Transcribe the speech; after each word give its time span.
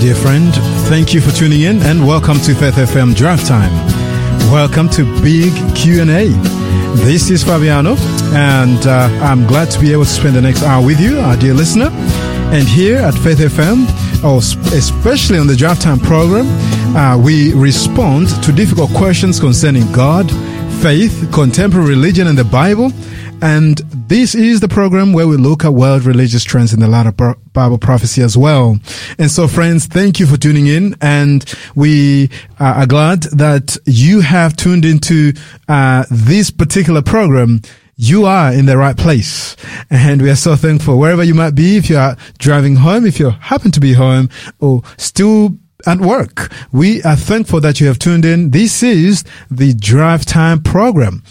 Dear 0.00 0.14
friend. 0.14 0.54
Thank 0.88 1.12
you 1.12 1.20
for 1.20 1.32
tuning 1.32 1.62
in 1.62 1.82
and 1.82 2.06
welcome 2.06 2.38
to 2.40 2.54
Faith 2.54 2.76
FM 2.76 3.16
Drive 3.16 3.44
Time. 3.44 3.72
Welcome 4.52 4.88
to 4.90 5.04
Big 5.22 5.52
Q&A. 5.74 6.28
This 7.04 7.30
is 7.30 7.42
Fabiano 7.42 7.96
and 8.32 8.86
uh, 8.86 9.08
I'm 9.22 9.44
glad 9.46 9.70
to 9.72 9.80
be 9.80 9.90
able 9.90 10.04
to 10.04 10.08
spend 10.10 10.36
the 10.36 10.40
next 10.40 10.62
hour 10.62 10.84
with 10.86 11.00
you, 11.00 11.18
our 11.18 11.36
dear 11.36 11.52
listener. 11.52 11.88
And 12.52 12.68
here 12.68 12.98
at 12.98 13.12
Faith 13.14 13.38
FM, 13.38 13.86
or 14.22 14.38
especially 14.38 15.38
on 15.38 15.48
the 15.48 15.56
Drive 15.56 15.80
Time 15.80 15.98
program, 15.98 16.46
uh, 16.96 17.18
we 17.18 17.52
respond 17.54 18.28
to 18.44 18.52
difficult 18.52 18.90
questions 18.90 19.40
concerning 19.40 19.90
God, 19.90 20.30
faith, 20.80 21.28
contemporary 21.32 21.88
religion, 21.88 22.28
and 22.28 22.38
the 22.38 22.44
Bible. 22.44 22.92
And 23.42 23.80
this 24.08 24.34
is 24.34 24.60
the 24.60 24.68
program 24.68 25.12
where 25.12 25.28
we 25.28 25.36
look 25.36 25.64
at 25.64 25.74
world 25.74 26.04
religious 26.04 26.42
trends 26.42 26.72
in 26.72 26.80
the 26.80 26.88
light 26.88 27.06
of 27.06 27.16
Bible 27.52 27.76
prophecy 27.76 28.22
as 28.22 28.38
well. 28.38 28.78
And 29.18 29.30
so, 29.30 29.46
friends, 29.46 29.84
thank 29.84 30.18
you 30.18 30.26
for 30.26 30.38
tuning 30.38 30.66
in. 30.66 30.96
And 31.02 31.44
we 31.74 32.30
are 32.58 32.86
glad 32.86 33.24
that 33.24 33.76
you 33.84 34.20
have 34.20 34.56
tuned 34.56 34.86
into 34.86 35.34
uh, 35.68 36.04
this 36.10 36.50
particular 36.50 37.02
program 37.02 37.60
you 38.00 38.24
are 38.26 38.52
in 38.52 38.66
the 38.66 38.78
right 38.78 38.96
place. 38.96 39.56
And 39.90 40.22
we 40.22 40.30
are 40.30 40.36
so 40.36 40.56
thankful 40.56 40.98
wherever 40.98 41.24
you 41.24 41.34
might 41.34 41.54
be, 41.54 41.76
if 41.76 41.90
you 41.90 41.98
are 41.98 42.16
driving 42.38 42.76
home, 42.76 43.04
if 43.04 43.18
you 43.18 43.30
happen 43.30 43.72
to 43.72 43.80
be 43.80 43.92
home 43.92 44.30
or 44.60 44.82
still 44.96 45.58
at 45.86 45.98
work. 45.98 46.50
We 46.72 47.02
are 47.02 47.16
thankful 47.16 47.60
that 47.60 47.80
you 47.80 47.88
have 47.88 47.98
tuned 47.98 48.24
in. 48.24 48.50
This 48.50 48.82
is 48.82 49.24
the 49.50 49.74
Drive 49.74 50.24
Time 50.24 50.62
program. 50.62 51.22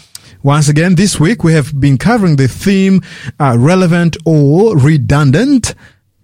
Once 0.44 0.68
again, 0.68 0.94
this 0.94 1.18
week 1.18 1.42
we 1.42 1.52
have 1.52 1.78
been 1.80 1.98
covering 1.98 2.36
the 2.36 2.46
theme 2.46 3.00
uh, 3.40 3.56
relevant 3.58 4.16
or 4.24 4.76
redundant 4.78 5.74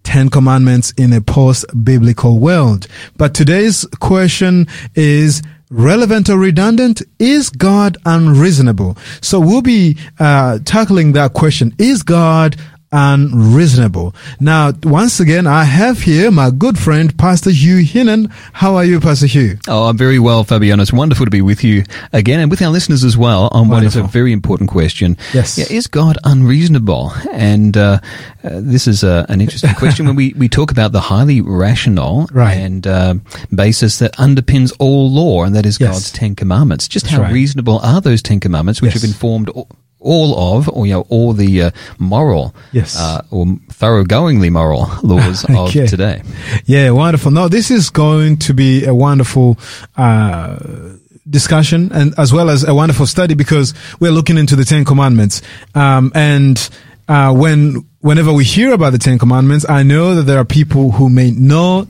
Ten 0.04 0.28
Commandments 0.28 0.92
in 0.92 1.12
a 1.12 1.20
post-biblical 1.20 2.38
world. 2.38 2.86
But 3.16 3.34
today's 3.34 3.84
question 3.98 4.68
is 4.94 5.42
relevant 5.68 6.30
or 6.30 6.38
redundant? 6.38 7.02
Is 7.18 7.50
God 7.50 7.96
unreasonable? 8.06 8.96
So 9.20 9.40
we'll 9.40 9.62
be 9.62 9.98
uh, 10.20 10.60
tackling 10.64 11.12
that 11.12 11.32
question. 11.32 11.74
Is 11.78 12.04
God 12.04 12.56
unreasonable. 12.94 14.14
Now, 14.38 14.72
once 14.84 15.18
again, 15.18 15.48
I 15.48 15.64
have 15.64 16.02
here 16.02 16.30
my 16.30 16.50
good 16.50 16.78
friend, 16.78 17.16
Pastor 17.18 17.50
Hugh 17.50 17.84
Hinnon. 17.84 18.30
How 18.52 18.76
are 18.76 18.84
you, 18.84 19.00
Pastor 19.00 19.26
Hugh? 19.26 19.58
Oh, 19.66 19.88
I'm 19.88 19.98
very 19.98 20.20
well, 20.20 20.44
Fabiano. 20.44 20.80
It's 20.80 20.92
wonderful 20.92 21.26
to 21.26 21.30
be 21.30 21.42
with 21.42 21.64
you 21.64 21.82
again 22.12 22.38
and 22.38 22.50
with 22.50 22.62
our 22.62 22.70
listeners 22.70 23.02
as 23.02 23.16
well 23.16 23.48
on 23.50 23.68
wonderful. 23.68 24.02
what 24.02 24.06
is 24.06 24.10
a 24.10 24.12
very 24.12 24.32
important 24.32 24.70
question. 24.70 25.16
Yes. 25.32 25.58
Yeah, 25.58 25.66
is 25.68 25.88
God 25.88 26.18
unreasonable? 26.22 27.12
And 27.32 27.76
uh, 27.76 27.98
uh, 28.44 28.60
this 28.62 28.86
is 28.86 29.02
uh, 29.02 29.26
an 29.28 29.40
interesting 29.40 29.74
question 29.74 30.06
when 30.06 30.14
we, 30.14 30.32
we 30.34 30.48
talk 30.48 30.70
about 30.70 30.92
the 30.92 31.00
highly 31.00 31.40
rational 31.40 32.28
right. 32.32 32.54
and 32.54 32.86
uh, 32.86 33.14
basis 33.52 33.98
that 33.98 34.12
underpins 34.14 34.72
all 34.78 35.10
law, 35.10 35.42
and 35.42 35.56
that 35.56 35.66
is 35.66 35.80
yes. 35.80 35.90
God's 35.90 36.12
Ten 36.12 36.36
Commandments. 36.36 36.86
Just 36.86 37.06
That's 37.06 37.16
how 37.16 37.22
right. 37.22 37.32
reasonable 37.32 37.80
are 37.80 38.00
those 38.00 38.22
Ten 38.22 38.38
Commandments, 38.38 38.80
which 38.80 38.94
yes. 38.94 39.02
have 39.02 39.10
informed 39.10 39.48
all 39.48 39.68
of, 40.04 40.68
or 40.68 40.86
you 40.86 40.92
know, 40.92 41.06
all 41.08 41.32
the 41.32 41.62
uh, 41.62 41.70
moral, 41.98 42.54
yes, 42.72 42.98
uh, 42.98 43.22
or 43.30 43.46
thoroughgoingly 43.46 44.50
moral 44.50 44.88
laws 45.02 45.44
okay. 45.50 45.84
of 45.84 45.90
today. 45.90 46.22
Yeah, 46.66 46.90
wonderful. 46.90 47.30
No, 47.30 47.48
this 47.48 47.70
is 47.70 47.90
going 47.90 48.38
to 48.38 48.54
be 48.54 48.84
a 48.84 48.94
wonderful. 48.94 49.58
Uh, 49.96 50.96
discussion 51.30 51.90
and 51.94 52.12
as 52.18 52.34
well 52.34 52.50
as 52.50 52.64
a 52.64 52.74
wonderful 52.74 53.06
study 53.06 53.34
because 53.34 53.72
we're 53.98 54.10
looking 54.10 54.36
into 54.36 54.54
the 54.56 54.64
Ten 54.64 54.84
Commandments. 54.84 55.40
Um, 55.74 56.12
and, 56.14 56.68
uh, 57.08 57.32
when, 57.32 57.86
whenever 58.00 58.30
we 58.30 58.44
hear 58.44 58.74
about 58.74 58.90
the 58.90 58.98
Ten 58.98 59.18
Commandments, 59.18 59.66
I 59.66 59.84
know 59.84 60.16
that 60.16 60.24
there 60.24 60.38
are 60.38 60.44
people 60.44 60.92
who 60.92 61.08
may 61.08 61.30
know 61.30 61.88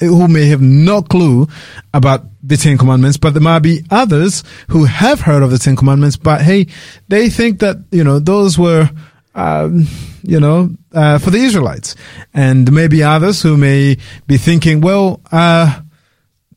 who 0.00 0.28
may 0.28 0.46
have 0.46 0.60
no 0.60 1.02
clue 1.02 1.46
about 1.92 2.24
the 2.42 2.56
Ten 2.56 2.78
Commandments, 2.78 3.16
but 3.16 3.34
there 3.34 3.42
might 3.42 3.60
be 3.60 3.84
others 3.90 4.42
who 4.68 4.84
have 4.84 5.20
heard 5.20 5.42
of 5.42 5.50
the 5.50 5.58
Ten 5.58 5.76
Commandments, 5.76 6.16
but 6.16 6.40
hey, 6.42 6.66
they 7.08 7.28
think 7.28 7.60
that, 7.60 7.76
you 7.90 8.04
know, 8.04 8.18
those 8.18 8.58
were, 8.58 8.90
um, 9.34 9.86
you 10.22 10.40
know, 10.40 10.70
uh, 10.92 11.18
for 11.18 11.30
the 11.30 11.38
Israelites. 11.38 11.94
And 12.32 12.70
maybe 12.72 13.02
others 13.02 13.42
who 13.42 13.56
may 13.56 13.96
be 14.26 14.36
thinking, 14.36 14.80
well, 14.80 15.20
uh, 15.30 15.80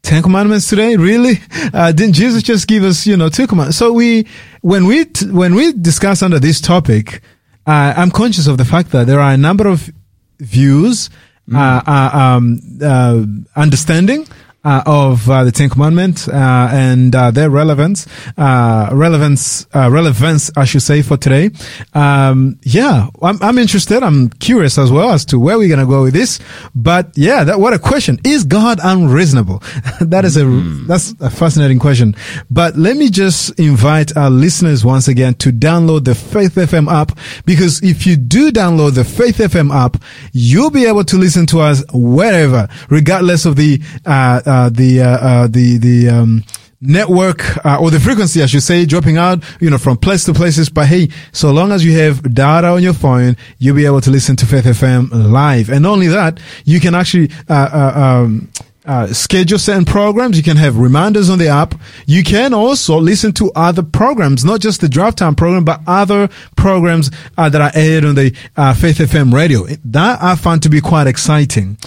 Ten 0.01 0.23
Commandments 0.23 0.69
today? 0.69 0.95
Really? 0.95 1.41
Uh, 1.73 1.91
didn't 1.91 2.13
Jesus 2.13 2.41
just 2.41 2.65
give 2.67 2.83
us, 2.83 3.05
you 3.05 3.17
know, 3.17 3.27
two 3.27 3.45
commandments? 3.45 3.77
So 3.77 3.91
we, 3.91 4.25
when 4.61 4.85
we, 4.85 5.03
t- 5.05 5.29
when 5.29 5.53
we 5.53 5.73
discuss 5.73 6.23
under 6.23 6.39
this 6.39 6.61
topic, 6.61 7.21
uh, 7.67 7.93
I'm 7.95 8.09
conscious 8.09 8.47
of 8.47 8.57
the 8.57 8.63
fact 8.63 8.91
that 8.91 9.05
there 9.05 9.19
are 9.19 9.33
a 9.33 9.37
number 9.37 9.67
of 9.67 9.91
views 10.39 11.09
mm. 11.49 11.55
uh, 11.55 12.17
um, 12.17 12.59
uh, 12.81 13.59
understanding 13.59 14.21
uh, 14.23 14.46
of 14.85 15.29
uh, 15.29 15.43
the 15.43 15.51
Ten 15.51 15.69
Commandments 15.69 16.27
uh, 16.27 16.69
and 16.71 17.15
uh, 17.15 17.31
their 17.31 17.49
relevance, 17.49 18.07
relevance, 18.37 19.67
relevance, 19.73 20.51
I 20.55 20.65
should 20.65 20.81
say, 20.81 21.01
for 21.01 21.17
today. 21.17 21.51
Um, 21.93 22.59
yeah, 22.63 23.07
I'm, 23.21 23.41
I'm 23.41 23.57
interested. 23.57 24.03
I'm 24.03 24.29
curious 24.29 24.77
as 24.77 24.91
well 24.91 25.11
as 25.11 25.25
to 25.25 25.39
where 25.39 25.57
we're 25.57 25.69
gonna 25.69 25.85
go 25.85 26.03
with 26.03 26.13
this. 26.13 26.39
But 26.75 27.11
yeah, 27.15 27.43
that 27.43 27.59
what 27.59 27.73
a 27.73 27.79
question! 27.79 28.19
Is 28.23 28.43
God 28.43 28.79
unreasonable? 28.83 29.59
that 30.01 30.25
is 30.25 30.37
a 30.37 30.41
mm. 30.41 30.85
that's 30.87 31.13
a 31.19 31.29
fascinating 31.29 31.79
question. 31.79 32.15
But 32.49 32.77
let 32.77 32.97
me 32.97 33.09
just 33.09 33.59
invite 33.59 34.15
our 34.17 34.29
listeners 34.29 34.83
once 34.83 35.07
again 35.07 35.35
to 35.35 35.51
download 35.51 36.05
the 36.05 36.15
Faith 36.15 36.55
FM 36.55 36.91
app 36.91 37.17
because 37.45 37.81
if 37.83 38.05
you 38.05 38.15
do 38.15 38.51
download 38.51 38.95
the 38.95 39.03
Faith 39.03 39.37
FM 39.37 39.73
app, 39.73 40.01
you'll 40.33 40.71
be 40.71 40.85
able 40.85 41.03
to 41.05 41.17
listen 41.17 41.45
to 41.47 41.59
us 41.59 41.83
wherever, 41.93 42.67
regardless 42.89 43.45
of 43.45 43.55
the 43.55 43.81
uh, 44.05 44.41
uh, 44.45 44.56
the 44.69 45.01
uh, 45.01 45.07
uh, 45.09 45.47
the 45.47 45.77
the 45.77 46.09
um, 46.09 46.43
network 46.81 47.65
uh, 47.65 47.79
or 47.79 47.89
the 47.89 47.99
frequency, 47.99 48.43
I 48.43 48.45
should 48.45 48.63
say, 48.63 48.85
dropping 48.85 49.17
out, 49.17 49.43
you 49.59 49.69
know, 49.69 49.77
from 49.77 49.97
place 49.97 50.23
to 50.25 50.33
places. 50.33 50.69
But 50.69 50.87
hey, 50.87 51.09
so 51.31 51.51
long 51.51 51.71
as 51.71 51.83
you 51.83 51.97
have 51.99 52.33
data 52.33 52.67
on 52.67 52.83
your 52.83 52.93
phone, 52.93 53.35
you'll 53.57 53.75
be 53.75 53.85
able 53.85 54.01
to 54.01 54.11
listen 54.11 54.35
to 54.37 54.45
Faith 54.45 54.65
FM 54.65 55.09
live. 55.11 55.69
And 55.69 55.85
only 55.85 56.07
that, 56.07 56.39
you 56.65 56.79
can 56.79 56.93
actually 56.93 57.31
um, 57.49 58.49
uh, 58.87 59.07
schedule 59.07 59.59
certain 59.59 59.85
programs. 59.85 60.37
You 60.37 60.43
can 60.43 60.57
have 60.57 60.77
reminders 60.77 61.29
on 61.29 61.39
the 61.39 61.49
app. 61.49 61.75
You 62.05 62.23
can 62.23 62.53
also 62.53 62.97
listen 62.97 63.33
to 63.33 63.51
other 63.53 63.83
programs, 63.83 64.45
not 64.45 64.61
just 64.61 64.81
the 64.81 64.89
Drive 64.89 65.15
Time 65.15 65.35
program, 65.35 65.65
but 65.65 65.81
other 65.85 66.29
programs 66.55 67.11
uh, 67.37 67.49
that 67.49 67.61
are 67.61 67.71
aired 67.75 68.05
on 68.05 68.15
the 68.15 68.35
uh, 68.55 68.73
Faith 68.73 68.97
FM 68.97 69.33
radio. 69.33 69.65
That 69.85 70.23
I 70.23 70.35
found 70.35 70.63
to 70.63 70.69
be 70.69 70.79
quite 70.79 71.07
exciting. 71.07 71.77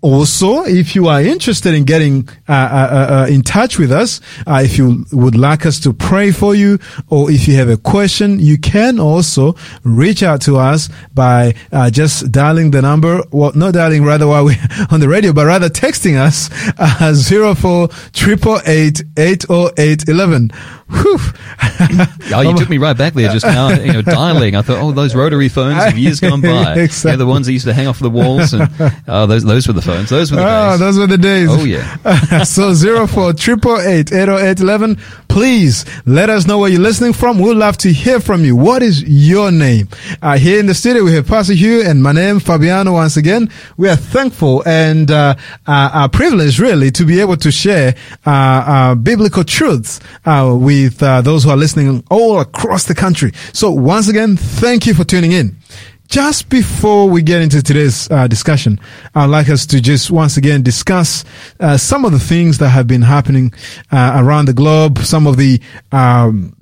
Also, 0.00 0.64
if 0.64 0.94
you 0.94 1.08
are 1.08 1.20
interested 1.20 1.74
in 1.74 1.84
getting 1.84 2.28
uh, 2.48 2.52
uh, 2.52 2.54
uh, 2.54 3.26
in 3.30 3.42
touch 3.42 3.78
with 3.78 3.92
us, 3.92 4.20
uh, 4.46 4.60
if 4.64 4.78
you 4.78 5.04
would 5.12 5.36
like 5.36 5.66
us 5.66 5.80
to 5.80 5.92
pray 5.92 6.30
for 6.30 6.54
you, 6.54 6.78
or 7.08 7.30
if 7.30 7.46
you 7.48 7.54
have 7.56 7.68
a 7.68 7.76
question, 7.76 8.38
you 8.40 8.58
can 8.58 8.98
also 8.98 9.54
reach 9.84 10.22
out 10.22 10.40
to 10.42 10.56
us 10.56 10.88
by 11.14 11.54
uh, 11.72 11.90
just 11.90 12.30
dialing 12.32 12.70
the 12.70 12.82
number. 12.82 13.22
Well, 13.30 13.52
not 13.54 13.74
dialing 13.74 14.04
rather 14.04 14.26
while 14.26 14.44
we're 14.44 14.58
on 14.90 15.00
the 15.00 15.08
radio, 15.08 15.32
but 15.32 15.46
rather 15.46 15.68
texting 15.68 16.16
us 16.16 16.50
uh, 16.78 17.12
zero 17.14 17.54
four 17.54 17.88
triple 18.12 18.60
eight 18.66 19.02
eight 19.16 19.44
oh 19.48 19.70
eight 19.76 20.08
eleven. 20.08 20.50
Whew. 20.90 21.18
oh, 22.34 22.40
you 22.40 22.56
took 22.56 22.70
me 22.70 22.78
right 22.78 22.96
back 22.96 23.12
there 23.12 23.30
just 23.30 23.44
now. 23.44 23.68
You 23.68 23.92
know, 23.92 24.02
dialing. 24.02 24.56
I 24.56 24.62
thought, 24.62 24.78
oh, 24.78 24.92
those 24.92 25.14
rotary 25.14 25.48
phones 25.48 25.84
of 25.84 25.98
years 25.98 26.20
gone 26.20 26.40
by. 26.40 26.74
exactly. 26.78 27.10
They're 27.10 27.16
the 27.18 27.26
ones 27.26 27.46
that 27.46 27.52
used 27.52 27.66
to 27.66 27.74
hang 27.74 27.86
off 27.86 27.98
the 27.98 28.10
walls, 28.10 28.54
and 28.54 28.70
oh, 29.08 29.26
those 29.26 29.44
those 29.44 29.66
were 29.66 29.74
the 29.74 29.82
phones. 29.82 30.08
Those 30.08 30.30
were 30.30 30.38
the 30.38 30.44
days. 30.44 30.50
oh, 30.50 30.70
days. 30.70 30.80
those 30.80 30.98
were 30.98 31.06
the 31.06 31.18
days. 31.18 31.48
Oh 31.50 31.64
yeah. 31.64 32.42
so 32.44 32.72
zero 32.72 33.06
four 33.06 33.32
triple 33.34 33.78
eight 33.80 34.12
eight 34.12 34.28
oh 34.28 34.38
eight 34.38 34.60
eleven. 34.60 34.96
Please 35.28 35.84
let 36.06 36.30
us 36.30 36.46
know 36.46 36.58
where 36.58 36.70
you're 36.70 36.80
listening 36.80 37.12
from. 37.12 37.38
We'd 37.38 37.54
love 37.54 37.76
to 37.78 37.92
hear 37.92 38.18
from 38.18 38.44
you. 38.44 38.56
What 38.56 38.82
is 38.82 39.02
your 39.04 39.50
name? 39.50 39.88
Uh, 40.22 40.38
here 40.38 40.58
in 40.58 40.66
the 40.66 40.74
studio 40.74 41.04
we 41.04 41.12
have 41.14 41.26
Pastor 41.26 41.52
Hugh 41.52 41.82
and 41.84 42.02
my 42.02 42.12
name 42.12 42.40
Fabiano. 42.40 42.94
Once 42.94 43.16
again, 43.16 43.50
we 43.76 43.88
are 43.88 43.96
thankful 43.96 44.62
and 44.66 45.10
uh, 45.10 45.34
uh, 45.66 45.90
our 45.92 46.08
privilege 46.08 46.58
really 46.58 46.90
to 46.92 47.04
be 47.04 47.20
able 47.20 47.36
to 47.36 47.52
share 47.52 47.94
uh, 48.26 48.30
uh, 48.30 48.94
biblical 48.94 49.44
truths 49.44 50.00
uh, 50.24 50.56
with 50.84 50.98
those 50.98 51.44
who 51.44 51.50
are 51.50 51.56
listening 51.56 52.04
all 52.10 52.40
across 52.40 52.84
the 52.84 52.94
country. 52.94 53.32
So 53.52 53.70
once 53.70 54.08
again, 54.08 54.36
thank 54.36 54.86
you 54.86 54.94
for 54.94 55.04
tuning 55.04 55.32
in. 55.32 55.56
Just 56.08 56.48
before 56.48 57.06
we 57.06 57.20
get 57.20 57.42
into 57.42 57.62
today's 57.62 58.10
uh, 58.10 58.26
discussion, 58.26 58.80
I'd 59.14 59.26
like 59.26 59.50
us 59.50 59.66
to 59.66 59.80
just 59.80 60.10
once 60.10 60.38
again 60.38 60.62
discuss 60.62 61.22
uh, 61.60 61.76
some 61.76 62.06
of 62.06 62.12
the 62.12 62.18
things 62.18 62.56
that 62.58 62.70
have 62.70 62.86
been 62.86 63.02
happening 63.02 63.52
uh, 63.92 64.14
around 64.16 64.46
the 64.46 64.54
globe, 64.54 65.00
some 65.00 65.26
of 65.26 65.36
the 65.36 65.60
um, 65.92 66.56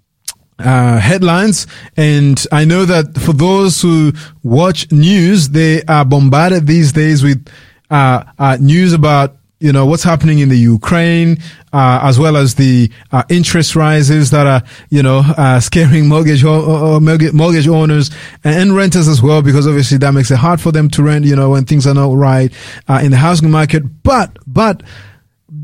uh, 0.58 0.98
headlines. 0.98 1.68
And 1.96 2.44
I 2.50 2.64
know 2.64 2.86
that 2.86 3.16
for 3.18 3.32
those 3.32 3.80
who 3.80 4.12
watch 4.42 4.90
news, 4.90 5.50
they 5.50 5.84
are 5.84 6.04
bombarded 6.04 6.66
these 6.66 6.92
days 6.92 7.22
with 7.22 7.46
uh, 7.88 8.24
uh, 8.40 8.56
news 8.60 8.94
about 8.94 9.36
you 9.58 9.72
know, 9.72 9.86
what's 9.86 10.02
happening 10.02 10.40
in 10.40 10.50
the 10.50 10.58
Ukraine, 10.58 11.38
uh, 11.72 12.00
as 12.02 12.18
well 12.18 12.36
as 12.36 12.56
the 12.56 12.90
uh, 13.10 13.22
interest 13.30 13.74
rises 13.74 14.30
that 14.30 14.46
are, 14.46 14.62
you 14.90 15.02
know, 15.02 15.22
uh, 15.24 15.60
scaring 15.60 16.08
mortgage, 16.08 16.44
mortgage 16.44 17.68
owners 17.68 18.10
and 18.44 18.76
renters 18.76 19.08
as 19.08 19.22
well, 19.22 19.40
because 19.40 19.66
obviously 19.66 19.96
that 19.98 20.12
makes 20.12 20.30
it 20.30 20.36
hard 20.36 20.60
for 20.60 20.72
them 20.72 20.90
to 20.90 21.02
rent, 21.02 21.24
you 21.24 21.34
know, 21.34 21.50
when 21.50 21.64
things 21.64 21.86
are 21.86 21.94
not 21.94 22.14
right 22.14 22.52
uh, 22.88 23.00
in 23.02 23.10
the 23.10 23.16
housing 23.16 23.50
market. 23.50 23.82
But, 24.02 24.36
but, 24.46 24.82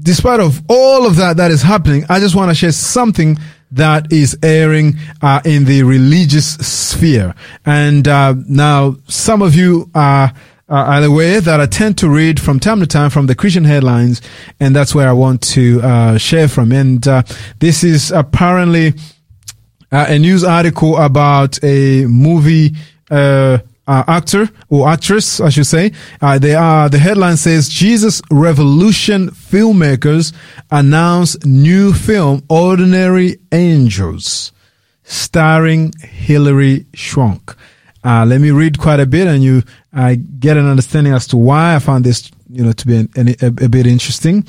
despite 0.03 0.41
of 0.41 0.63
all 0.69 1.07
of 1.07 1.17
that 1.17 1.37
that 1.37 1.51
is 1.51 1.63
happening, 1.63 2.05
I 2.09 2.19
just 2.19 2.35
want 2.35 2.51
to 2.51 2.55
share 2.55 2.73
something 2.73 3.39
that 3.73 4.13
is 4.13 4.37
airing 4.43 4.95
uh, 5.23 5.41
in 5.45 5.65
the 5.65 5.83
religious 5.83 6.55
sphere. 6.55 7.35
And 7.65 8.07
uh, 8.07 8.35
now, 8.49 8.97
some 9.09 9.43
of 9.43 9.55
you 9.55 9.91
are 9.95 10.33
uh, 10.73 11.01
the 11.01 11.11
way 11.11 11.39
that 11.39 11.61
I 11.61 11.67
tend 11.67 11.99
to 11.99 12.09
read 12.09 12.41
from 12.41 12.59
time 12.59 12.81
to 12.81 12.87
time 12.87 13.11
from 13.11 13.27
the 13.27 13.35
Christian 13.35 13.65
headlines, 13.65 14.23
and 14.59 14.75
that's 14.75 14.95
where 14.95 15.09
I 15.09 15.13
want 15.13 15.43
to 15.53 15.81
uh, 15.83 16.17
share 16.19 16.49
from. 16.49 16.73
And 16.73 17.07
uh, 17.07 17.23
this 17.59 17.85
is 17.85 18.11
apparently 18.11 18.95
uh, 19.93 20.07
a 20.09 20.19
news 20.19 20.45
article 20.45 20.97
about 20.97 21.63
a 21.63 22.07
movie. 22.07 22.75
Uh, 23.11 23.59
uh, 23.85 24.05
actor 24.07 24.49
or 24.69 24.89
actress, 24.89 25.41
I 25.41 25.49
should 25.49 25.67
say. 25.67 25.91
Uh, 26.21 26.39
they 26.39 26.55
are, 26.55 26.89
the 26.89 27.01
headline 27.01 27.37
says 27.37 27.69
Jesus 27.69 28.23
Revolution 28.31 29.29
filmmakers 29.31 30.33
announce 30.71 31.45
new 31.45 31.93
film, 31.93 32.45
Ordinary 32.49 33.39
Angels, 33.51 34.53
starring 35.03 35.93
Hilary 36.01 36.87
Swank. 36.95 37.57
Uh, 38.05 38.25
let 38.27 38.41
me 38.41 38.51
read 38.51 38.79
quite 38.79 39.01
a 39.01 39.07
bit 39.07 39.29
and 39.29 39.43
you 39.43 39.63
uh, 39.95 40.17
get 40.39 40.57
an 40.57 40.69
understanding 40.69 41.13
as 41.13 41.27
to 41.29 41.37
why 41.37 41.77
I 41.77 41.79
found 41.79 42.05
this, 42.05 42.31
you 42.51 42.65
know, 42.65 42.73
to 42.73 42.87
be 42.87 42.97
an, 42.97 43.29
a, 43.41 43.65
a, 43.65 43.69
bit 43.69 43.87
interesting. 43.87 44.45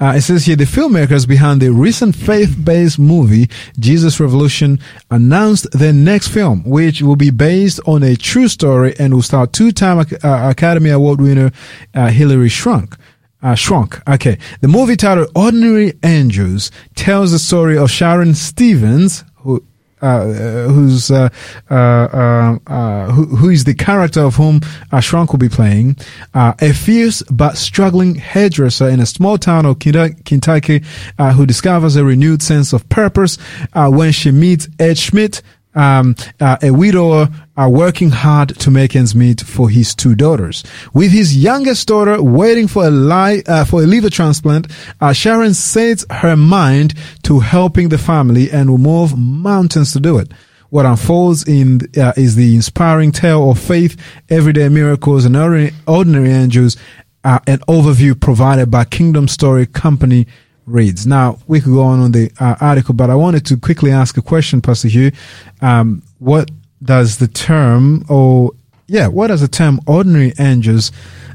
Uh, 0.00 0.14
it 0.16 0.22
says 0.22 0.44
here 0.44 0.56
the 0.56 0.64
filmmakers 0.64 1.26
behind 1.26 1.62
the 1.62 1.70
recent 1.70 2.14
faith-based 2.14 2.98
movie 2.98 3.48
Jesus 3.78 4.20
Revolution 4.20 4.78
announced 5.10 5.70
their 5.72 5.92
next 5.92 6.28
film, 6.28 6.62
which 6.64 7.00
will 7.00 7.16
be 7.16 7.30
based 7.30 7.80
on 7.86 8.02
a 8.02 8.14
true 8.14 8.48
story 8.48 8.94
and 8.98 9.14
will 9.14 9.22
star 9.22 9.46
two-time 9.46 9.98
uh, 10.00 10.04
Academy 10.50 10.90
Award 10.90 11.20
winner 11.20 11.50
uh, 11.94 12.08
Hilary 12.08 12.50
Swank. 12.50 12.96
Uh, 13.40 13.54
Shrunk. 13.54 14.02
Okay. 14.08 14.36
The 14.62 14.66
movie 14.66 14.96
titled 14.96 15.30
Ordinary 15.36 15.92
Angels 16.02 16.72
tells 16.96 17.30
the 17.30 17.38
story 17.38 17.78
of 17.78 17.88
Sharon 17.88 18.34
Stevens, 18.34 19.22
who 19.36 19.64
uh, 20.00 20.24
who's 20.68 21.10
uh, 21.10 21.28
uh, 21.70 21.74
uh, 21.74 22.58
uh, 22.66 23.06
who, 23.10 23.26
who 23.36 23.48
is 23.50 23.64
the 23.64 23.74
character 23.74 24.20
of 24.20 24.36
whom 24.36 24.60
Shrunk 25.00 25.32
will 25.32 25.38
be 25.38 25.48
playing, 25.48 25.96
a 26.34 26.72
fierce 26.72 27.22
but 27.30 27.56
struggling 27.56 28.14
hairdresser 28.14 28.88
in 28.88 29.00
a 29.00 29.06
small 29.06 29.38
town 29.38 29.66
of 29.66 29.78
Kentucky, 29.78 30.82
who 31.18 31.46
discovers 31.46 31.96
a 31.96 32.04
renewed 32.04 32.42
sense 32.42 32.72
of 32.72 32.88
purpose 32.88 33.38
when 33.74 34.12
she 34.12 34.30
meets 34.30 34.68
Ed 34.78 34.98
Schmidt, 34.98 35.42
um, 35.78 36.16
uh, 36.40 36.56
a 36.60 36.70
widower 36.70 37.28
are 37.56 37.70
working 37.70 38.10
hard 38.10 38.58
to 38.58 38.70
make 38.70 38.96
ends 38.96 39.14
meet 39.14 39.40
for 39.40 39.70
his 39.70 39.94
two 39.94 40.14
daughters. 40.16 40.64
With 40.92 41.12
his 41.12 41.36
youngest 41.36 41.86
daughter 41.86 42.20
waiting 42.20 42.66
for 42.66 42.86
a 42.86 42.90
li- 42.90 43.44
uh, 43.46 43.64
for 43.64 43.82
a 43.82 43.86
liver 43.86 44.10
transplant, 44.10 44.66
uh, 45.00 45.12
Sharon 45.12 45.54
sets 45.54 46.04
her 46.10 46.36
mind 46.36 46.94
to 47.22 47.38
helping 47.38 47.90
the 47.90 47.98
family 47.98 48.50
and 48.50 48.68
will 48.68 48.78
move 48.78 49.16
mountains 49.16 49.92
to 49.92 50.00
do 50.00 50.18
it. 50.18 50.32
What 50.70 50.84
unfolds 50.84 51.44
in 51.48 51.80
uh, 51.96 52.12
is 52.16 52.34
the 52.34 52.54
inspiring 52.56 53.12
tale 53.12 53.50
of 53.50 53.58
faith, 53.58 53.96
everyday 54.28 54.68
miracles, 54.68 55.24
and 55.24 55.36
ordinary, 55.36 55.72
ordinary 55.86 56.30
angels. 56.30 56.76
Uh, 57.24 57.38
an 57.46 57.58
overview 57.60 58.18
provided 58.18 58.70
by 58.70 58.84
Kingdom 58.84 59.28
Story 59.28 59.66
Company 59.66 60.26
reads. 60.68 61.06
Now, 61.06 61.38
we 61.46 61.60
could 61.60 61.72
go 61.72 61.82
on 61.82 62.00
on 62.00 62.12
the 62.12 62.30
uh, 62.38 62.56
article, 62.60 62.94
but 62.94 63.10
I 63.10 63.14
wanted 63.14 63.46
to 63.46 63.56
quickly 63.56 63.90
ask 63.90 64.16
a 64.16 64.22
question, 64.22 64.60
Pastor 64.60 64.88
Hugh. 64.88 65.12
Um, 65.60 66.02
what 66.18 66.50
does 66.82 67.18
the 67.18 67.28
term, 67.28 68.04
or 68.08 68.52
yeah, 68.86 69.08
what 69.08 69.28
does 69.28 69.40
the 69.40 69.48
term 69.48 69.80
ordinary 69.86 70.32
angels 70.38 70.92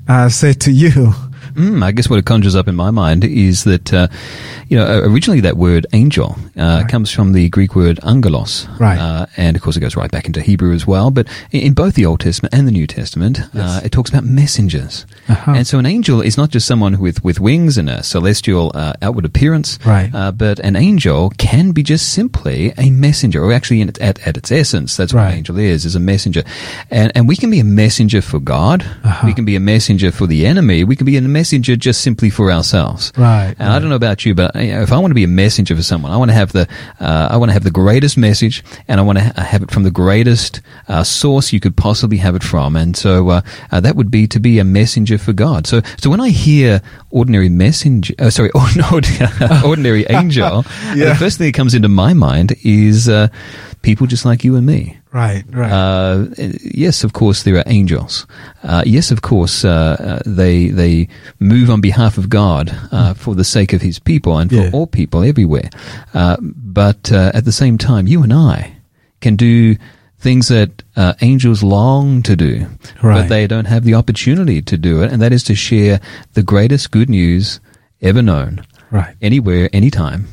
uh, 0.07 0.29
say 0.29 0.53
to 0.53 0.71
you? 0.71 1.13
Mm, 1.53 1.83
I 1.83 1.91
guess 1.91 2.09
what 2.09 2.19
it 2.19 2.25
conjures 2.25 2.55
up 2.55 2.67
in 2.67 2.75
my 2.75 2.91
mind 2.91 3.23
is 3.23 3.63
that, 3.63 3.93
uh, 3.93 4.07
you 4.67 4.77
know, 4.77 5.01
originally 5.03 5.41
that 5.41 5.57
word 5.57 5.85
angel 5.93 6.35
uh, 6.57 6.81
right. 6.81 6.87
comes 6.89 7.11
from 7.11 7.33
the 7.33 7.49
Greek 7.49 7.75
word 7.75 7.99
angelos. 8.03 8.67
Right. 8.79 8.97
Uh, 8.97 9.25
and 9.37 9.55
of 9.55 9.61
course 9.61 9.77
it 9.77 9.81
goes 9.81 9.95
right 9.95 10.11
back 10.11 10.25
into 10.25 10.41
Hebrew 10.41 10.73
as 10.73 10.87
well. 10.87 11.11
But 11.11 11.27
in 11.51 11.73
both 11.73 11.95
the 11.95 12.05
Old 12.05 12.19
Testament 12.19 12.53
and 12.53 12.67
the 12.67 12.71
New 12.71 12.87
Testament, 12.87 13.39
uh, 13.39 13.47
yes. 13.53 13.85
it 13.85 13.91
talks 13.91 14.09
about 14.09 14.23
messengers. 14.23 15.05
Uh-huh. 15.27 15.53
And 15.55 15.67
so 15.67 15.79
an 15.79 15.85
angel 15.85 16.21
is 16.21 16.37
not 16.37 16.49
just 16.49 16.67
someone 16.67 16.99
with, 16.99 17.23
with 17.23 17.39
wings 17.39 17.77
and 17.77 17.89
a 17.89 18.03
celestial 18.03 18.71
uh, 18.73 18.93
outward 19.01 19.25
appearance. 19.25 19.79
Right. 19.85 20.11
but 20.35 20.59
an 20.59 20.75
angel 20.75 21.31
can 21.37 21.71
be 21.71 21.83
just 21.83 22.13
simply 22.13 22.73
a 22.77 22.89
messenger, 22.89 23.43
or 23.43 23.53
actually 23.53 23.81
at, 23.81 23.99
at, 23.99 24.27
at 24.27 24.37
its 24.37 24.51
essence, 24.51 24.97
that's 24.97 25.13
right. 25.13 25.25
what 25.25 25.31
an 25.31 25.37
angel 25.37 25.59
is, 25.59 25.85
is 25.85 25.95
a 25.95 25.99
messenger. 25.99 26.43
And, 26.89 27.11
and 27.15 27.27
we 27.27 27.35
can 27.35 27.49
be 27.49 27.59
a 27.59 27.63
messenger 27.63 28.21
for 28.21 28.39
God. 28.39 28.83
Uh-huh. 29.03 29.27
We 29.27 29.33
can 29.33 29.45
be 29.45 29.55
a 29.55 29.59
messenger 29.59 30.11
for 30.11 30.27
the 30.27 30.45
enemy. 30.45 30.83
We 30.83 30.95
can 30.95 31.05
be 31.05 31.17
a 31.17 31.21
messenger 31.21 31.42
messenger 31.43 31.75
just 31.75 31.99
simply 31.99 32.29
for 32.29 32.49
ourselves. 32.49 33.11
Right. 33.17 33.53
And 33.59 33.67
right. 33.67 33.75
I 33.75 33.79
don't 33.79 33.89
know 33.89 33.97
about 33.97 34.25
you, 34.25 34.33
but 34.33 34.55
you 34.55 34.71
know, 34.71 34.81
if 34.81 34.93
I 34.93 34.97
want 34.97 35.11
to 35.11 35.15
be 35.15 35.25
a 35.25 35.35
messenger 35.43 35.75
for 35.75 35.83
someone, 35.83 36.13
I 36.13 36.15
want 36.15 36.31
to 36.31 36.35
have 36.35 36.53
the 36.53 36.69
uh, 37.01 37.27
I 37.29 37.35
want 37.35 37.49
to 37.49 37.53
have 37.53 37.65
the 37.65 37.77
greatest 37.83 38.17
message, 38.17 38.63
and 38.87 39.01
I 39.01 39.03
want 39.03 39.17
to 39.17 39.25
ha- 39.25 39.43
have 39.43 39.61
it 39.61 39.69
from 39.69 39.83
the 39.83 39.91
greatest 39.91 40.61
uh, 40.87 41.03
source 41.03 41.51
you 41.51 41.59
could 41.59 41.75
possibly 41.75 42.15
have 42.15 42.33
it 42.33 42.43
from. 42.43 42.77
And 42.77 42.95
so 42.95 43.27
uh, 43.27 43.41
uh 43.73 43.81
that 43.81 43.97
would 43.97 44.09
be 44.09 44.25
to 44.27 44.39
be 44.39 44.57
a 44.59 44.63
messenger 44.63 45.17
for 45.17 45.33
God. 45.33 45.67
So 45.67 45.81
so 45.97 46.09
when 46.09 46.21
I 46.21 46.29
hear 46.29 46.81
ordinary 47.09 47.49
messenger, 47.49 48.13
uh, 48.19 48.29
sorry, 48.29 48.51
ordinary 49.65 50.05
angel, 50.09 50.63
yeah. 50.95 51.09
the 51.09 51.15
first 51.19 51.39
thing 51.39 51.47
that 51.47 51.57
comes 51.57 51.73
into 51.73 51.89
my 51.89 52.13
mind 52.13 52.55
is 52.63 53.09
uh, 53.09 53.27
people 53.81 54.07
just 54.07 54.23
like 54.23 54.45
you 54.45 54.55
and 54.55 54.65
me. 54.65 54.97
Right, 55.13 55.43
right. 55.51 55.71
Uh, 55.71 56.25
yes, 56.63 57.03
of 57.03 57.13
course, 57.13 57.43
there 57.43 57.57
are 57.57 57.63
angels. 57.67 58.25
Uh, 58.63 58.81
yes, 58.83 59.11
of 59.11 59.21
course, 59.21 59.63
uh, 59.63 59.95
uh 59.99 60.19
they 60.25 60.69
they 60.69 61.07
move 61.39 61.69
on 61.69 61.81
behalf 61.81 62.17
of 62.17 62.29
God 62.29 62.69
mm. 62.69 63.15
for 63.15 63.35
the 63.35 63.43
sake 63.43 63.73
of 63.73 63.81
His 63.83 63.99
people 63.99 64.39
and 64.39 64.49
for 64.49 64.55
yeah. 64.55 64.71
all 64.73 64.87
people 64.87 65.23
everywhere. 65.23 65.69
Uh, 66.15 66.37
but 66.41 67.11
at 67.11 67.45
the 67.45 67.51
same 67.51 67.77
time, 67.77 68.07
you 68.07 68.23
and 68.23 68.33
I 68.33 68.75
can 69.21 69.35
do 69.35 69.75
things 70.17 70.47
that 70.47 70.81
angels 71.21 71.61
long 71.61 72.23
to 72.23 72.35
do, 72.35 72.65
right. 73.03 73.21
but 73.21 73.29
they 73.29 73.45
don't 73.45 73.65
have 73.65 73.83
the 73.83 73.93
opportunity 73.93 74.63
to 74.63 74.77
do 74.77 75.03
it, 75.03 75.11
and 75.11 75.21
that 75.21 75.31
is 75.31 75.43
to 75.43 75.53
share 75.53 75.99
the 76.33 76.41
greatest 76.41 76.89
good 76.89 77.09
news 77.09 77.59
ever 78.01 78.23
known, 78.23 78.65
right, 78.89 79.15
anywhere, 79.21 79.69
anytime, 79.73 80.27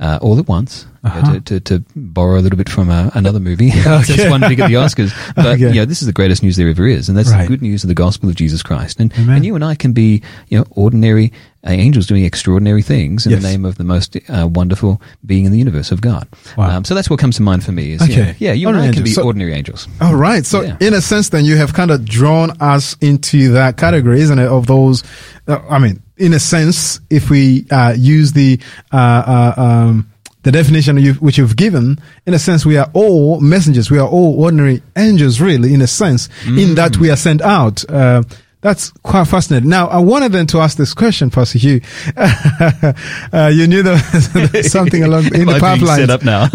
all 0.00 0.38
at 0.38 0.48
once 0.48 0.86
uh-huh. 1.04 1.32
to, 1.32 1.40
to, 1.40 1.60
to, 1.60 1.84
borrow 1.94 2.38
a 2.38 2.42
little 2.42 2.56
bit 2.56 2.68
from 2.68 2.90
uh, 2.90 3.10
another 3.14 3.40
movie. 3.40 3.68
okay. 3.86 4.02
Just 4.02 4.30
one 4.30 4.40
big 4.40 4.60
at 4.60 4.68
the 4.68 4.74
Oscars. 4.74 5.12
But, 5.34 5.46
okay. 5.46 5.68
you 5.68 5.74
know, 5.74 5.84
this 5.84 6.00
is 6.00 6.06
the 6.06 6.12
greatest 6.12 6.42
news 6.42 6.56
there 6.56 6.68
ever 6.68 6.86
is. 6.86 7.08
And 7.08 7.16
that's 7.16 7.30
right. 7.30 7.42
the 7.42 7.48
good 7.48 7.62
news 7.62 7.84
of 7.84 7.88
the 7.88 7.94
gospel 7.94 8.28
of 8.28 8.34
Jesus 8.34 8.62
Christ. 8.62 8.98
And, 8.98 9.12
and 9.16 9.44
you 9.44 9.54
and 9.54 9.64
I 9.64 9.74
can 9.74 9.92
be, 9.92 10.22
you 10.48 10.58
know, 10.58 10.64
ordinary 10.70 11.32
uh, 11.64 11.70
angels 11.70 12.06
doing 12.06 12.24
extraordinary 12.24 12.82
things 12.82 13.26
in 13.26 13.32
yes. 13.32 13.42
the 13.42 13.48
name 13.48 13.64
of 13.64 13.76
the 13.76 13.84
most 13.84 14.16
uh, 14.28 14.48
wonderful 14.48 15.00
being 15.24 15.44
in 15.44 15.52
the 15.52 15.58
universe 15.58 15.92
of 15.92 16.00
God. 16.00 16.28
Wow. 16.56 16.78
Um, 16.78 16.84
so 16.84 16.94
that's 16.94 17.10
what 17.10 17.18
comes 17.18 17.36
to 17.36 17.42
mind 17.42 17.64
for 17.64 17.72
me. 17.72 17.92
Is, 17.92 18.02
okay. 18.02 18.12
You 18.12 18.22
know, 18.22 18.34
yeah, 18.38 18.52
you 18.52 18.68
and 18.68 18.76
I 18.76 18.80
can 18.80 18.88
angels. 18.88 19.04
be 19.04 19.10
so, 19.10 19.24
ordinary 19.24 19.52
angels. 19.54 19.86
All 20.00 20.16
right. 20.16 20.44
So 20.44 20.62
yeah. 20.62 20.76
in 20.80 20.94
a 20.94 21.00
sense, 21.00 21.28
then 21.28 21.44
you 21.44 21.56
have 21.56 21.74
kind 21.74 21.90
of 21.90 22.04
drawn 22.04 22.50
us 22.60 22.96
into 23.00 23.52
that 23.52 23.76
category, 23.76 24.20
isn't 24.20 24.38
it? 24.38 24.48
Of 24.48 24.66
those, 24.66 25.04
uh, 25.46 25.60
I 25.68 25.78
mean, 25.78 26.02
in 26.18 26.32
a 26.32 26.38
sense, 26.38 27.00
if 27.10 27.30
we 27.30 27.66
uh, 27.70 27.94
use 27.96 28.32
the, 28.32 28.60
uh, 28.92 29.52
um, 29.56 30.10
the 30.42 30.52
definition 30.52 30.96
you, 30.98 31.14
which 31.14 31.38
you've 31.38 31.56
given, 31.56 31.98
in 32.26 32.34
a 32.34 32.38
sense, 32.38 32.64
we 32.64 32.76
are 32.76 32.90
all 32.92 33.40
messengers. 33.40 33.90
We 33.90 33.98
are 33.98 34.08
all 34.08 34.42
ordinary 34.42 34.82
angels, 34.96 35.40
really, 35.40 35.74
in 35.74 35.82
a 35.82 35.86
sense, 35.86 36.28
mm. 36.44 36.62
in 36.62 36.74
that 36.76 36.96
we 36.96 37.10
are 37.10 37.16
sent 37.16 37.42
out. 37.42 37.84
That's 38.60 38.90
quite 38.90 39.28
fascinating. 39.28 39.68
Now, 39.68 39.86
I 39.86 39.98
wanted 39.98 40.32
then 40.32 40.48
to 40.48 40.58
ask 40.58 40.76
this 40.76 40.92
question, 40.92 41.30
Pastor 41.30 41.60
Hugh. 41.60 41.80
uh, 42.16 43.52
you 43.54 43.68
knew 43.68 43.84
there 43.84 43.94
was 43.94 44.72
something 44.72 45.04
along 45.04 45.26
in 45.26 45.46
the 45.46 45.58
pipeline. 45.60 45.98
Set 45.98 46.10
up 46.10 46.24
now. 46.24 46.42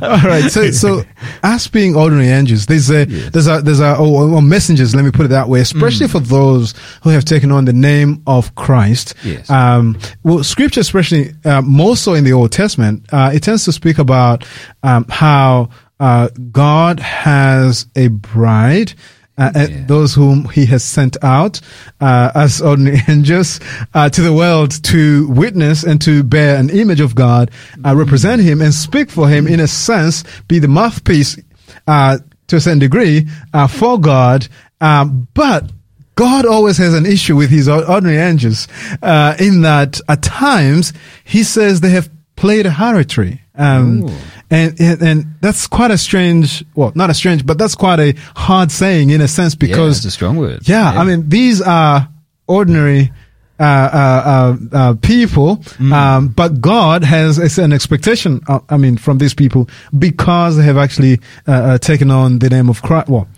All 0.00 0.28
right. 0.28 0.48
So, 0.48 0.70
so 0.70 1.02
us 1.42 1.66
being 1.66 1.96
ordinary 1.96 2.28
angels, 2.28 2.66
there's 2.66 2.88
a, 2.88 3.08
yes. 3.08 3.32
there's 3.32 3.48
a, 3.48 3.60
there's 3.62 3.80
a, 3.80 3.96
or, 3.96 4.40
messengers. 4.42 4.94
Let 4.94 5.04
me 5.04 5.10
put 5.10 5.26
it 5.26 5.30
that 5.30 5.48
way, 5.48 5.58
especially 5.58 6.06
mm. 6.06 6.12
for 6.12 6.20
those 6.20 6.72
who 7.02 7.10
have 7.10 7.24
taken 7.24 7.50
on 7.50 7.64
the 7.64 7.72
name 7.72 8.22
of 8.28 8.54
Christ. 8.54 9.14
Yes. 9.24 9.50
Um, 9.50 9.98
well, 10.22 10.44
Scripture, 10.44 10.80
especially 10.80 11.32
uh, 11.44 11.62
more 11.62 11.96
so 11.96 12.14
in 12.14 12.22
the 12.22 12.32
Old 12.32 12.52
Testament, 12.52 13.06
uh, 13.12 13.32
it 13.34 13.42
tends 13.42 13.64
to 13.64 13.72
speak 13.72 13.98
about 13.98 14.46
um, 14.84 15.04
how 15.08 15.70
uh, 15.98 16.28
God 16.52 17.00
has 17.00 17.86
a 17.96 18.06
bride 18.08 18.94
uh, 19.36 19.50
yeah. 19.54 19.84
those 19.86 20.14
whom 20.14 20.48
he 20.50 20.66
has 20.66 20.84
sent 20.84 21.16
out 21.22 21.60
uh, 22.00 22.30
as 22.34 22.62
ordinary 22.62 23.00
angels 23.08 23.60
uh, 23.94 24.08
to 24.08 24.22
the 24.22 24.32
world 24.32 24.82
to 24.84 25.28
witness 25.28 25.82
and 25.82 26.00
to 26.02 26.22
bear 26.22 26.56
an 26.56 26.70
image 26.70 27.00
of 27.00 27.14
God, 27.14 27.50
uh, 27.50 27.76
mm-hmm. 27.76 27.98
represent 27.98 28.42
him 28.42 28.60
and 28.60 28.72
speak 28.72 29.10
for 29.10 29.28
him 29.28 29.46
in 29.46 29.60
a 29.60 29.66
sense, 29.66 30.24
be 30.48 30.58
the 30.58 30.68
mouthpiece 30.68 31.38
uh, 31.86 32.18
to 32.46 32.56
a 32.56 32.60
certain 32.60 32.78
degree 32.78 33.26
uh, 33.52 33.66
for 33.66 33.98
God. 33.98 34.46
Um, 34.80 35.28
but 35.34 35.70
God 36.14 36.46
always 36.46 36.76
has 36.78 36.94
an 36.94 37.06
issue 37.06 37.34
with 37.34 37.50
his 37.50 37.68
ordinary 37.68 38.18
angels, 38.18 38.68
uh, 39.02 39.34
in 39.40 39.62
that 39.62 40.00
at 40.08 40.22
times 40.22 40.92
he 41.24 41.42
says 41.42 41.80
they 41.80 41.90
have 41.90 42.08
played 42.36 42.66
a 42.66 42.70
harlotry. 42.70 43.40
Um, 43.56 44.08
and, 44.54 44.80
and, 44.80 45.02
and, 45.02 45.34
that's 45.40 45.66
quite 45.66 45.90
a 45.90 45.98
strange, 45.98 46.64
well, 46.74 46.92
not 46.94 47.10
a 47.10 47.14
strange, 47.14 47.44
but 47.44 47.58
that's 47.58 47.74
quite 47.74 48.00
a 48.00 48.14
hard 48.36 48.70
saying 48.70 49.10
in 49.10 49.20
a 49.20 49.28
sense 49.28 49.54
because. 49.54 49.78
Yeah, 49.78 49.88
it's 49.88 50.04
a 50.04 50.10
strong 50.10 50.36
word. 50.36 50.68
Yeah, 50.68 50.92
yeah. 50.92 51.00
I 51.00 51.04
mean, 51.04 51.28
these 51.28 51.60
are 51.60 52.08
ordinary, 52.46 53.12
uh, 53.58 53.62
uh, 53.62 54.22
uh, 54.26 54.76
uh 54.76 54.94
people, 54.94 55.56
mm. 55.56 55.92
um, 55.92 56.28
but 56.28 56.60
God 56.60 57.04
has 57.04 57.58
an 57.58 57.72
expectation, 57.72 58.40
uh, 58.48 58.60
I 58.68 58.76
mean, 58.76 58.96
from 58.96 59.18
these 59.18 59.34
people 59.34 59.68
because 59.96 60.56
they 60.56 60.64
have 60.64 60.76
actually 60.76 61.20
uh, 61.46 61.78
taken 61.78 62.10
on 62.10 62.38
the 62.38 62.50
name 62.50 62.68
of 62.68 62.82
Christ. 62.82 63.08
Well, 63.08 63.28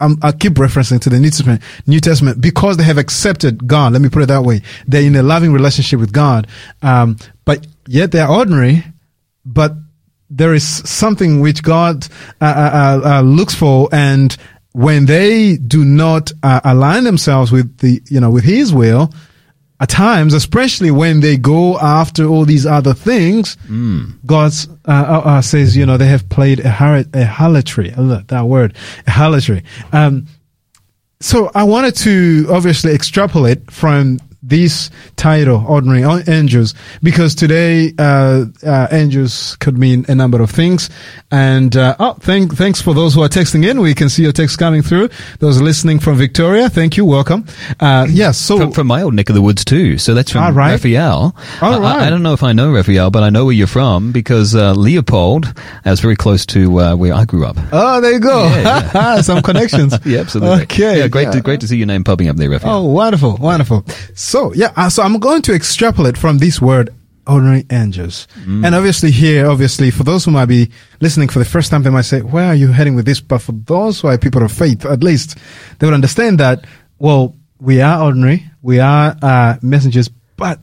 I'm, 0.00 0.18
i 0.22 0.32
keep 0.32 0.54
referencing 0.54 1.00
to 1.02 1.10
the 1.10 1.20
New 1.20 1.30
Testament, 1.30 1.62
New 1.86 2.00
Testament 2.00 2.40
because 2.40 2.76
they 2.76 2.84
have 2.84 2.98
accepted 2.98 3.66
God. 3.66 3.92
Let 3.92 4.02
me 4.02 4.08
put 4.08 4.22
it 4.22 4.26
that 4.26 4.42
way. 4.42 4.62
They're 4.86 5.02
in 5.02 5.14
a 5.14 5.22
loving 5.22 5.52
relationship 5.52 6.00
with 6.00 6.12
God, 6.12 6.48
um, 6.82 7.16
but 7.44 7.66
yet 7.86 8.10
they're 8.10 8.28
ordinary. 8.28 8.84
But 9.44 9.74
there 10.32 10.54
is 10.54 10.66
something 10.66 11.40
which 11.40 11.62
God 11.62 12.06
uh, 12.40 12.44
uh, 12.44 13.00
uh, 13.04 13.20
looks 13.22 13.54
for, 13.54 13.88
and 13.92 14.36
when 14.72 15.04
they 15.06 15.56
do 15.56 15.84
not 15.84 16.32
align 16.42 17.04
themselves 17.04 17.52
with 17.52 17.78
the, 17.78 18.02
you 18.08 18.20
know, 18.20 18.30
with 18.30 18.44
His 18.44 18.72
will, 18.72 19.12
at 19.82 19.88
times, 19.88 20.32
especially 20.32 20.92
when 20.92 21.18
they 21.20 21.36
go 21.36 21.76
after 21.78 22.24
all 22.24 22.44
these 22.44 22.64
other 22.64 22.94
things, 22.94 23.56
mm. 23.68 24.14
God 24.24 24.52
uh, 24.86 24.92
uh, 24.92 25.22
uh, 25.24 25.42
says, 25.42 25.76
you 25.76 25.84
know, 25.84 25.96
they 25.96 26.06
have 26.06 26.28
played 26.28 26.60
a, 26.60 26.70
har- 26.70 27.04
a 27.12 27.24
harlotry. 27.24 27.90
that 27.90 28.44
word, 28.46 28.76
a 29.08 29.10
harlotry. 29.10 29.64
Um, 29.92 30.28
so 31.20 31.50
I 31.52 31.64
wanted 31.64 31.96
to 31.96 32.46
obviously 32.48 32.94
extrapolate 32.94 33.72
from 33.72 34.20
this 34.42 34.90
title, 35.16 35.64
ordinary 35.66 36.02
angels, 36.26 36.74
because 37.02 37.34
today 37.34 37.92
uh, 37.98 38.46
uh, 38.66 38.88
angels 38.90 39.56
could 39.60 39.78
mean 39.78 40.04
a 40.08 40.14
number 40.14 40.42
of 40.42 40.50
things. 40.50 40.90
And 41.30 41.76
uh, 41.76 41.96
oh, 42.00 42.14
thank, 42.14 42.54
thanks 42.54 42.82
for 42.82 42.92
those 42.92 43.14
who 43.14 43.22
are 43.22 43.28
texting 43.28 43.64
in. 43.68 43.80
We 43.80 43.94
can 43.94 44.08
see 44.08 44.24
your 44.24 44.32
text 44.32 44.58
coming 44.58 44.82
through. 44.82 45.10
Those 45.38 45.60
listening 45.60 46.00
from 46.00 46.16
Victoria, 46.16 46.68
thank 46.68 46.96
you, 46.96 47.04
welcome. 47.04 47.46
Uh, 47.78 48.06
yes, 48.10 48.38
so 48.38 48.58
from, 48.58 48.72
from, 48.72 48.86
my 48.88 49.02
old 49.02 49.14
neck 49.14 49.28
of 49.28 49.34
the 49.34 49.42
woods 49.42 49.64
too. 49.64 49.98
So 49.98 50.14
that's 50.14 50.32
from 50.32 50.54
right. 50.54 50.72
Raphael. 50.72 51.36
All 51.60 51.80
right. 51.80 52.02
I, 52.02 52.06
I, 52.06 52.10
don't 52.10 52.22
know 52.22 52.32
if 52.32 52.42
I 52.42 52.52
know 52.52 52.72
Raphael, 52.72 53.10
but 53.10 53.22
I 53.22 53.30
know 53.30 53.44
where 53.44 53.54
you're 53.54 53.66
from 53.66 54.12
because 54.12 54.54
uh, 54.54 54.72
Leopold 54.72 55.52
is 55.84 56.00
very 56.00 56.16
close 56.16 56.44
to 56.46 56.80
uh, 56.80 56.96
where 56.96 57.14
I 57.14 57.24
grew 57.24 57.46
up. 57.46 57.56
Oh, 57.72 58.00
there 58.00 58.12
you 58.12 58.20
go. 58.20 58.44
Yeah, 58.44 58.90
yeah. 58.92 59.20
Some 59.22 59.42
connections. 59.42 59.94
yeah, 60.04 60.20
absolutely. 60.20 60.62
Okay. 60.62 60.98
Yeah, 60.98 61.08
great, 61.08 61.24
yeah. 61.24 61.30
To, 61.32 61.40
great 61.40 61.60
to 61.60 61.68
see 61.68 61.76
your 61.76 61.86
name 61.86 62.02
popping 62.02 62.28
up 62.28 62.36
there, 62.36 62.50
Raphael. 62.50 62.78
Oh, 62.78 62.82
wonderful, 62.84 63.36
wonderful. 63.36 63.84
So 64.14 64.31
yeah, 64.54 64.72
uh, 64.76 64.88
so 64.88 65.02
I'm 65.02 65.18
going 65.18 65.42
to 65.42 65.54
extrapolate 65.54 66.16
from 66.16 66.38
this 66.38 66.60
word 66.60 66.88
ordinary 67.26 67.66
angels. 67.70 68.26
Mm. 68.46 68.64
And 68.66 68.74
obviously 68.74 69.10
here, 69.10 69.46
obviously 69.46 69.90
for 69.90 70.04
those 70.04 70.24
who 70.24 70.30
might 70.30 70.46
be 70.46 70.70
listening 71.00 71.28
for 71.28 71.38
the 71.38 71.44
first 71.44 71.70
time, 71.70 71.82
they 71.82 71.90
might 71.90 72.02
say, 72.02 72.20
where 72.20 72.46
are 72.46 72.54
you 72.54 72.68
heading 72.68 72.94
with 72.94 73.04
this? 73.04 73.20
But 73.20 73.42
for 73.42 73.52
those 73.52 74.00
who 74.00 74.08
are 74.08 74.16
people 74.16 74.42
of 74.42 74.50
faith, 74.50 74.86
at 74.86 75.04
least 75.04 75.38
they 75.78 75.86
would 75.86 75.94
understand 75.94 76.40
that, 76.40 76.64
well, 76.98 77.36
we 77.60 77.80
are 77.80 78.02
ordinary, 78.02 78.44
we 78.62 78.80
are 78.80 79.14
uh, 79.22 79.56
messengers, 79.62 80.08
but 80.36 80.58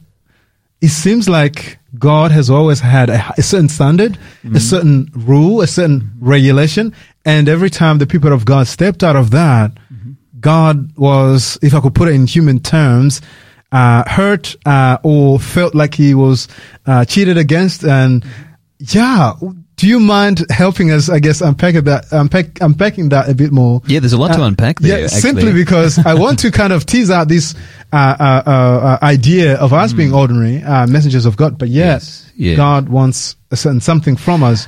it 0.81 0.89
seems 0.89 1.29
like 1.29 1.77
God 1.97 2.31
has 2.31 2.49
always 2.49 2.79
had 2.79 3.09
a, 3.09 3.33
a 3.37 3.41
certain 3.41 3.69
standard, 3.69 4.17
mm. 4.43 4.55
a 4.55 4.59
certain 4.59 5.09
rule, 5.13 5.61
a 5.61 5.67
certain 5.67 6.11
regulation. 6.19 6.93
And 7.23 7.47
every 7.47 7.69
time 7.69 7.99
the 7.99 8.07
people 8.07 8.33
of 8.33 8.45
God 8.45 8.67
stepped 8.67 9.03
out 9.03 9.15
of 9.15 9.31
that, 9.31 9.71
mm-hmm. 9.93 10.13
God 10.39 10.97
was, 10.97 11.57
if 11.61 11.73
I 11.73 11.79
could 11.79 11.95
put 11.95 12.07
it 12.07 12.15
in 12.15 12.27
human 12.27 12.59
terms, 12.59 13.21
uh, 13.71 14.09
hurt 14.09 14.55
uh, 14.65 14.97
or 15.03 15.39
felt 15.39 15.75
like 15.75 15.93
he 15.93 16.13
was 16.13 16.47
uh, 16.85 17.05
cheated 17.05 17.37
against. 17.37 17.83
And 17.83 18.25
yeah, 18.79 19.33
do 19.75 19.87
you 19.87 19.99
mind 19.99 20.45
helping 20.49 20.91
us? 20.91 21.09
I 21.09 21.19
guess 21.19 21.41
unpack 21.41 21.75
that, 21.75 22.11
unpack, 22.11 22.61
unpacking 22.61 23.09
that 23.09 23.29
a 23.29 23.35
bit 23.35 23.51
more. 23.51 23.81
Yeah, 23.85 23.99
there's 23.99 24.13
a 24.13 24.17
lot 24.17 24.33
to 24.33 24.41
uh, 24.41 24.47
unpack 24.47 24.79
there. 24.79 24.99
Yeah, 24.99 25.05
actually. 25.05 25.21
simply 25.21 25.53
because 25.53 25.97
I 25.99 26.15
want 26.15 26.39
to 26.39 26.51
kind 26.51 26.73
of 26.73 26.85
tease 26.85 27.11
out 27.11 27.27
this 27.27 27.55
uh, 27.93 27.95
uh, 27.95 28.99
idea 29.01 29.57
of 29.57 29.73
us 29.73 29.93
mm. 29.93 29.97
being 29.97 30.13
ordinary 30.13 30.59
messengers 30.87 31.25
of 31.25 31.37
God, 31.37 31.57
but 31.57 31.69
yet 31.69 31.85
yes. 31.85 32.31
yeah. 32.35 32.55
God 32.55 32.89
wants 32.89 33.35
a 33.51 33.55
certain 33.55 33.81
something 33.81 34.15
from 34.15 34.43
us. 34.43 34.67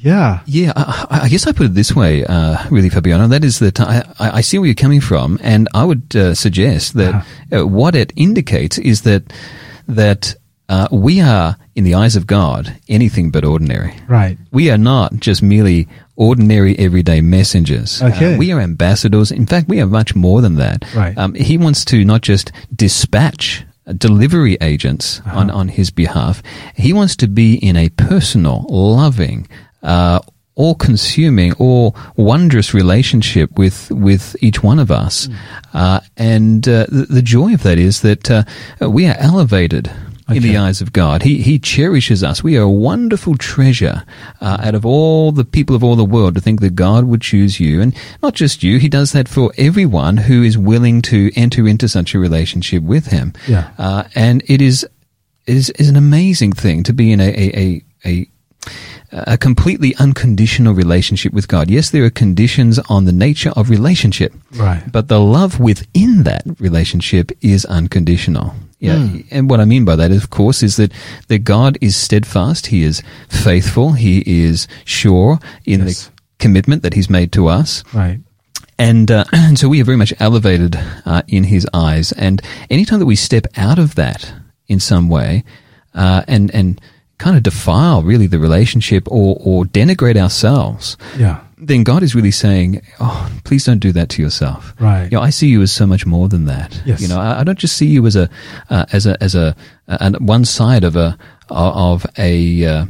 Yeah. 0.00 0.40
Yeah, 0.46 0.72
I, 0.76 1.20
I, 1.22 1.28
guess 1.28 1.46
I 1.46 1.52
put 1.52 1.66
it 1.66 1.74
this 1.74 1.94
way, 1.94 2.24
uh, 2.24 2.56
really, 2.70 2.88
Fabiano. 2.88 3.28
That 3.28 3.44
is 3.44 3.58
that 3.58 3.80
I, 3.80 4.04
I, 4.18 4.40
see 4.40 4.58
where 4.58 4.66
you're 4.66 4.74
coming 4.74 5.00
from, 5.00 5.38
and 5.42 5.68
I 5.74 5.84
would 5.84 6.14
uh, 6.14 6.34
suggest 6.34 6.94
that 6.94 7.14
uh-huh. 7.14 7.60
uh, 7.60 7.66
what 7.66 7.94
it 7.94 8.12
indicates 8.16 8.78
is 8.78 9.02
that 9.02 9.32
that 9.88 10.36
uh, 10.68 10.86
we 10.92 11.20
are, 11.20 11.56
in 11.74 11.84
the 11.84 11.94
eyes 11.94 12.14
of 12.14 12.26
God, 12.26 12.76
anything 12.88 13.30
but 13.30 13.44
ordinary. 13.44 13.94
Right. 14.06 14.36
We 14.52 14.70
are 14.70 14.78
not 14.78 15.14
just 15.14 15.42
merely 15.42 15.88
ordinary, 16.14 16.78
everyday 16.78 17.22
messengers. 17.22 18.02
Uh, 18.02 18.06
okay. 18.06 18.36
we 18.36 18.52
are 18.52 18.60
ambassadors. 18.60 19.30
In 19.30 19.46
fact, 19.46 19.68
we 19.68 19.80
are 19.80 19.86
much 19.86 20.14
more 20.14 20.42
than 20.42 20.56
that. 20.56 20.84
Right. 20.94 21.16
Um, 21.16 21.34
he 21.34 21.56
wants 21.56 21.84
to 21.86 22.04
not 22.04 22.20
just 22.20 22.52
dispatch 22.74 23.64
delivery 23.96 24.58
agents 24.60 25.20
uh-huh. 25.20 25.38
on, 25.38 25.50
on 25.50 25.68
his 25.68 25.90
behalf. 25.90 26.42
He 26.76 26.92
wants 26.92 27.16
to 27.16 27.28
be 27.28 27.54
in 27.54 27.76
a 27.76 27.88
personal, 27.90 28.66
loving, 28.68 29.48
uh, 29.82 30.20
all 30.58 30.74
consuming, 30.74 31.52
all 31.54 31.96
wondrous 32.16 32.74
relationship 32.74 33.56
with, 33.56 33.90
with 33.92 34.36
each 34.42 34.60
one 34.60 34.80
of 34.80 34.90
us. 34.90 35.28
Mm. 35.28 35.36
Uh, 35.72 36.00
and 36.16 36.68
uh, 36.68 36.84
the, 36.88 37.06
the, 37.08 37.22
joy 37.22 37.54
of 37.54 37.62
that 37.62 37.78
is 37.78 38.02
that 38.02 38.28
uh, 38.28 38.42
we 38.80 39.06
are 39.06 39.14
elevated. 39.18 39.90
Okay. 40.30 40.36
In 40.36 40.42
the 40.42 40.56
eyes 40.58 40.82
of 40.82 40.92
God, 40.92 41.22
He 41.22 41.40
He 41.40 41.58
cherishes 41.58 42.22
us. 42.22 42.42
We 42.44 42.58
are 42.58 42.62
a 42.64 42.70
wonderful 42.70 43.38
treasure 43.38 44.04
uh, 44.42 44.58
out 44.62 44.74
of 44.74 44.84
all 44.84 45.32
the 45.32 45.44
people 45.46 45.74
of 45.74 45.82
all 45.82 45.96
the 45.96 46.04
world. 46.04 46.34
To 46.34 46.40
think 46.42 46.60
that 46.60 46.74
God 46.74 47.04
would 47.04 47.22
choose 47.22 47.58
you, 47.58 47.80
and 47.80 47.96
not 48.22 48.34
just 48.34 48.62
you, 48.62 48.78
He 48.78 48.90
does 48.90 49.12
that 49.12 49.26
for 49.26 49.54
everyone 49.56 50.18
who 50.18 50.42
is 50.42 50.58
willing 50.58 51.00
to 51.02 51.30
enter 51.34 51.66
into 51.66 51.88
such 51.88 52.14
a 52.14 52.18
relationship 52.18 52.82
with 52.82 53.06
Him. 53.06 53.32
Yeah. 53.46 53.70
Uh, 53.78 54.04
and 54.14 54.42
it 54.48 54.60
is 54.60 54.86
is 55.46 55.70
is 55.70 55.88
an 55.88 55.96
amazing 55.96 56.52
thing 56.52 56.82
to 56.82 56.92
be 56.92 57.10
in 57.10 57.20
a 57.20 57.30
a, 57.30 57.58
a, 57.64 57.82
a 58.04 58.30
a 59.10 59.38
completely 59.38 59.94
unconditional 59.96 60.74
relationship 60.74 61.32
with 61.32 61.48
God. 61.48 61.70
Yes, 61.70 61.90
there 61.90 62.04
are 62.04 62.10
conditions 62.10 62.78
on 62.90 63.04
the 63.04 63.12
nature 63.12 63.50
of 63.56 63.70
relationship. 63.70 64.34
Right. 64.52 64.82
But 64.90 65.08
the 65.08 65.20
love 65.20 65.58
within 65.58 66.24
that 66.24 66.42
relationship 66.58 67.32
is 67.40 67.64
unconditional. 67.64 68.54
Yeah. 68.80 68.96
Mm. 68.96 69.26
And 69.30 69.50
what 69.50 69.60
I 69.60 69.64
mean 69.64 69.84
by 69.84 69.96
that, 69.96 70.12
of 70.12 70.30
course, 70.30 70.62
is 70.62 70.76
that, 70.76 70.92
that 71.28 71.40
God 71.40 71.78
is 71.80 71.96
steadfast. 71.96 72.66
He 72.66 72.82
is 72.82 73.02
faithful. 73.28 73.92
He 73.92 74.22
is 74.26 74.68
sure 74.84 75.38
in 75.64 75.86
yes. 75.86 76.06
the 76.06 76.12
commitment 76.38 76.82
that 76.82 76.94
he's 76.94 77.10
made 77.10 77.32
to 77.32 77.48
us. 77.48 77.82
Right. 77.94 78.20
And, 78.78 79.10
uh, 79.10 79.24
and 79.32 79.58
so 79.58 79.68
we 79.68 79.80
are 79.80 79.84
very 79.84 79.96
much 79.96 80.12
elevated 80.20 80.76
uh, 81.06 81.22
in 81.28 81.44
his 81.44 81.66
eyes. 81.72 82.12
And 82.12 82.42
anytime 82.70 82.98
that 82.98 83.06
we 83.06 83.16
step 83.16 83.46
out 83.56 83.78
of 83.78 83.94
that 83.94 84.32
in 84.68 84.80
some 84.80 85.08
way, 85.08 85.44
uh, 85.94 86.22
and, 86.28 86.54
and, 86.54 86.80
kind 87.18 87.36
of 87.36 87.42
defile 87.42 88.02
really 88.02 88.26
the 88.26 88.38
relationship 88.38 89.06
or, 89.10 89.36
or 89.40 89.64
denigrate 89.64 90.16
ourselves, 90.16 90.96
yeah. 91.16 91.40
then 91.58 91.82
God 91.82 92.02
is 92.02 92.14
really 92.14 92.30
saying, 92.30 92.80
"Oh, 93.00 93.30
please 93.44 93.64
don't 93.64 93.80
do 93.80 93.92
that 93.92 94.08
to 94.10 94.22
yourself." 94.22 94.74
Right. 94.80 95.04
You 95.04 95.18
know, 95.18 95.22
I 95.22 95.30
see 95.30 95.48
you 95.48 95.62
as 95.62 95.72
so 95.72 95.86
much 95.86 96.06
more 96.06 96.28
than 96.28 96.46
that. 96.46 96.80
Yes. 96.86 97.00
You 97.00 97.08
know, 97.08 97.18
I, 97.18 97.40
I 97.40 97.44
don't 97.44 97.58
just 97.58 97.76
see 97.76 97.86
you 97.86 98.06
as 98.06 98.16
a 98.16 98.30
uh, 98.70 98.86
as 98.92 99.06
a 99.06 99.22
as 99.22 99.34
a, 99.34 99.54
a, 99.88 100.12
one 100.20 100.44
side 100.44 100.84
of 100.84 100.96
a 100.96 101.18
of 101.50 102.06
a 102.16 102.64
uh, 102.64 102.86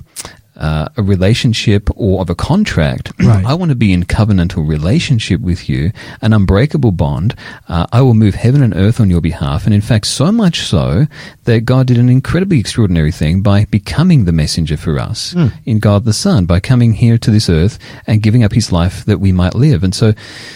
uh, 0.58 0.88
a 0.96 1.02
relationship 1.02 1.88
or 1.96 2.20
of 2.20 2.30
a 2.30 2.34
contract. 2.34 3.12
Right. 3.20 3.44
I 3.44 3.54
want 3.54 3.70
to 3.70 3.76
be 3.76 3.92
in 3.92 4.04
covenantal 4.04 4.68
relationship 4.68 5.40
with 5.40 5.68
you, 5.68 5.92
an 6.20 6.32
unbreakable 6.32 6.92
bond. 6.92 7.34
Uh, 7.68 7.86
I 7.92 8.02
will 8.02 8.14
move 8.14 8.34
heaven 8.34 8.62
and 8.62 8.74
earth 8.74 9.00
on 9.00 9.08
your 9.08 9.20
behalf. 9.20 9.64
And 9.64 9.74
in 9.74 9.80
fact, 9.80 10.06
so 10.06 10.32
much 10.32 10.60
so 10.60 11.06
that 11.44 11.64
God 11.64 11.86
did 11.86 11.98
an 11.98 12.08
incredibly 12.08 12.58
extraordinary 12.58 13.12
thing 13.12 13.40
by 13.40 13.66
becoming 13.66 14.24
the 14.24 14.32
messenger 14.32 14.76
for 14.76 14.98
us 14.98 15.34
mm. 15.34 15.52
in 15.64 15.78
God 15.78 16.04
the 16.04 16.12
Son, 16.12 16.44
by 16.44 16.60
coming 16.60 16.92
here 16.92 17.18
to 17.18 17.30
this 17.30 17.48
earth 17.48 17.78
and 18.06 18.22
giving 18.22 18.42
up 18.42 18.52
his 18.52 18.72
life 18.72 19.04
that 19.04 19.18
we 19.18 19.32
might 19.32 19.54
live. 19.54 19.84
And 19.84 19.94
so, 19.94 20.12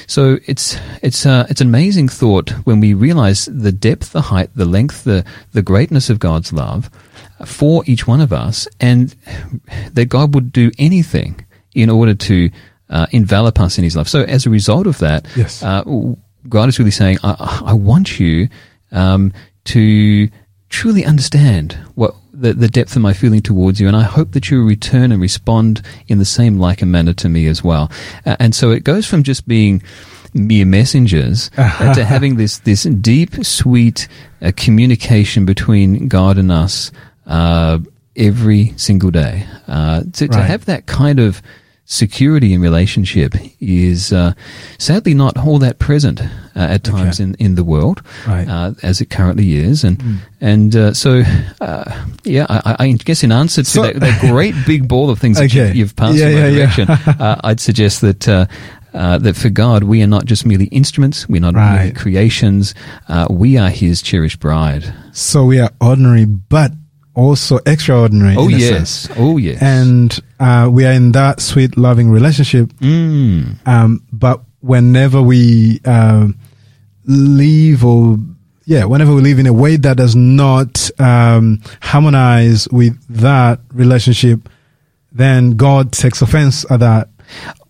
so 0.06 0.38
it's, 0.46 0.76
it's, 1.02 1.24
uh, 1.24 1.46
it's 1.48 1.60
an 1.60 1.68
amazing 1.68 2.08
thought 2.08 2.50
when 2.64 2.80
we 2.80 2.94
realize 2.94 3.46
the 3.46 3.72
depth, 3.72 4.12
the 4.12 4.22
height, 4.22 4.50
the 4.54 4.64
length, 4.64 5.04
the, 5.04 5.24
the 5.52 5.62
greatness 5.62 6.10
of 6.10 6.18
God's 6.18 6.52
love 6.52 6.90
for 7.44 7.82
each 7.86 8.06
one 8.06 8.20
of 8.20 8.32
us, 8.32 8.68
and 8.80 9.14
that 9.92 10.06
God 10.06 10.34
would 10.34 10.52
do 10.52 10.70
anything 10.78 11.44
in 11.74 11.90
order 11.90 12.14
to 12.14 12.50
uh, 12.90 13.06
envelop 13.10 13.58
us 13.60 13.78
in 13.78 13.84
His 13.84 13.96
love. 13.96 14.08
So, 14.08 14.22
as 14.22 14.46
a 14.46 14.50
result 14.50 14.86
of 14.86 14.98
that, 14.98 15.26
yes. 15.36 15.62
uh, 15.62 15.82
God 16.48 16.68
is 16.68 16.78
really 16.78 16.90
saying, 16.90 17.18
I, 17.22 17.62
I 17.66 17.72
want 17.72 18.20
you 18.20 18.48
um, 18.90 19.32
to 19.64 20.28
truly 20.68 21.04
understand 21.04 21.78
what 21.94 22.14
the, 22.32 22.52
the 22.54 22.68
depth 22.68 22.96
of 22.96 23.02
my 23.02 23.12
feeling 23.12 23.42
towards 23.42 23.80
you, 23.80 23.86
and 23.86 23.96
I 23.96 24.02
hope 24.02 24.32
that 24.32 24.50
you 24.50 24.64
return 24.64 25.12
and 25.12 25.20
respond 25.20 25.82
in 26.08 26.18
the 26.18 26.24
same 26.24 26.58
like 26.58 26.82
manner 26.82 27.12
to 27.14 27.28
me 27.28 27.46
as 27.46 27.62
well. 27.62 27.90
Uh, 28.26 28.36
and 28.40 28.54
so 28.54 28.70
it 28.70 28.84
goes 28.84 29.06
from 29.06 29.22
just 29.22 29.46
being 29.46 29.82
mere 30.34 30.66
messengers 30.66 31.50
uh, 31.56 31.94
to 31.94 32.04
having 32.04 32.36
this 32.36 32.58
this 32.58 32.84
deep, 32.84 33.44
sweet 33.44 34.08
uh, 34.40 34.52
communication 34.56 35.44
between 35.44 36.08
God 36.08 36.38
and 36.38 36.50
us 36.50 36.90
uh, 37.26 37.78
every 38.16 38.74
single 38.76 39.10
day. 39.10 39.46
Uh, 39.68 40.02
to, 40.12 40.26
right. 40.26 40.32
to 40.32 40.42
have 40.42 40.64
that 40.66 40.86
kind 40.86 41.18
of 41.18 41.42
security 41.84 42.54
in 42.54 42.60
relationship 42.60 43.34
is 43.60 44.12
uh, 44.12 44.32
sadly 44.78 45.14
not 45.14 45.36
all 45.36 45.58
that 45.58 45.78
present 45.78 46.20
uh, 46.20 46.26
at 46.54 46.84
times 46.84 47.20
okay. 47.20 47.28
in, 47.28 47.34
in 47.34 47.54
the 47.54 47.64
world 47.64 48.00
right. 48.26 48.48
uh, 48.48 48.72
as 48.82 49.00
it 49.00 49.10
currently 49.10 49.56
is 49.56 49.82
and 49.84 49.98
mm. 49.98 50.18
and 50.40 50.76
uh, 50.76 50.94
so 50.94 51.22
uh, 51.60 52.04
yeah 52.24 52.46
I, 52.48 52.76
I, 52.78 52.92
guess 52.92 53.22
in 53.24 53.32
answer 53.32 53.62
to 53.62 53.68
so, 53.68 53.82
that, 53.82 54.00
that, 54.00 54.20
great 54.20 54.54
big 54.64 54.88
ball 54.88 55.10
of 55.10 55.18
things 55.18 55.38
okay. 55.40 55.46
that 55.64 55.74
you, 55.74 55.84
have 55.84 55.96
passed 55.96 56.16
yeah, 56.16 56.28
in 56.28 56.34
my 56.34 56.46
yeah, 56.46 56.56
direction 56.56 56.88
yeah. 56.88 57.14
Uh, 57.20 57.40
I'd 57.44 57.60
suggest 57.60 58.00
that 58.00 58.48
uh, 58.94 59.18
that 59.18 59.36
for 59.36 59.48
God, 59.50 59.84
we 59.84 60.02
are 60.02 60.06
not 60.06 60.26
just 60.26 60.44
merely 60.46 60.66
instruments, 60.66 61.28
we're 61.28 61.40
not 61.40 61.54
right. 61.54 61.76
merely 61.76 61.92
creations, 61.92 62.74
uh, 63.08 63.26
we 63.30 63.58
are 63.58 63.70
His 63.70 64.02
cherished 64.02 64.40
bride. 64.40 64.94
So 65.12 65.44
we 65.44 65.60
are 65.60 65.70
ordinary, 65.80 66.24
but 66.24 66.72
also 67.14 67.58
extraordinary. 67.66 68.36
Oh 68.36 68.48
yes, 68.48 69.08
oh 69.16 69.36
yes. 69.36 69.60
And 69.62 70.18
uh, 70.40 70.68
we 70.72 70.86
are 70.86 70.92
in 70.92 71.12
that 71.12 71.40
sweet, 71.40 71.76
loving 71.76 72.10
relationship. 72.10 72.68
Mm. 72.74 73.66
Um, 73.66 74.04
but 74.12 74.42
whenever 74.60 75.20
we 75.20 75.80
uh, 75.84 76.28
leave, 77.04 77.84
or 77.84 78.18
yeah, 78.64 78.84
whenever 78.84 79.14
we 79.14 79.22
live 79.22 79.38
in 79.38 79.46
a 79.46 79.52
way 79.52 79.76
that 79.76 79.96
does 79.96 80.16
not 80.16 80.90
um, 80.98 81.60
harmonize 81.80 82.68
with 82.68 82.98
that 83.08 83.60
relationship, 83.72 84.48
then 85.10 85.52
God 85.52 85.92
takes 85.92 86.22
offense 86.22 86.64
at 86.70 86.80
that 86.80 87.08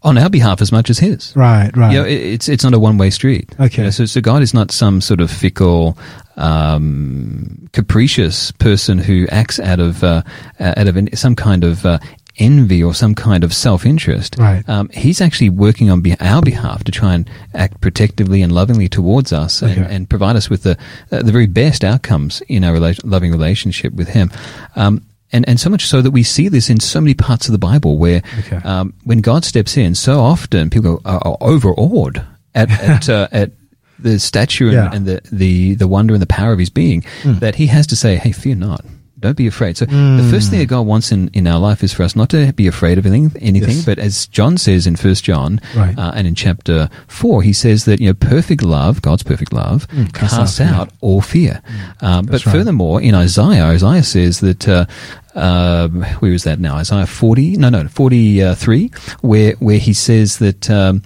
on 0.02 0.19
our 0.19 0.31
behalf 0.31 0.61
as 0.61 0.73
much 0.73 0.90
as 0.90 0.99
his. 0.99 1.35
Right, 1.37 1.71
right. 1.76 1.92
You 1.92 1.99
know, 1.99 2.04
it's 2.07 2.49
it's 2.49 2.64
not 2.64 2.75
a 2.75 2.78
one 2.78 2.99
way 2.99 3.11
street. 3.11 3.50
Okay. 3.59 3.78
You 3.78 3.85
know, 3.85 3.90
so, 3.90 4.07
so 4.07 4.21
God 4.21 4.42
is 4.42 4.54
not 4.54 4.71
some 4.71 5.00
sort 5.00 5.21
of 5.21 5.31
fickle, 5.31 5.97
um, 6.37 7.69
capricious 7.73 8.50
person 8.52 8.99
who 8.99 9.26
acts 9.31 9.61
out 9.61 9.81
of 9.81 10.02
uh, 10.02 10.23
out 10.61 10.88
of 10.88 11.09
some 11.14 11.37
kind 11.37 11.64
of 11.64 11.87
uh, 11.87 11.99
envy 12.38 12.83
or 12.83 12.95
some 12.95 13.14
kind 13.14 13.45
of 13.45 13.52
self 13.52 13.85
interest. 13.85 14.37
Right. 14.38 14.66
Um, 14.69 14.88
he's 14.90 15.21
actually 15.21 15.50
working 15.50 15.90
on 15.90 16.00
be- 16.00 16.19
our 16.21 16.42
behalf 16.42 16.85
to 16.85 16.92
try 16.92 17.14
and 17.14 17.28
act 17.54 17.81
protectively 17.81 18.42
and 18.42 18.52
lovingly 18.52 18.88
towards 18.88 19.33
us 19.33 19.62
okay. 19.62 19.73
and, 19.73 19.87
and, 19.87 20.11
provide 20.11 20.37
us 20.37 20.49
with 20.50 20.62
the 20.62 20.76
uh, 21.11 21.23
the 21.23 21.33
very 21.33 21.47
best 21.47 21.85
outcomes 21.85 22.42
in 22.49 22.64
our 22.64 22.75
rela- 22.75 23.00
loving 23.04 23.31
relationship 23.31 23.92
with 23.92 24.09
him. 24.09 24.31
Um, 24.76 25.04
and 25.32 25.48
and 25.48 25.58
so 25.58 25.70
much 25.70 25.86
so 25.86 26.02
that 26.02 26.10
we 26.10 26.22
see 26.22 26.48
this 26.48 26.70
in 26.70 26.80
so 26.80 27.00
many 27.00 27.14
parts 27.14 27.48
of 27.48 27.52
the 27.52 27.58
Bible, 27.58 27.98
where 27.98 28.22
okay. 28.40 28.56
um, 28.56 28.94
when 29.04 29.20
God 29.20 29.44
steps 29.44 29.76
in, 29.76 29.94
so 29.94 30.20
often 30.20 30.70
people 30.70 31.00
are, 31.04 31.20
are 31.24 31.36
overawed 31.40 32.24
at 32.54 32.70
at, 32.82 33.08
uh, 33.08 33.28
at 33.32 33.52
the 33.98 34.18
stature 34.18 34.66
and, 34.66 34.74
yeah. 34.74 34.90
and, 34.92 35.06
the, 35.06 35.20
the 35.30 35.74
the 35.74 35.88
wonder 35.88 36.14
and 36.14 36.22
the 36.22 36.26
power 36.26 36.52
of 36.52 36.58
His 36.58 36.70
being 36.70 37.02
mm. 37.22 37.40
that 37.40 37.56
He 37.56 37.66
has 37.66 37.86
to 37.88 37.96
say, 37.96 38.16
"Hey, 38.16 38.32
fear 38.32 38.54
not." 38.54 38.84
Don't 39.23 39.37
be 39.37 39.47
afraid. 39.47 39.76
So 39.76 39.87
mm. 39.87 40.23
the 40.23 40.29
first 40.31 40.50
thing 40.50 40.59
that 40.59 40.67
God 40.67 40.83
wants 40.83 41.12
in, 41.12 41.29
in 41.29 41.47
our 41.47 41.59
life 41.59 41.83
is 41.83 41.93
for 41.93 42.02
us 42.02 42.14
not 42.14 42.29
to 42.31 42.52
be 42.52 42.67
afraid 42.67 42.99
of 42.99 43.07
anything, 43.07 43.41
anything 43.41 43.76
yes. 43.76 43.85
but 43.85 43.99
as 43.99 44.26
John 44.26 44.59
says 44.59 44.87
in 44.87 44.97
First 44.97 45.25
John 45.25 45.61
right. 45.75 45.97
uh, 45.97 46.12
and 46.14 46.26
in 46.26 46.35
chapter 46.35 46.91
four, 47.07 47.43
he 47.43 47.52
says 47.52 47.85
that 47.87 48.00
you 48.00 48.09
know 48.09 48.14
perfect 48.14 48.62
love, 48.62 49.00
God's 49.00 49.23
perfect 49.23 49.52
love, 49.52 49.88
mm, 49.88 50.12
casts 50.12 50.61
out, 50.61 50.75
out 50.75 50.91
all 51.00 51.21
fear. 51.21 51.62
Mm. 51.64 52.02
Um, 52.02 52.26
but 52.26 52.45
right. 52.45 52.52
furthermore, 52.52 53.00
in 53.00 53.14
Isaiah, 53.14 53.64
Isaiah 53.64 54.02
says 54.02 54.41
that 54.41 54.69
uh, 54.69 54.87
uh, 55.35 55.88
where 55.88 56.33
is 56.33 56.45
that 56.45 56.59
now? 56.59 56.76
Isaiah 56.76 57.07
40? 57.07 57.57
No, 57.57 57.69
no, 57.69 57.88
43, 57.88 58.91
where, 59.21 59.52
where 59.52 59.79
he 59.79 59.95
says 59.95 60.38
that, 60.38 60.69
um, 60.71 61.02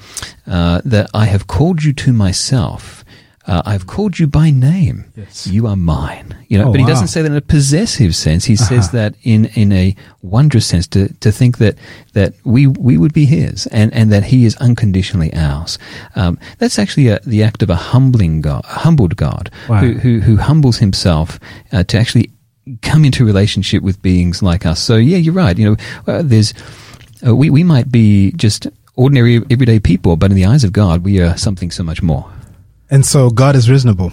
uh, 0.47 0.81
that 0.85 1.11
I 1.15 1.27
have 1.27 1.47
called 1.47 1.85
you 1.85 1.93
to 1.93 2.13
myself 2.13 2.96
uh, 3.47 3.63
I've 3.65 3.87
called 3.87 4.19
you 4.19 4.27
by 4.27 4.51
name. 4.51 5.05
Yes. 5.17 5.47
You 5.47 5.67
are 5.67 5.77
mine. 5.77 6.37
You 6.49 6.59
know, 6.59 6.69
oh, 6.69 6.73
but 6.73 6.81
he 6.81 6.85
wow. 6.85 6.91
doesn't 6.91 7.09
say 7.09 7.23
that 7.23 7.31
in 7.31 7.37
a 7.37 7.41
possessive 7.41 8.15
sense. 8.15 8.45
He 8.45 8.55
uh-huh. 8.55 8.65
says 8.65 8.91
that 8.91 9.15
in, 9.23 9.47
in 9.55 9.73
a 9.73 9.95
wondrous 10.23 10.67
sense 10.67 10.87
to, 10.89 11.13
to 11.15 11.31
think 11.31 11.59
that, 11.59 11.77
that 12.13 12.35
we, 12.45 12.67
we 12.67 12.99
would 12.99 13.13
be 13.13 13.25
his 13.25 13.67
and, 13.69 13.93
and 13.95 14.13
that 14.13 14.25
he 14.25 14.45
is 14.45 14.57
unconditionally 14.57 15.33
ours. 15.35 15.79
Um, 16.17 16.39
that's 16.59 16.79
actually 16.79 17.09
a, 17.09 17.21
the 17.21 17.43
act 17.43 17.63
of 17.63 17.71
a 17.71 17.77
humbling 17.77 18.41
God, 18.41 18.65
a 18.65 18.79
humbled 18.81 19.17
God 19.17 19.51
wow. 19.69 19.79
who, 19.79 19.93
who, 19.95 20.21
who 20.21 20.37
humbles 20.37 20.79
himself 20.79 21.39
uh, 21.73 21.85
to 21.85 21.99
actually 21.99 22.31
come 22.83 23.05
into 23.05 23.25
relationship 23.25 23.83
with 23.83 24.03
beings 24.03 24.43
like 24.43 24.67
us. 24.67 24.83
So 24.83 24.97
yeah, 24.97 25.19
you're 25.19 25.35
right. 25.35 25.57
You 25.57 25.71
know, 25.71 25.77
uh, 26.13 26.23
there's, 26.25 26.53
uh, 27.25 27.35
we, 27.35 27.49
we 27.49 27.63
might 27.63 27.93
be 27.93 28.33
just 28.33 28.67
ordinary 28.97 29.41
everyday 29.51 29.79
people, 29.79 30.17
but 30.17 30.31
in 30.31 30.37
the 30.37 30.47
eyes 30.47 30.65
of 30.65 30.73
God, 30.73 31.05
we 31.05 31.21
are 31.21 31.37
something 31.37 31.71
so 31.71 31.85
much 31.85 32.03
more. 32.03 32.29
And 32.91 33.05
so 33.05 33.31
God 33.31 33.57
is 33.57 33.71
reasonable. 33.71 34.13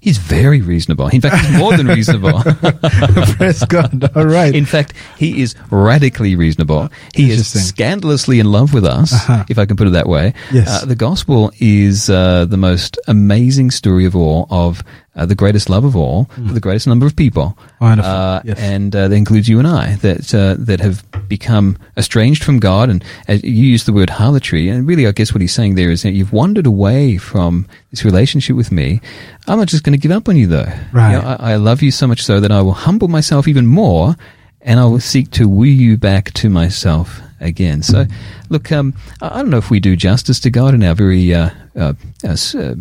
He's 0.00 0.18
very 0.18 0.60
reasonable. 0.60 1.08
In 1.08 1.20
fact, 1.20 1.44
he's 1.44 1.58
more 1.58 1.76
than 1.76 1.88
reasonable. 1.88 2.40
Praise 3.38 3.64
God. 3.64 4.16
All 4.16 4.26
right. 4.26 4.54
In 4.54 4.64
fact, 4.64 4.92
he 5.18 5.42
is 5.42 5.56
radically 5.70 6.36
reasonable. 6.36 6.90
He 7.12 7.30
is 7.32 7.48
scandalously 7.48 8.38
in 8.38 8.46
love 8.46 8.72
with 8.72 8.84
us, 8.84 9.12
uh-huh. 9.12 9.46
if 9.48 9.58
I 9.58 9.66
can 9.66 9.76
put 9.76 9.88
it 9.88 9.94
that 9.94 10.06
way. 10.06 10.34
Yes. 10.52 10.68
Uh, 10.68 10.86
the 10.86 10.94
gospel 10.94 11.50
is 11.58 12.08
uh, 12.08 12.44
the 12.44 12.56
most 12.56 12.98
amazing 13.08 13.72
story 13.72 14.04
of 14.04 14.14
all 14.14 14.46
of 14.48 14.84
uh, 15.16 15.26
the 15.26 15.34
greatest 15.34 15.68
love 15.70 15.84
of 15.84 15.96
all 15.96 16.26
mm. 16.26 16.46
for 16.46 16.54
the 16.54 16.60
greatest 16.60 16.86
number 16.86 17.06
of 17.06 17.16
people. 17.16 17.58
Uh, 18.04 18.42
yes. 18.44 18.58
And 18.58 18.94
uh, 18.94 19.08
that 19.08 19.14
includes 19.14 19.48
you 19.48 19.58
and 19.58 19.66
I, 19.66 19.96
that 19.96 20.34
uh, 20.34 20.54
that 20.58 20.80
have 20.80 21.04
become 21.28 21.78
estranged 21.96 22.44
from 22.44 22.60
God. 22.60 22.90
And 22.90 23.04
you 23.28 23.66
use 23.66 23.84
the 23.84 23.92
word 23.92 24.10
harlotry, 24.10 24.68
and 24.68 24.86
really, 24.86 25.06
I 25.06 25.12
guess 25.12 25.32
what 25.32 25.40
he's 25.40 25.54
saying 25.54 25.74
there 25.74 25.90
is 25.90 26.02
that 26.02 26.12
you've 26.12 26.32
wandered 26.32 26.66
away 26.66 27.16
from 27.16 27.66
this 27.90 28.04
relationship 28.04 28.56
with 28.56 28.70
me. 28.70 29.00
I'm 29.48 29.58
not 29.58 29.68
just 29.68 29.84
going 29.84 29.98
to 29.98 30.02
give 30.02 30.12
up 30.12 30.28
on 30.28 30.36
you, 30.36 30.46
though. 30.46 30.70
Right. 30.92 31.12
You 31.12 31.22
know, 31.22 31.36
I, 31.40 31.52
I 31.52 31.56
love 31.56 31.82
you 31.82 31.90
so 31.90 32.06
much 32.06 32.22
so 32.22 32.40
that 32.40 32.52
I 32.52 32.60
will 32.62 32.72
humble 32.72 33.08
myself 33.08 33.48
even 33.48 33.66
more, 33.66 34.16
and 34.60 34.78
I 34.78 34.84
will 34.84 35.00
seek 35.00 35.30
to 35.32 35.48
woo 35.48 35.64
you 35.64 35.96
back 35.96 36.32
to 36.34 36.50
myself 36.50 37.20
again. 37.40 37.82
So, 37.82 38.06
look, 38.48 38.72
um, 38.72 38.94
I 39.20 39.36
don't 39.36 39.50
know 39.50 39.58
if 39.58 39.70
we 39.70 39.80
do 39.80 39.96
justice 39.96 40.40
to 40.40 40.50
God 40.50 40.74
in 40.74 40.82
our 40.82 40.94
very, 40.94 41.32
uh, 41.32 41.50
uh, 41.76 41.92
uh, 42.24 42.74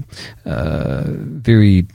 uh 0.46 1.04
very 1.06 1.86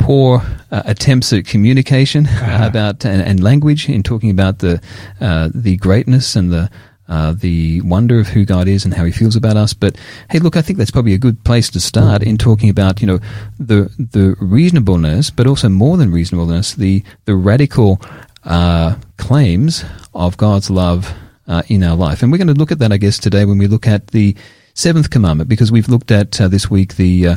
poor 0.00 0.42
uh, 0.70 0.82
attempts 0.86 1.32
at 1.32 1.46
communication 1.46 2.26
uh-huh. 2.26 2.66
about 2.66 3.04
and, 3.04 3.22
and, 3.22 3.42
language 3.42 3.88
in 3.88 4.02
talking 4.02 4.30
about 4.30 4.58
the 4.58 4.80
uh, 5.20 5.50
the 5.54 5.76
greatness 5.76 6.34
and 6.34 6.50
the 6.50 6.70
uh, 7.08 7.32
the 7.32 7.80
wonder 7.82 8.20
of 8.20 8.28
who 8.28 8.44
God 8.44 8.68
is 8.68 8.84
and 8.84 8.94
how 8.94 9.04
He 9.04 9.12
feels 9.12 9.36
about 9.36 9.56
us. 9.56 9.74
But 9.74 9.96
hey, 10.30 10.38
look, 10.38 10.56
I 10.56 10.62
think 10.62 10.78
that's 10.78 10.90
probably 10.90 11.14
a 11.14 11.18
good 11.18 11.44
place 11.44 11.68
to 11.70 11.80
start 11.80 12.22
in 12.22 12.38
talking 12.38 12.70
about 12.70 13.00
you 13.00 13.06
know 13.06 13.20
the 13.58 13.90
the 13.98 14.36
reasonableness, 14.40 15.30
but 15.30 15.46
also 15.46 15.68
more 15.68 15.96
than 15.96 16.10
reasonableness, 16.10 16.74
the 16.74 17.04
the 17.26 17.34
radical 17.34 18.00
uh, 18.44 18.96
claims 19.18 19.84
of 20.14 20.36
God's 20.36 20.70
love 20.70 21.12
uh, 21.46 21.62
in 21.68 21.82
our 21.82 21.96
life. 21.96 22.22
And 22.22 22.32
we're 22.32 22.38
going 22.38 22.48
to 22.48 22.54
look 22.54 22.72
at 22.72 22.78
that, 22.78 22.92
I 22.92 22.96
guess, 22.96 23.18
today 23.18 23.44
when 23.44 23.58
we 23.58 23.66
look 23.66 23.86
at 23.86 24.08
the 24.08 24.36
seventh 24.74 25.10
commandment, 25.10 25.50
because 25.50 25.70
we've 25.70 25.88
looked 25.88 26.10
at 26.10 26.40
uh, 26.40 26.48
this 26.48 26.70
week 26.70 26.96
the 26.96 27.28
uh, 27.28 27.36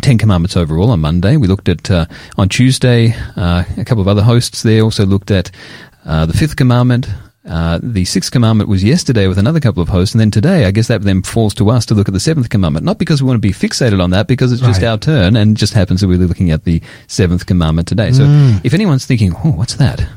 Ten 0.00 0.18
Commandments 0.18 0.56
overall 0.56 0.90
on 0.90 1.00
Monday. 1.00 1.36
We 1.36 1.48
looked 1.48 1.68
at 1.68 1.90
uh, 1.90 2.06
on 2.36 2.48
Tuesday 2.48 3.14
uh, 3.36 3.64
a 3.76 3.84
couple 3.84 4.00
of 4.00 4.08
other 4.08 4.22
hosts 4.22 4.62
there 4.62 4.82
also 4.82 5.04
looked 5.04 5.30
at 5.30 5.50
uh, 6.04 6.26
the 6.26 6.32
fifth 6.32 6.56
commandment. 6.56 7.08
Uh, 7.44 7.80
the 7.82 8.04
sixth 8.04 8.30
commandment 8.30 8.70
was 8.70 8.84
yesterday 8.84 9.26
with 9.26 9.36
another 9.36 9.58
couple 9.58 9.82
of 9.82 9.88
hosts, 9.88 10.14
and 10.14 10.20
then 10.20 10.30
today, 10.30 10.64
I 10.64 10.70
guess 10.70 10.86
that 10.86 11.02
then 11.02 11.22
falls 11.22 11.54
to 11.54 11.70
us 11.70 11.84
to 11.86 11.94
look 11.94 12.06
at 12.06 12.14
the 12.14 12.20
seventh 12.20 12.50
commandment. 12.50 12.86
Not 12.86 12.98
because 12.98 13.20
we 13.20 13.26
want 13.26 13.42
to 13.42 13.48
be 13.48 13.52
fixated 13.52 14.00
on 14.00 14.10
that, 14.10 14.28
because 14.28 14.52
it's 14.52 14.62
just 14.62 14.80
right. 14.80 14.88
our 14.88 14.98
turn, 14.98 15.34
and 15.34 15.56
just 15.56 15.74
happens 15.74 16.00
that 16.00 16.08
we're 16.08 16.18
looking 16.18 16.52
at 16.52 16.64
the 16.64 16.80
seventh 17.08 17.46
commandment 17.46 17.88
today. 17.88 18.12
So, 18.12 18.24
mm. 18.24 18.60
if 18.64 18.74
anyone's 18.74 19.06
thinking, 19.06 19.34
"Oh, 19.44 19.50
what's 19.50 19.74
that?" 19.74 20.08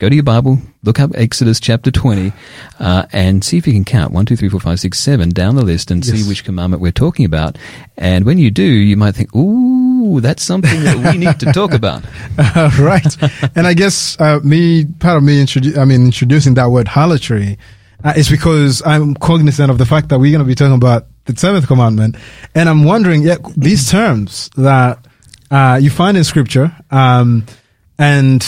Go 0.00 0.08
to 0.08 0.14
your 0.14 0.24
Bible, 0.24 0.58
look 0.82 0.98
up 0.98 1.10
Exodus 1.14 1.60
chapter 1.60 1.90
20, 1.90 2.32
uh, 2.78 3.04
and 3.12 3.44
see 3.44 3.58
if 3.58 3.66
you 3.66 3.74
can 3.74 3.84
count 3.84 4.12
1, 4.12 4.26
2, 4.26 4.34
3, 4.34 4.48
4, 4.48 4.58
5, 4.58 4.80
6, 4.80 4.98
7 4.98 5.28
down 5.28 5.56
the 5.56 5.62
list 5.62 5.90
and 5.90 6.04
yes. 6.04 6.16
see 6.16 6.28
which 6.28 6.42
commandment 6.42 6.80
we're 6.80 6.90
talking 6.90 7.26
about. 7.26 7.58
And 7.98 8.24
when 8.24 8.38
you 8.38 8.50
do, 8.50 8.62
you 8.62 8.96
might 8.96 9.14
think, 9.14 9.34
ooh, 9.36 10.20
that's 10.22 10.42
something 10.42 10.82
that 10.84 11.12
we 11.12 11.18
need 11.18 11.38
to 11.40 11.52
talk 11.52 11.72
about. 11.72 12.02
Uh, 12.38 12.70
right. 12.80 13.16
and 13.54 13.66
I 13.66 13.74
guess 13.74 14.18
uh, 14.18 14.40
me, 14.42 14.86
part 14.86 15.18
of 15.18 15.22
me, 15.22 15.44
introdu- 15.44 15.76
I 15.76 15.84
mean, 15.84 16.06
introducing 16.06 16.54
that 16.54 16.70
word 16.70 16.88
harlotry 16.88 17.58
uh, 18.02 18.14
is 18.16 18.30
because 18.30 18.82
I'm 18.84 19.14
cognizant 19.14 19.70
of 19.70 19.76
the 19.76 19.84
fact 19.84 20.08
that 20.08 20.18
we're 20.18 20.32
going 20.32 20.42
to 20.42 20.48
be 20.48 20.54
talking 20.54 20.74
about 20.74 21.06
the 21.26 21.36
seventh 21.36 21.66
commandment. 21.66 22.16
And 22.54 22.68
I'm 22.68 22.84
wondering, 22.84 23.22
yeah, 23.22 23.36
these 23.56 23.90
terms 23.90 24.48
that 24.56 25.06
uh, 25.50 25.78
you 25.80 25.90
find 25.90 26.16
in 26.16 26.24
scripture, 26.24 26.74
um, 26.90 27.44
and 27.98 28.42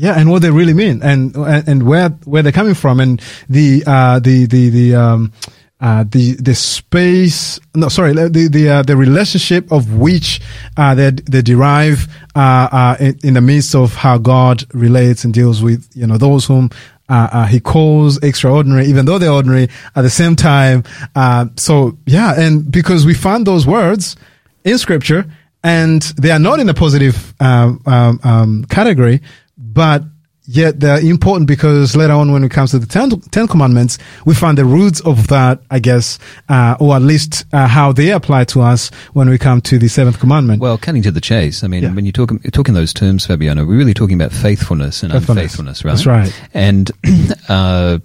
yeah, 0.00 0.18
and 0.18 0.30
what 0.30 0.40
they 0.40 0.50
really 0.50 0.72
mean, 0.72 1.02
and 1.02 1.36
and 1.36 1.82
where 1.82 2.08
where 2.24 2.42
they're 2.42 2.52
coming 2.52 2.72
from, 2.72 3.00
and 3.00 3.20
the 3.50 3.84
uh, 3.86 4.18
the 4.18 4.46
the 4.46 4.70
the 4.70 4.94
um, 4.94 5.30
uh, 5.78 6.04
the 6.08 6.36
the 6.36 6.54
space 6.54 7.60
no 7.74 7.90
sorry 7.90 8.14
the 8.14 8.48
the 8.50 8.68
uh, 8.70 8.82
the 8.82 8.96
relationship 8.96 9.70
of 9.70 9.92
which 9.92 10.40
uh, 10.78 10.94
they 10.94 11.10
they 11.10 11.42
derive 11.42 12.08
uh, 12.34 12.68
uh, 12.72 12.96
in, 12.98 13.18
in, 13.22 13.34
the 13.34 13.42
midst 13.42 13.74
of 13.74 13.94
how 13.94 14.16
God 14.16 14.64
relates 14.72 15.22
and 15.24 15.34
deals 15.34 15.62
with 15.62 15.86
you 15.94 16.06
know 16.06 16.16
those 16.16 16.46
whom 16.46 16.70
uh, 17.10 17.44
he 17.44 17.60
calls 17.60 18.16
extraordinary, 18.22 18.86
even 18.86 19.04
though 19.04 19.18
they're 19.18 19.30
ordinary 19.30 19.68
at 19.96 20.00
the 20.00 20.10
same 20.10 20.34
time. 20.34 20.82
Uh, 21.14 21.44
so 21.56 21.98
yeah, 22.06 22.40
and 22.40 22.72
because 22.72 23.04
we 23.04 23.12
find 23.12 23.46
those 23.46 23.66
words 23.66 24.16
in 24.64 24.78
scripture 24.78 25.26
and 25.62 26.02
they 26.16 26.30
are 26.30 26.38
not 26.38 26.58
in 26.58 26.68
a 26.70 26.74
positive 26.74 27.34
um, 27.40 27.82
um, 27.84 28.20
um, 28.24 28.64
category, 28.64 29.20
but 29.60 30.02
yet 30.44 30.80
they're 30.80 31.00
important 31.00 31.46
because 31.46 31.94
later 31.94 32.14
on 32.14 32.32
when 32.32 32.42
it 32.42 32.50
comes 32.50 32.72
to 32.72 32.78
the 32.78 32.86
ten, 32.86 33.08
ten 33.30 33.46
commandments 33.46 33.98
we 34.24 34.34
find 34.34 34.58
the 34.58 34.64
roots 34.64 35.00
of 35.00 35.28
that 35.28 35.60
i 35.70 35.78
guess 35.78 36.18
uh, 36.48 36.76
or 36.80 36.96
at 36.96 37.02
least 37.02 37.44
uh, 37.52 37.68
how 37.68 37.92
they 37.92 38.10
apply 38.10 38.42
to 38.42 38.60
us 38.60 38.90
when 39.12 39.28
we 39.28 39.38
come 39.38 39.60
to 39.60 39.78
the 39.78 39.86
seventh 39.86 40.18
commandment 40.18 40.60
well 40.60 40.78
cutting 40.78 41.02
to 41.02 41.10
the 41.10 41.20
chase 41.20 41.62
i 41.62 41.68
mean 41.68 41.82
yeah. 41.82 41.94
when 41.94 42.04
you 42.04 42.12
talk 42.12 42.30
you're 42.42 42.50
talking 42.50 42.74
those 42.74 42.92
terms 42.92 43.26
fabiano 43.26 43.64
we're 43.64 43.76
really 43.76 43.94
talking 43.94 44.20
about 44.20 44.32
faithfulness 44.32 45.02
and 45.02 45.12
faithfulness. 45.12 45.84
unfaithfulness 45.84 45.84
right 45.84 45.90
that's 45.92 46.06
right 46.06 46.48
and 46.54 46.90
uh, 47.48 47.98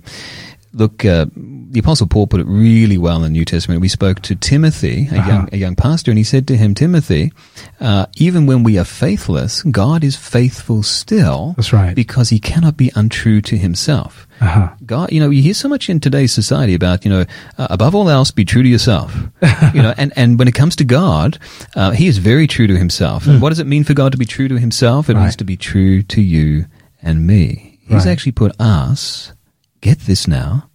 look 0.74 1.06
uh, 1.06 1.26
the 1.76 1.82
Apostle 1.82 2.08
Paul 2.08 2.26
put 2.26 2.40
it 2.40 2.48
really 2.48 2.98
well 2.98 3.18
in 3.18 3.24
the 3.24 3.30
New 3.30 3.44
Testament. 3.44 3.82
We 3.82 3.90
spoke 3.90 4.22
to 4.22 4.36
Timothy, 4.36 5.10
a, 5.12 5.18
uh-huh. 5.18 5.28
young, 5.30 5.50
a 5.52 5.58
young 5.58 5.76
pastor, 5.76 6.10
and 6.10 6.18
he 6.18 6.24
said 6.24 6.48
to 6.48 6.56
him, 6.56 6.74
Timothy, 6.74 7.34
uh, 7.82 8.06
even 8.16 8.46
when 8.46 8.64
we 8.64 8.80
are 8.80 8.86
faithless, 8.86 9.62
God 9.64 10.02
is 10.02 10.16
faithful 10.16 10.84
still. 10.84 11.54
That's 11.58 11.74
right. 11.74 11.94
Because 11.94 12.30
he 12.30 12.40
cannot 12.40 12.78
be 12.78 12.94
untrue 12.96 13.42
to 13.42 13.58
himself. 13.58 14.26
Uh-huh. 14.40 14.70
God, 14.86 15.12
you 15.12 15.20
know, 15.20 15.30
you 15.30 15.42
hear 15.42 15.54
so 15.54 15.68
much 15.68 15.90
in 15.90 16.00
today's 16.00 16.32
society 16.32 16.76
about, 16.76 17.04
you 17.04 17.12
know, 17.12 17.26
uh, 17.58 17.68
above 17.70 17.94
all 17.94 18.10
else, 18.10 18.32
be 18.32 18.46
true 18.46 18.64
to 18.64 18.70
yourself. 18.70 19.14
you 19.74 19.82
know, 19.82 19.94
and, 19.98 20.14
and 20.16 20.40
when 20.40 20.48
it 20.48 20.56
comes 20.56 20.78
to 20.78 20.86
God, 20.86 21.38
uh, 21.76 21.92
he 21.92 22.08
is 22.08 22.20
very 22.20 22.48
true 22.48 22.68
to 22.68 22.78
himself. 22.78 23.26
Mm. 23.26 23.34
And 23.34 23.42
what 23.42 23.50
does 23.50 23.60
it 23.60 23.68
mean 23.68 23.84
for 23.84 23.94
God 23.94 24.14
to 24.14 24.18
be 24.18 24.26
true 24.26 24.48
to 24.48 24.58
himself? 24.58 25.10
It 25.10 25.16
right. 25.16 25.24
means 25.24 25.36
to 25.36 25.44
be 25.44 25.58
true 25.58 26.04
to 26.04 26.22
you 26.22 26.68
and 27.02 27.28
me. 27.28 27.80
He's 27.82 28.06
right. 28.06 28.08
actually 28.08 28.32
put 28.32 28.56
us, 28.62 29.34
get 29.82 30.00
this 30.00 30.26
now, 30.26 30.70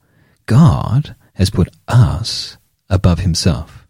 God 0.50 1.14
has 1.34 1.48
put 1.48 1.68
us 1.86 2.58
above 2.88 3.20
himself. 3.20 3.86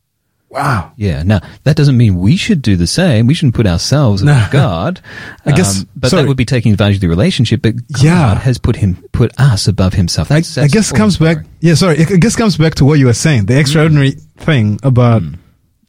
Wow. 0.51 0.93
Yeah. 0.95 1.23
Now, 1.23 1.41
that 1.65 1.75
doesn't 1.75 1.97
mean 1.97 2.19
we 2.19 2.37
should 2.37 2.61
do 2.61 2.77
the 2.77 2.87
same. 2.87 3.27
We 3.27 3.33
shouldn't 3.33 3.55
put 3.55 3.67
ourselves 3.67 4.21
above 4.21 4.53
no. 4.53 4.59
God. 4.59 5.01
I 5.47 5.53
guess, 5.53 5.81
um, 5.81 5.89
but 5.97 6.11
sorry. 6.11 6.23
that 6.23 6.29
would 6.29 6.37
be 6.37 6.45
taking 6.45 6.73
advantage 6.73 6.97
of 6.97 7.01
the 7.01 7.09
relationship. 7.09 7.63
But 7.63 7.77
God 7.93 8.03
yeah. 8.03 8.35
has 8.35 8.59
put 8.59 8.77
him, 8.77 9.03
put 9.13 9.33
us 9.41 9.69
above 9.69 9.95
himself. 9.95 10.29
That's, 10.29 10.59
I, 10.59 10.61
that's 10.61 10.75
I 10.75 10.77
guess 10.77 10.93
comes 10.93 11.17
back, 11.17 11.47
yeah, 11.61 11.73
sorry. 11.73 11.99
I 11.99 12.17
guess 12.17 12.37
comes 12.37 12.59
back 12.59 12.75
to 12.75 12.85
what 12.85 12.99
you 12.99 13.07
were 13.07 13.15
saying, 13.15 13.47
the 13.47 13.59
extraordinary 13.59 14.13
mm. 14.13 14.37
thing 14.37 14.79
about, 14.83 15.23
mm. 15.23 15.39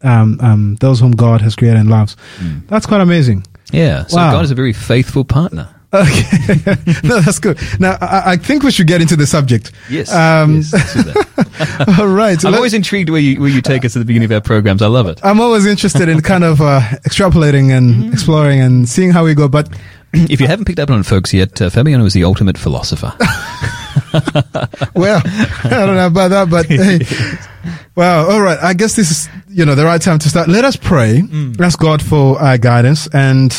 um, 0.03 0.39
um, 0.39 0.75
those 0.75 1.01
whom 1.01 1.11
God 1.11 1.41
has 1.41 1.57
created 1.57 1.81
and 1.81 1.89
loves. 1.89 2.15
Mm. 2.37 2.65
That's 2.67 2.85
quite 2.85 3.01
amazing. 3.01 3.45
Yeah. 3.73 4.05
So 4.05 4.15
wow. 4.15 4.31
God 4.31 4.45
is 4.45 4.51
a 4.51 4.55
very 4.55 4.73
faithful 4.73 5.25
partner. 5.25 5.80
Okay, 5.93 6.55
no, 7.03 7.19
that's 7.19 7.39
good. 7.39 7.59
Now, 7.79 7.97
I, 7.99 8.31
I, 8.31 8.37
think 8.37 8.63
we 8.63 8.71
should 8.71 8.87
get 8.87 9.01
into 9.01 9.17
the 9.17 9.27
subject. 9.27 9.73
Yes. 9.89 10.13
Um, 10.13 10.57
yes 10.57 11.99
all 11.99 12.07
right. 12.07 12.43
I'm 12.45 12.55
always 12.55 12.73
intrigued 12.73 13.09
where 13.09 13.19
you 13.19 13.41
where 13.41 13.49
you 13.49 13.61
take 13.61 13.83
us 13.83 13.93
at 13.97 13.99
the 13.99 14.05
beginning 14.05 14.27
of 14.27 14.31
our 14.31 14.39
programs. 14.39 14.81
I 14.81 14.87
love 14.87 15.07
it. 15.07 15.19
I'm 15.21 15.41
always 15.41 15.65
interested 15.65 16.07
in 16.07 16.21
kind 16.21 16.45
of 16.45 16.61
uh, 16.61 16.79
extrapolating 17.03 17.75
and 17.75 18.05
mm. 18.05 18.13
exploring 18.13 18.61
and 18.61 18.87
seeing 18.87 19.11
how 19.11 19.25
we 19.25 19.33
go. 19.33 19.49
But 19.49 19.67
if 20.29 20.41
you 20.41 20.47
haven't 20.47 20.65
picked 20.65 20.79
up 20.79 20.89
on 20.89 20.99
it, 20.99 21.05
folks, 21.05 21.33
yet, 21.33 21.61
uh, 21.61 21.69
Fabiano 21.69 22.05
is 22.05 22.13
the 22.13 22.23
ultimate 22.23 22.57
philosopher. 22.57 23.13
well, 24.93 25.21
I 25.25 25.69
don't 25.69 25.95
know 25.95 26.07
about 26.07 26.29
that, 26.29 26.49
but 26.49 26.65
hey, 26.65 26.99
well, 27.95 28.29
all 28.29 28.41
right. 28.41 28.59
I 28.61 28.73
guess 28.73 28.95
this 28.95 29.09
is, 29.09 29.29
you 29.47 29.65
know, 29.65 29.73
the 29.75 29.85
right 29.85 30.01
time 30.01 30.19
to 30.19 30.29
start. 30.29 30.49
Let 30.49 30.65
us 30.65 30.75
pray. 30.75 31.21
Mm. 31.21 31.59
Ask 31.61 31.79
God 31.79 32.01
for 32.01 32.41
uh, 32.41 32.57
guidance 32.57 33.07
and, 33.13 33.51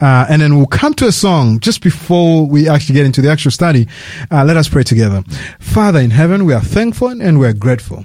uh, 0.00 0.26
and 0.28 0.42
then 0.42 0.56
we'll 0.56 0.66
come 0.66 0.94
to 0.94 1.06
a 1.06 1.12
song 1.12 1.58
just 1.58 1.82
before 1.82 2.46
we 2.46 2.68
actually 2.68 2.94
get 2.94 3.06
into 3.06 3.20
the 3.20 3.30
actual 3.30 3.50
study. 3.50 3.88
Uh, 4.30 4.44
let 4.44 4.56
us 4.56 4.68
pray 4.68 4.84
together. 4.84 5.24
Father 5.58 5.98
in 6.00 6.10
heaven, 6.10 6.44
we 6.44 6.54
are 6.54 6.60
thankful 6.60 7.08
and 7.08 7.40
we 7.40 7.46
are 7.46 7.52
grateful. 7.52 8.04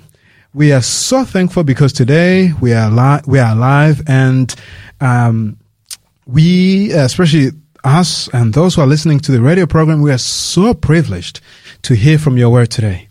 We 0.54 0.72
are 0.72 0.82
so 0.82 1.24
thankful 1.24 1.64
because 1.64 1.94
today 1.94 2.52
we 2.60 2.74
are 2.74 2.90
alive, 2.90 3.28
we 3.28 3.40
are 3.40 3.56
alive 3.56 4.02
and, 4.08 4.54
um, 5.00 5.58
we, 6.26 6.92
especially 6.92 7.52
us 7.84 8.28
and 8.34 8.54
those 8.54 8.76
who 8.76 8.82
are 8.82 8.88
listening 8.88 9.20
to 9.22 9.32
the 9.32 9.42
radio 9.42 9.66
program, 9.66 10.02
we 10.02 10.12
are 10.12 10.18
so 10.18 10.74
privileged 10.74 11.42
to 11.84 11.96
hear 11.96 12.18
from 12.18 12.38
your 12.38 12.50
word 12.50 12.70
today. 12.70 13.08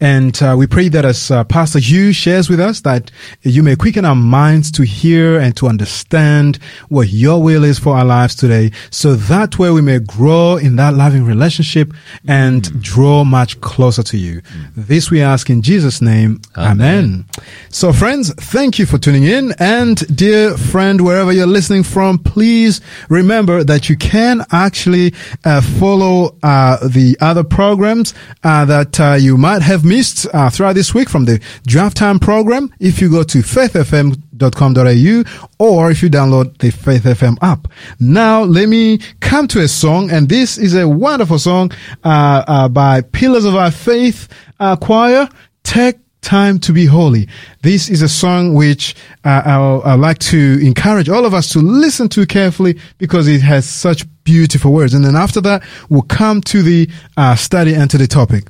And 0.00 0.40
uh, 0.42 0.54
we 0.58 0.66
pray 0.66 0.88
that 0.88 1.04
as 1.04 1.30
uh, 1.30 1.44
Pastor 1.44 1.78
Hugh 1.78 2.12
shares 2.12 2.48
with 2.48 2.60
us, 2.60 2.80
that 2.82 3.10
you 3.42 3.62
may 3.62 3.76
quicken 3.76 4.04
our 4.04 4.14
minds 4.14 4.70
to 4.72 4.84
hear 4.84 5.38
and 5.38 5.56
to 5.56 5.66
understand 5.66 6.58
what 6.88 7.08
your 7.08 7.42
will 7.42 7.64
is 7.64 7.78
for 7.78 7.96
our 7.96 8.04
lives 8.04 8.34
today, 8.34 8.70
so 8.90 9.14
that 9.14 9.58
way 9.58 9.70
we 9.70 9.82
may 9.82 9.98
grow 9.98 10.56
in 10.56 10.76
that 10.76 10.94
loving 10.94 11.24
relationship 11.24 11.92
and 12.26 12.62
mm. 12.62 12.82
draw 12.82 13.24
much 13.24 13.60
closer 13.60 14.02
to 14.02 14.16
you. 14.16 14.40
Mm. 14.42 14.70
This 14.76 15.10
we 15.10 15.20
ask 15.22 15.50
in 15.50 15.62
Jesus' 15.62 16.00
name. 16.00 16.40
Amen. 16.56 16.74
Amen. 16.80 17.26
So 17.70 17.92
friends, 17.92 18.32
thank 18.34 18.78
you 18.78 18.86
for 18.86 18.98
tuning 18.98 19.24
in. 19.24 19.52
And 19.58 19.96
dear 20.16 20.56
friend, 20.56 21.00
wherever 21.00 21.32
you're 21.32 21.46
listening 21.46 21.82
from, 21.82 22.18
please 22.18 22.80
remember 23.08 23.64
that 23.64 23.88
you 23.88 23.96
can 23.96 24.44
actually 24.50 25.14
uh, 25.44 25.60
follow 25.60 26.36
uh, 26.42 26.86
the 26.86 27.16
other 27.20 27.42
programs 27.44 28.14
uh, 28.42 28.64
that 28.66 29.00
uh, 29.00 29.14
you 29.18 29.36
might 29.36 29.62
have 29.62 29.73
have 29.74 29.84
missed 29.84 30.26
uh, 30.32 30.48
throughout 30.50 30.74
this 30.74 30.94
week 30.94 31.10
from 31.10 31.24
the 31.24 31.40
Drive 31.66 31.94
Time 31.94 32.20
program, 32.20 32.72
if 32.78 33.00
you 33.00 33.10
go 33.10 33.24
to 33.24 33.38
faithfm.com.au 33.38 35.24
or 35.58 35.90
if 35.90 36.00
you 36.02 36.08
download 36.08 36.56
the 36.58 36.70
Faith 36.70 37.02
FM 37.02 37.36
app. 37.42 37.66
Now, 37.98 38.44
let 38.44 38.68
me 38.68 38.98
come 39.20 39.48
to 39.48 39.60
a 39.60 39.68
song, 39.68 40.12
and 40.12 40.28
this 40.28 40.58
is 40.58 40.74
a 40.76 40.88
wonderful 40.88 41.40
song 41.40 41.72
uh, 42.04 42.44
uh, 42.46 42.68
by 42.68 43.00
Pillars 43.00 43.44
of 43.44 43.56
Our 43.56 43.72
Faith 43.72 44.28
uh, 44.60 44.76
Choir. 44.76 45.28
Take 45.64 45.96
time 46.20 46.60
to 46.60 46.72
be 46.72 46.86
holy. 46.86 47.28
This 47.62 47.90
is 47.90 48.00
a 48.00 48.08
song 48.08 48.54
which 48.54 48.94
uh, 49.24 49.82
I'd 49.84 49.96
like 49.96 50.18
to 50.20 50.58
encourage 50.62 51.08
all 51.08 51.26
of 51.26 51.34
us 51.34 51.50
to 51.50 51.58
listen 51.58 52.08
to 52.10 52.26
carefully 52.26 52.78
because 52.98 53.26
it 53.26 53.42
has 53.42 53.68
such 53.68 54.06
beautiful 54.22 54.72
words. 54.72 54.94
And 54.94 55.04
then 55.04 55.16
after 55.16 55.40
that, 55.42 55.64
we'll 55.90 56.02
come 56.02 56.40
to 56.42 56.62
the 56.62 56.88
uh, 57.16 57.34
study 57.34 57.74
and 57.74 57.90
to 57.90 57.98
the 57.98 58.06
topic. 58.06 58.44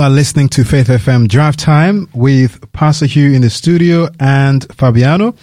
Are 0.00 0.08
listening 0.08 0.48
to 0.48 0.64
Faith 0.64 0.86
FM 0.86 1.28
Drive 1.28 1.56
Time 1.58 2.08
with 2.14 2.72
Pastor 2.72 3.04
Hugh 3.04 3.32
in 3.32 3.42
the 3.42 3.50
studio 3.50 4.08
and 4.18 4.64
Fabiano. 4.74 5.34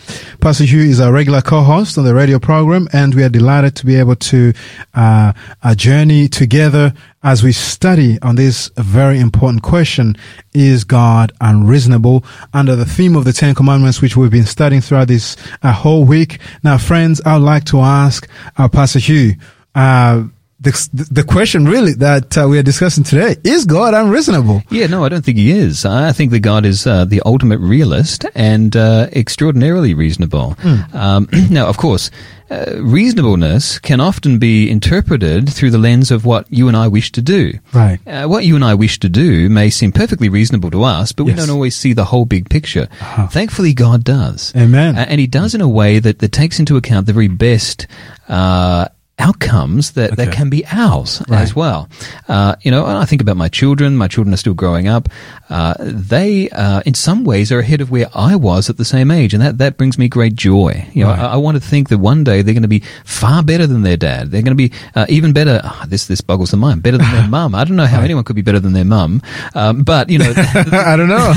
Pastor 0.42 0.64
Hugh 0.64 0.82
is 0.82 1.00
our 1.00 1.12
regular 1.12 1.42
co-host 1.42 1.98
on 1.98 2.06
the 2.06 2.16
radio 2.16 2.40
program, 2.40 2.88
and 2.92 3.14
we 3.14 3.24
are 3.24 3.30
delighted 3.30 3.76
to 3.76 3.86
be 3.86 3.96
able 3.96 4.16
to 4.16 4.54
uh, 4.96 5.34
journey 5.76 6.28
together 6.28 6.94
as 7.22 7.44
we 7.44 7.52
study 7.52 8.18
on 8.24 8.36
this 8.36 8.72
very 8.78 9.20
important 9.20 9.62
question: 9.62 10.16
Is 10.54 10.84
God 10.84 11.32
unreasonable? 11.40 12.26
Under 12.54 12.76
the 12.76 12.86
theme 12.86 13.16
of 13.16 13.26
the 13.26 13.34
Ten 13.34 13.54
Commandments, 13.54 14.02
which 14.02 14.18
we've 14.18 14.32
been 14.32 14.46
studying 14.46 14.82
throughout 14.82 15.08
this 15.08 15.38
uh, 15.62 15.72
whole 15.72 16.04
week. 16.04 16.40
Now, 16.64 16.80
friends, 16.80 17.22
I 17.26 17.38
would 17.38 17.46
like 17.46 17.66
to 17.66 17.82
ask 17.82 18.28
uh, 18.58 18.68
Pastor 18.68 19.00
Hugh. 19.00 19.36
Uh, 19.76 20.24
the, 20.60 21.08
the 21.12 21.24
question 21.24 21.66
really 21.66 21.94
that 21.94 22.38
uh, 22.38 22.48
we 22.50 22.58
are 22.58 22.64
discussing 22.64 23.04
today 23.04 23.36
is 23.44 23.66
God 23.66 23.94
unreasonable? 23.94 24.64
Yeah, 24.72 24.88
no, 24.88 25.06
I 25.06 25.10
don't 25.10 25.24
think 25.24 25.38
he 25.38 25.52
is. 25.52 25.86
I 25.86 26.12
think 26.14 26.32
that 26.32 26.40
God 26.40 26.66
is 26.66 26.88
uh, 26.88 27.06
the 27.06 27.22
ultimate 27.26 27.60
realist 27.60 28.26
and 28.34 28.76
uh, 28.76 29.08
extraordinarily 29.12 29.94
reasonable. 29.94 30.56
Mm. 30.62 30.96
Um, 30.96 31.30
now, 31.52 31.68
of 31.68 31.78
course, 31.78 32.10
uh, 32.50 32.74
reasonableness 32.78 33.78
can 33.78 34.00
often 34.00 34.40
be 34.40 34.70
interpreted 34.70 35.48
through 35.48 35.70
the 35.70 35.78
lens 35.78 36.10
of 36.10 36.26
what 36.26 36.52
you 36.52 36.68
and 36.68 36.78
I 36.78 36.88
wish 36.88 37.12
to 37.12 37.22
do. 37.22 37.54
Right. 37.74 38.00
Uh, 38.08 38.28
what 38.28 38.46
you 38.46 38.56
and 38.56 38.66
I 38.66 38.74
wish 38.74 39.00
to 39.00 39.10
do 39.10 39.50
may 39.50 39.70
seem 39.70 39.92
perfectly 39.92 40.30
reasonable 40.30 40.72
to 40.72 40.84
us, 40.84 41.12
but 41.12 41.26
we 41.26 41.34
don't 41.34 41.50
always 41.50 41.76
see 41.76 41.94
the 41.94 42.06
whole 42.06 42.26
big 42.26 42.50
picture. 42.50 42.88
Uh-huh. 43.00 43.28
Thankfully, 43.28 43.74
God 43.74 44.04
does. 44.04 44.56
Amen. 44.56 44.96
and 44.98 45.20
He 45.20 45.28
does 45.28 45.54
in 45.54 45.62
a 45.62 45.68
way 45.68 46.00
that, 46.00 46.20
that 46.20 46.32
takes 46.32 46.60
into 46.60 46.78
account 46.78 47.06
the 47.06 47.14
very 47.14 47.28
best 47.28 47.86
uh, 48.28 48.88
outcomes 49.20 49.94
that, 49.94 50.14
okay. 50.14 50.26
that 50.26 50.34
can 50.34 50.50
be 50.50 50.66
ours 50.68 51.24
right. 51.28 51.42
as 51.42 51.56
well. 51.56 51.90
Uh, 52.28 52.56
you 52.62 52.72
know, 52.72 52.86
I 52.86 53.06
think 53.06 53.22
about 53.22 53.38
my 53.38 53.48
children. 53.48 53.96
My 53.96 54.08
children 54.08 54.34
are 54.34 54.38
still 54.38 54.54
growing 54.54 54.88
up. 54.88 55.10
Uh, 55.50 55.74
they, 55.80 56.50
uh, 56.50 56.82
in 56.86 56.94
some 56.94 57.24
ways, 57.24 57.52
are 57.52 57.60
ahead 57.60 57.82
of 57.82 57.90
where 57.90 58.08
I 58.14 58.36
was 58.36 58.70
at 58.70 58.78
the 58.78 58.86
same 58.86 59.10
age, 59.10 59.34
and 59.34 59.42
that, 59.42 59.58
that 59.58 59.78
brings 59.78 59.98
me 59.98 60.08
great 60.08 60.36
joy. 60.36 60.88
You 60.94 61.06
know, 61.06 61.10
right. 61.10 61.20
I, 61.20 61.34
I, 61.34 61.38
want 61.38 61.56
to 61.56 61.62
think 61.62 61.90
that 61.90 61.98
one 61.98 62.24
day 62.24 62.42
they're 62.42 62.54
going 62.54 62.62
to 62.64 62.68
be 62.68 62.84
far 63.06 63.44
better 63.44 63.66
than 63.66 63.82
their 63.82 63.98
dad. 63.98 64.30
They're 64.30 64.42
going 64.42 64.58
to 64.58 64.70
be 64.70 64.72
uh, 64.94 65.06
even 65.10 65.34
better. 65.34 65.62
Oh, 65.64 65.84
this 65.88 66.08
this 66.08 66.22
boggles 66.22 66.52
the 66.52 66.58
mind. 66.58 66.84
Better 66.84 66.98
than 66.98 67.12
their 67.12 67.28
mum. 67.30 67.56
I 67.56 67.64
don't 67.64 67.78
know 67.78 67.86
how 67.86 67.98
right. 67.98 68.06
anyone 68.06 68.24
could 68.24 68.36
be 68.36 68.42
better 68.42 68.60
than 68.60 68.74
their 68.74 68.86
mum, 68.86 69.22
um, 69.56 69.84
but 69.84 70.10
you 70.10 70.20
know, 70.20 70.34
I 70.36 70.96
don't 70.96 71.10
know. 71.10 71.34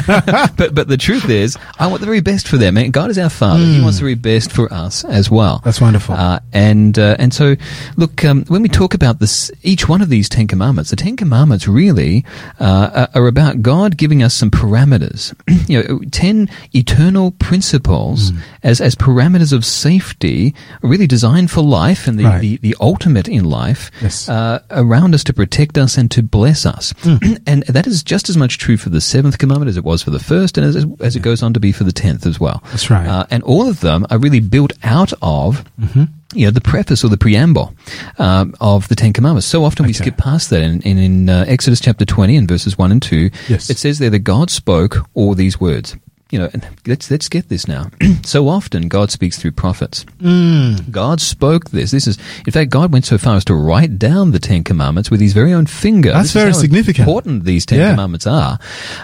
but 0.57 0.75
but 0.75 0.89
the 0.89 0.99
truth 0.99 1.31
is, 1.31 1.57
I 1.79 1.87
want 1.87 2.01
the 2.01 2.07
very 2.07 2.21
best 2.21 2.49
for 2.49 2.57
them. 2.57 2.77
And 2.77 2.93
God 2.93 3.11
is 3.11 3.19
our 3.19 3.31
Father. 3.31 3.63
Mm. 3.63 3.77
He 3.77 3.81
wants 3.81 3.99
the 3.99 4.03
very 4.03 4.15
best 4.17 4.53
for 4.53 4.73
us 4.73 5.05
as 5.05 5.31
well. 5.31 5.61
That's 5.65 5.81
wonderful. 5.81 6.15
Uh, 6.17 6.41
and 6.53 6.99
uh, 6.99 7.17
and 7.19 7.33
so 7.33 7.57
Look, 7.97 8.25
um, 8.25 8.45
when 8.47 8.63
we 8.63 8.69
talk 8.69 8.95
about 8.95 9.19
this, 9.19 9.51
each 9.63 9.89
one 9.89 10.03
of 10.03 10.09
these 10.09 10.29
Ten 10.29 10.47
Commandments, 10.47 10.91
the 10.91 10.97
Ten 10.97 11.17
Commandments 11.17 11.69
really 11.69 12.25
uh, 12.59 13.07
are 13.15 13.27
about 13.27 13.63
God 13.63 13.97
giving 13.97 14.23
us 14.23 14.35
some 14.35 14.51
parameters. 14.51 15.35
you 15.69 15.83
know, 15.83 16.01
ten 16.11 16.49
eternal 16.73 17.33
principles 17.33 18.33
mm. 18.33 18.41
as 18.63 18.81
as 18.81 18.95
parameters 18.95 19.53
of 19.53 19.65
safety, 19.65 20.55
really 20.83 21.07
designed 21.07 21.51
for 21.51 21.63
life 21.63 22.07
and 22.07 22.19
the, 22.19 22.25
right. 22.25 22.41
the, 22.41 22.57
the, 22.59 22.77
ultimate 22.81 23.29
in 23.29 23.45
life 23.45 23.91
yes. 24.01 24.29
uh, 24.29 24.63
around 24.71 25.15
us 25.15 25.23
to 25.25 25.33
protect 25.33 25.77
us 25.77 25.99
and 25.99 26.11
to 26.11 26.23
bless 26.23 26.65
us. 26.65 26.93
Mm. 27.05 27.43
and 27.47 27.63
that 27.65 27.87
is 27.87 28.03
just 28.03 28.29
as 28.29 28.37
much 28.37 28.59
true 28.59 28.77
for 28.77 28.89
the 28.89 29.01
seventh 29.01 29.39
commandment 29.39 29.69
as 29.69 29.77
it 29.77 29.85
was 29.85 30.03
for 30.03 30.11
the 30.11 30.19
first, 30.19 30.57
and 30.57 30.67
as, 30.67 30.87
as 31.01 31.17
it 31.17 31.21
goes 31.21 31.43
on 31.43 31.53
to 31.55 31.61
be 31.61 31.73
for 31.73 31.85
the 31.85 31.93
tenth 31.93 32.27
as 32.27 32.41
well. 32.41 32.63
That's 32.71 32.91
right. 32.91 33.07
Uh, 33.07 33.27
and 33.31 33.43
all 33.43 33.69
of 33.69 33.81
them 33.81 34.07
are 34.11 34.19
really 34.19 34.41
built 34.41 34.73
out 34.83 35.13
of. 35.23 35.65
Mm-hmm 35.81 36.05
you 36.35 36.47
know, 36.47 36.51
the 36.51 36.61
preface 36.61 37.05
or 37.05 37.09
the 37.09 37.17
preamble 37.17 37.75
um, 38.19 38.55
of 38.61 38.89
the 38.89 38.95
Ten 38.95 39.13
Commandments. 39.13 39.47
So 39.47 39.65
often 39.65 39.87
we 39.87 39.93
skip 39.93 40.17
past 40.17 40.51
that. 40.51 40.63
And 40.63 40.85
in, 40.85 40.99
in, 40.99 41.05
in 41.23 41.29
uh, 41.29 41.45
Exodus 41.49 41.81
chapter 41.81 42.05
20 42.05 42.37
and 42.37 42.49
verses 42.49 42.79
1 42.79 42.93
and 42.93 43.03
2, 43.03 43.31
yes. 43.49 43.71
it 43.71 43.79
says 43.79 43.99
there 43.99 44.11
that 44.11 44.21
God 44.21 44.51
spoke 44.51 45.09
all 45.15 45.35
these 45.35 45.61
words 45.61 45.97
you 46.31 46.39
know, 46.39 46.51
let's 46.87 47.11
let's 47.11 47.29
get 47.29 47.49
this 47.49 47.67
now. 47.67 47.91
so 48.25 48.49
often 48.49 48.89
God 48.89 49.11
speaks 49.11 49.39
through 49.39 49.53
prophets. 49.53 50.05
Mm. 50.19 50.91
God 50.91 51.21
spoke 51.21 51.71
this. 51.71 51.91
This 51.91 52.07
is, 52.07 52.19
in 52.47 52.53
fact, 52.53 52.71
God 52.71 52.93
went 52.93 53.05
so 53.05 53.19
far 53.19 53.37
as 53.37 53.45
to 53.47 53.55
write 53.55 53.99
down 53.99 54.31
the 54.31 54.39
Ten 54.39 54.65
Commandments 54.65 55.11
with 55.11 55.21
his 55.21 55.33
very 55.33 55.53
own 55.53 55.67
finger. 55.67 56.13
That's 56.13 56.33
this 56.33 56.43
very 56.43 56.55
significant. 56.55 57.01
Important 57.07 57.45
these 57.45 57.67
Ten 57.67 57.81
yeah. 57.81 57.91
Commandments 57.91 58.27
are. 58.27 58.59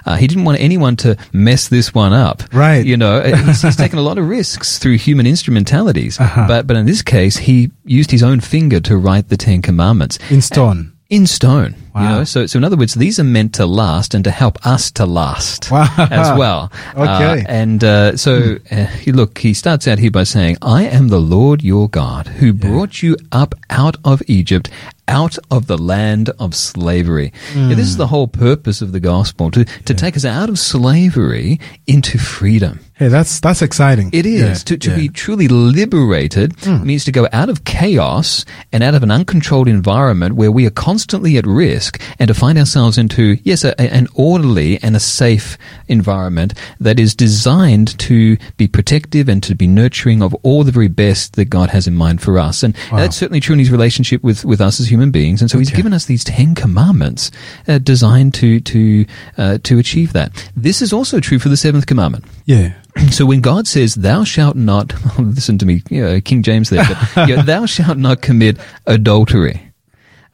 Uh, 0.05 0.17
he 0.17 0.27
didn't 0.27 0.45
want 0.45 0.61
anyone 0.61 0.97
to 0.97 1.17
mess 1.33 1.69
this 1.69 1.93
one 1.93 2.13
up. 2.13 2.43
Right. 2.53 2.85
You 2.85 2.97
know, 2.97 3.21
he's, 3.23 3.63
he's 3.63 3.77
taken 3.85 3.99
a 3.99 4.03
lot 4.03 4.19
of 4.19 4.29
risks 4.29 4.79
through 4.79 4.99
human 4.99 5.27
instrumentalities. 5.27 6.21
Uh-huh. 6.21 6.47
But 6.47 6.67
but 6.67 6.77
in 6.77 6.87
this 6.87 7.03
case, 7.03 7.37
he 7.37 7.71
used 7.85 8.11
his 8.11 8.23
own 8.23 8.41
finger 8.41 8.81
to 8.81 8.97
write 8.97 9.29
the 9.29 9.37
Ten 9.37 9.63
Commandments 9.63 10.19
in 10.31 10.41
stone. 10.41 10.79
And, 10.79 10.96
in 11.09 11.27
stone. 11.27 11.75
Wow. 11.95 12.03
You 12.03 12.09
know, 12.09 12.25
so 12.25 12.47
so 12.47 12.59
in 12.59 12.65
other 12.65 12.77
words, 12.77 12.95
these 12.95 13.19
are 13.19 13.25
meant 13.25 13.55
to 13.55 13.67
last 13.67 14.15
and 14.15 14.25
to 14.25 14.31
help 14.31 14.65
us 14.67 14.91
to 14.93 15.07
last 15.07 15.71
wow. 15.71 15.89
as 15.99 16.37
well. 16.39 16.73
okay. 16.97 17.43
Uh, 17.43 17.45
and 17.49 17.85
uh, 17.85 18.17
so 18.17 18.57
uh, 18.71 18.87
look, 19.07 19.39
he 19.39 19.55
starts 19.55 19.87
out 19.89 19.99
here 19.99 20.11
by 20.11 20.25
saying, 20.25 20.57
"I 20.63 20.85
am 20.85 21.09
the 21.09 21.21
Lord 21.21 21.63
your 21.63 21.89
God 21.89 22.29
who 22.29 22.47
yeah. 22.47 22.53
brought 22.53 23.03
you 23.03 23.17
up 23.33 23.55
out 23.71 23.97
of 24.05 24.23
Egypt." 24.27 24.71
Out 25.09 25.39
of 25.53 25.69
the 25.69 25.79
land 25.79 26.31
of 26.41 26.53
slavery. 26.53 27.33
Mm. 27.53 27.69
Yeah, 27.69 27.77
this 27.77 27.87
is 27.87 27.97
the 27.97 28.09
whole 28.09 28.27
purpose 28.27 28.83
of 28.83 28.91
the 28.91 28.99
gospel 28.99 29.53
to, 29.53 29.65
to 29.65 29.93
yeah. 29.93 29.97
take 29.97 30.17
us 30.17 30.25
out 30.25 30.49
of 30.49 30.59
slavery 30.59 31.61
into 31.87 32.19
freedom. 32.19 32.81
Hey, 32.99 33.09
that's 33.09 33.41
that's 33.41 33.61
exciting. 33.61 34.09
It 34.15 34.25
is 34.25 34.41
yeah, 34.41 34.55
to, 34.55 34.77
to 34.79 34.91
yeah. 34.91 34.97
be 34.97 35.09
truly 35.11 35.49
liberated 35.49 36.57
mm. 36.57 36.83
means 36.83 37.05
to 37.05 37.13
go 37.13 37.29
out 37.31 37.51
of 37.51 37.65
chaos 37.65 38.47
and 38.73 38.83
out 38.83 38.95
of 38.95 39.03
an 39.03 39.11
uncontrolled 39.11 39.69
environment 39.69 40.35
where 40.35 40.51
we 40.51 40.67
are 40.67 40.71
constantly 40.71 41.37
at 41.37 41.47
risk, 41.47 42.01
and 42.19 42.29
to 42.29 42.33
find 42.33 42.57
ourselves 42.57 42.97
into 42.97 43.37
yes, 43.43 43.65
a, 43.65 43.79
an 43.79 44.09
orderly 44.15 44.83
and 44.83 44.97
a 44.97 45.01
safe 45.01 45.59
environment 45.89 46.55
that 46.81 46.99
is 46.99 47.15
designed 47.15 47.99
to 47.99 48.39
be 48.57 48.67
protective 48.67 49.29
and 49.29 49.43
to 49.43 49.55
be 49.55 49.67
nurturing 49.67 50.23
of 50.23 50.35
all 50.37 50.65
the 50.65 50.73
very 50.73 50.89
best 50.89 51.35
that 51.37 51.51
God 51.51 51.69
has 51.69 51.87
in 51.87 51.95
mind 51.95 52.23
for 52.23 52.39
us. 52.39 52.63
And 52.63 52.75
wow. 52.91 52.97
that's 52.97 53.17
certainly 53.19 53.41
true 53.41 53.53
in 53.53 53.59
His 53.59 53.71
relationship 53.71 54.23
with 54.23 54.43
with 54.43 54.63
us 54.63 54.81
as 54.81 54.91
human 54.91 55.11
beings. 55.11 55.43
And 55.43 55.51
so 55.51 55.59
He's 55.59 55.71
given 55.71 55.93
us 55.93 56.07
these 56.07 56.25
ten 56.25 56.55
commandments 56.55 57.31
uh, 57.69 57.77
designed 57.77 58.33
to 58.37 58.59
to 58.61 59.05
uh, 59.37 59.59
to 59.65 59.79
achieve 59.79 60.15
that. 60.15 60.51
This 60.57 60.81
is 60.81 60.95
also 60.95 61.21
true 61.21 61.39
for 61.39 61.51
the 61.51 61.59
seventh 61.59 61.85
commandment. 61.85 62.25
Yeah. 62.47 62.75
So 63.11 63.27
when 63.27 63.41
God 63.41 63.67
says, 63.67 63.95
"Thou 63.97 64.25
shalt 64.25 64.57
not," 64.57 64.95
listen 65.19 65.59
to 65.59 65.67
me, 65.67 65.83
you 65.91 66.03
know, 66.03 66.21
King 66.21 66.43
James 66.43 66.71
there, 66.71 66.87
but, 67.15 67.29
you 67.29 67.37
know, 67.37 67.43
"Thou 67.43 67.67
shalt 67.67 67.99
not 67.99 68.23
commit 68.23 68.57
adultery." 68.87 69.73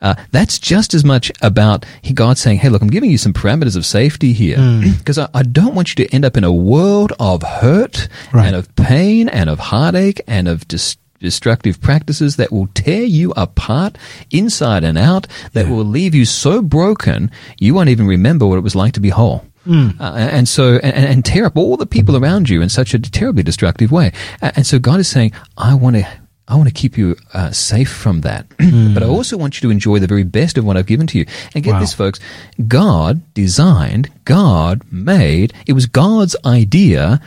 Uh, 0.01 0.14
that's 0.33 0.59
just 0.59 0.94
as 0.94 1.05
much 1.05 1.33
about 1.42 1.87
God 2.14 2.37
saying, 2.37 2.59
"Hey, 2.59 2.68
look, 2.68 2.83
I'm 2.83 2.88
giving 2.88 3.11
you 3.11 3.18
some 3.18 3.33
parameters 3.33 3.77
of 3.77 3.87
safety 3.87 4.33
here 4.33 4.57
because 4.98 5.16
mm. 5.16 5.29
I, 5.35 5.38
I, 5.38 5.42
don't 5.42 5.75
want 5.75 5.90
you 5.90 6.05
to 6.05 6.14
end 6.14 6.25
up 6.25 6.37
in 6.37 6.44
a 6.44 6.53
world 6.53 7.12
of 7.18 7.42
hurt 7.42 8.09
right. 8.33 8.46
and 8.46 8.57
of 8.57 8.75
pain 8.77 9.29
and 9.29 9.48
of 9.48 9.59
heartache 9.59 10.20
and 10.27 10.48
of 10.48 10.66
dis- 10.66 10.96
destructive 11.20 11.81
practices 11.81 12.37
that 12.37 12.51
will 12.51 12.66
tear 12.75 13.03
you 13.03 13.33
apart 13.37 13.96
inside 14.31 14.83
and 14.83 14.98
out, 14.98 15.29
that 15.53 15.66
yeah. 15.66 15.72
will 15.72 15.85
leave 15.85 16.16
you 16.16 16.25
so 16.25 16.61
broken 16.61 17.31
you 17.59 17.72
won't 17.72 17.88
even 17.88 18.07
remember 18.07 18.44
what 18.44 18.59
it 18.59 18.62
was 18.62 18.77
like 18.77 18.92
to 18.92 19.01
be 19.01 19.09
whole." 19.09 19.46
Mm. 19.66 20.01
Uh, 20.01 20.14
and 20.14 20.48
so, 20.48 20.75
and, 20.83 21.07
and, 21.07 21.25
tear 21.25 21.46
up 21.46 21.57
all 21.57 21.77
the 21.77 21.87
people 21.87 22.16
around 22.16 22.48
you 22.48 22.62
in 22.62 22.68
such 22.68 22.94
a 22.94 22.98
terribly 22.98 23.42
destructive 23.42 23.92
way. 23.92 24.12
And 24.40 24.66
so 24.66 24.79
God 24.79 24.98
is 24.98 25.09
saying, 25.09 25.33
I 25.57 25.75
want 25.75 25.96
to, 25.96 26.07
I 26.48 26.57
want 26.57 26.68
to 26.68 26.75
keep 26.75 26.98
you 26.98 27.16
uh, 27.33 27.53
safe 27.53 27.90
from 27.90 28.22
that. 28.22 28.46
Mm. 28.62 28.94
but 28.94 29.03
I 29.03 29.07
also 29.07 29.37
want 29.37 29.57
you 29.57 29.68
to 29.68 29.70
enjoy 29.70 29.98
the 29.98 30.07
very 30.07 30.22
best 30.22 30.57
of 30.57 30.64
what 30.64 30.77
I've 30.77 30.87
given 30.87 31.07
to 31.09 31.18
you. 31.18 31.27
And 31.55 31.62
get 31.62 31.75
wow. 31.75 31.81
this, 31.81 31.92
folks, 31.92 32.20
God 32.68 33.20
designed, 33.35 34.11
God 34.25 34.83
made, 34.90 35.53
it 35.66 35.75
was 35.75 35.85
God's 35.87 36.37
idea 36.46 37.20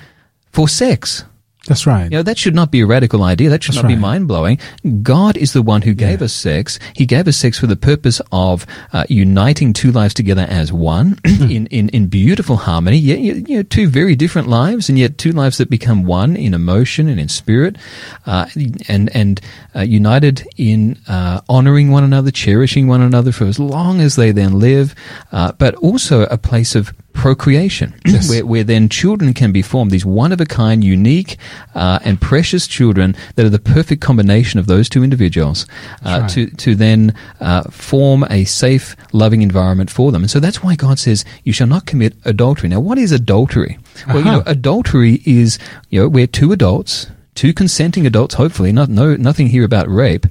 for 0.52 0.68
sex. 0.68 1.24
That's 1.68 1.88
right. 1.88 2.04
You 2.04 2.12
know, 2.12 2.24
that 2.24 2.38
should 2.38 2.54
not 2.54 2.70
be 2.70 2.82
a 2.82 2.86
radical 2.86 3.24
idea. 3.24 3.50
That 3.50 3.64
should 3.64 3.74
That's 3.74 3.84
not 3.84 3.90
right. 3.90 3.96
be 3.96 4.02
mind 4.02 4.28
blowing. 4.28 4.60
God 5.02 5.36
is 5.36 5.54
the 5.54 5.64
one 5.64 5.82
who 5.82 5.94
gave 5.94 6.20
yeah. 6.20 6.26
us 6.26 6.34
sex. 6.34 6.78
He 6.96 7.06
gave 7.06 7.28
us 7.28 7.38
sex 7.38 7.58
for 7.58 7.66
the 7.66 7.76
purpose 7.76 8.22
of 8.32 8.68
uh, 8.94 9.06
uniting 9.10 9.74
two 9.74 9.92
lives 9.92 10.14
together 10.14 10.46
as 10.48 10.72
one 10.72 11.20
in, 11.26 11.66
in, 11.68 11.90
in 11.90 12.08
beautiful 12.08 12.58
harmony. 12.58 12.98
Yeah, 12.98 13.16
you 13.16 13.58
know, 13.58 13.64
two 13.64 13.88
very 13.88 14.16
different 14.16 14.48
lives, 14.48 14.90
and 14.90 15.00
yet 15.00 15.18
two 15.18 15.32
lives 15.32 15.58
that 15.58 15.70
become 15.70 16.06
one 16.06 16.36
in 16.36 16.54
emotion 16.54 17.08
and 17.08 17.20
in 17.20 17.30
spirit, 17.30 17.78
uh, 18.26 18.48
and 18.88 19.16
and 19.16 19.42
uh, 19.76 19.82
united 19.82 20.48
in 20.58 21.00
uh, 21.08 21.42
honoring 21.50 21.90
one 21.90 22.04
another, 22.04 22.30
cherishing 22.30 22.88
one 22.88 23.02
another 23.02 23.32
for 23.32 23.46
as 23.46 23.60
long 23.60 24.02
as 24.02 24.16
they 24.16 24.32
then 24.32 24.60
live, 24.60 24.94
uh, 25.32 25.52
but 25.54 25.74
also 25.76 26.24
a 26.24 26.38
place 26.38 26.76
of 26.76 26.94
procreation, 27.16 27.94
yes. 28.06 28.30
where, 28.30 28.46
where 28.46 28.64
then 28.64 28.90
children 28.90 29.34
can 29.34 29.52
be 29.52 29.62
formed, 29.62 29.90
these 29.90 30.06
one 30.06 30.32
of 30.32 30.40
a 30.40 30.46
kind, 30.46 30.84
unique, 30.84 31.38
uh, 31.74 31.98
and 32.04 32.22
precious 32.22 32.68
children 32.68 33.16
that 33.36 33.46
are 33.46 33.50
the 33.50 33.58
perfect 33.58 34.02
combination 34.02 34.60
of 34.60 34.68
those 34.68 34.88
two 34.88 35.04
individuals 35.04 35.66
uh, 36.06 36.20
right. 36.22 36.30
to, 36.30 36.48
to 36.52 36.76
then 36.76 37.16
uh, 37.40 37.64
form 37.64 38.26
a 38.30 38.44
safe, 38.44 38.96
loving 39.14 39.42
environment 39.42 39.90
for 39.90 40.12
them. 40.12 40.24
And 40.24 40.30
so 40.30 40.40
that's 40.40 40.62
why 40.62 40.76
God 40.76 41.00
says, 41.00 41.26
You 41.44 41.54
shall 41.54 41.68
not 41.68 41.86
commit 41.86 42.16
adultery. 42.26 42.70
Now, 42.70 42.82
what 42.82 42.98
is 42.98 43.12
adultery? 43.12 43.80
Uh-huh. 43.80 44.14
Well, 44.14 44.20
you 44.20 44.32
know, 44.32 44.44
adultery 44.46 45.22
is, 45.26 45.58
you 45.90 46.02
know, 46.02 46.10
where 46.10 46.28
two 46.28 46.52
adults, 46.52 47.08
two 47.34 47.54
consenting 47.54 48.06
adults, 48.06 48.36
hopefully, 48.36 48.72
not, 48.72 48.90
no, 48.90 49.16
nothing 49.16 49.48
here 49.48 49.64
about 49.64 49.90
rape. 49.90 50.28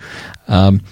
Um, 0.46 0.82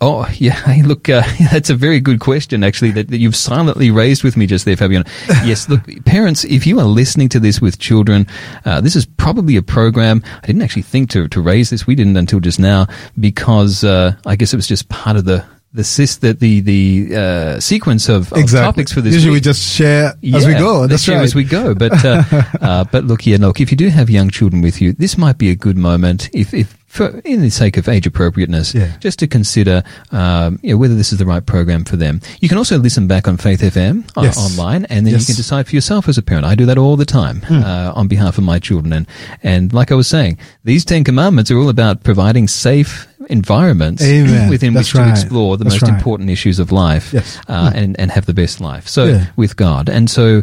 Oh, 0.00 0.28
yeah. 0.34 0.54
Hey, 0.70 0.82
look, 0.82 1.08
uh, 1.08 1.22
that's 1.50 1.70
a 1.70 1.74
very 1.74 2.00
good 2.00 2.20
question, 2.20 2.62
actually, 2.62 2.92
that, 2.92 3.08
that 3.08 3.18
you've 3.18 3.34
silently 3.34 3.90
raised 3.90 4.22
with 4.22 4.36
me 4.36 4.46
just 4.46 4.64
there, 4.64 4.76
Fabian. 4.76 5.04
yes, 5.44 5.68
look, 5.68 5.80
parents, 6.04 6.44
if 6.44 6.66
you 6.66 6.78
are 6.78 6.86
listening 6.86 7.28
to 7.30 7.40
this 7.40 7.60
with 7.60 7.78
children, 7.78 8.26
uh, 8.64 8.80
this 8.80 8.94
is 8.94 9.04
probably 9.04 9.56
a 9.56 9.62
program. 9.62 10.22
I 10.42 10.46
didn't 10.46 10.62
actually 10.62 10.82
think 10.82 11.10
to, 11.10 11.28
to 11.28 11.40
raise 11.40 11.70
this. 11.70 11.86
We 11.86 11.94
didn't 11.94 12.16
until 12.16 12.40
just 12.40 12.60
now 12.60 12.86
because 13.18 13.82
uh, 13.82 14.14
I 14.26 14.36
guess 14.36 14.52
it 14.52 14.56
was 14.56 14.68
just 14.68 14.88
part 14.88 15.16
of 15.16 15.24
the 15.24 15.44
the 15.72 16.18
the 16.20 16.32
the, 16.32 16.60
the 16.60 17.16
uh, 17.16 17.60
sequence 17.60 18.08
of, 18.08 18.32
of 18.32 18.38
exactly. 18.38 18.72
topics 18.72 18.92
for 18.92 19.00
this. 19.00 19.14
Usually 19.14 19.30
week. 19.30 19.36
we 19.36 19.40
just 19.40 19.62
share 19.62 20.14
yeah, 20.20 20.36
as 20.36 20.46
we 20.46 20.54
go. 20.54 20.86
That's 20.86 21.08
right. 21.08 21.18
As 21.18 21.34
we 21.34 21.44
go, 21.44 21.74
but 21.74 22.04
uh, 22.04 22.22
uh, 22.60 22.84
but 22.84 23.04
look 23.04 23.22
here, 23.22 23.38
look. 23.38 23.60
If 23.60 23.70
you 23.70 23.76
do 23.76 23.88
have 23.88 24.10
young 24.10 24.30
children 24.30 24.62
with 24.62 24.80
you, 24.80 24.92
this 24.92 25.16
might 25.16 25.38
be 25.38 25.50
a 25.50 25.56
good 25.56 25.76
moment. 25.76 26.28
If 26.32 26.52
if 26.54 26.76
for, 26.90 27.20
in 27.24 27.40
the 27.40 27.50
sake 27.50 27.76
of 27.76 27.88
age 27.88 28.04
appropriateness, 28.04 28.74
yeah. 28.74 28.96
just 28.98 29.20
to 29.20 29.28
consider 29.28 29.84
um, 30.10 30.58
you 30.60 30.72
know, 30.72 30.76
whether 30.76 30.96
this 30.96 31.12
is 31.12 31.20
the 31.20 31.24
right 31.24 31.46
program 31.46 31.84
for 31.84 31.94
them. 31.94 32.20
You 32.40 32.48
can 32.48 32.58
also 32.58 32.78
listen 32.78 33.06
back 33.06 33.28
on 33.28 33.36
Faith 33.36 33.60
FM 33.60 34.10
uh, 34.16 34.22
yes. 34.22 34.36
online, 34.36 34.86
and 34.86 35.06
then 35.06 35.12
yes. 35.12 35.20
you 35.22 35.26
can 35.26 35.36
decide 35.36 35.68
for 35.68 35.76
yourself 35.76 36.08
as 36.08 36.18
a 36.18 36.22
parent. 36.22 36.46
I 36.46 36.56
do 36.56 36.66
that 36.66 36.78
all 36.78 36.96
the 36.96 37.04
time 37.04 37.42
mm. 37.42 37.62
uh, 37.62 37.92
on 37.94 38.08
behalf 38.08 38.38
of 38.38 38.44
my 38.44 38.58
children, 38.58 38.92
and 38.92 39.06
and 39.44 39.72
like 39.72 39.92
I 39.92 39.94
was 39.94 40.08
saying, 40.08 40.38
these 40.64 40.84
Ten 40.84 41.04
Commandments 41.04 41.48
are 41.52 41.58
all 41.58 41.68
about 41.68 42.02
providing 42.02 42.48
safe 42.48 43.06
environments 43.28 44.02
Amen. 44.02 44.50
within 44.54 44.74
That's 44.74 44.92
which 44.92 44.98
right. 45.00 45.06
to 45.06 45.10
explore 45.12 45.56
the 45.56 45.62
That's 45.62 45.76
most 45.76 45.82
right. 45.82 45.96
important 45.96 46.28
issues 46.28 46.58
of 46.58 46.72
life 46.72 47.12
Yes. 47.12 47.38
uh, 47.46 47.70
Mm. 47.70 47.74
and 47.76 48.00
and 48.00 48.10
have 48.10 48.26
the 48.26 48.34
best 48.34 48.60
life. 48.60 48.88
So 48.88 49.06
Yeah. 49.06 49.26
with 49.36 49.54
God, 49.54 49.88
and 49.88 50.10
so. 50.10 50.42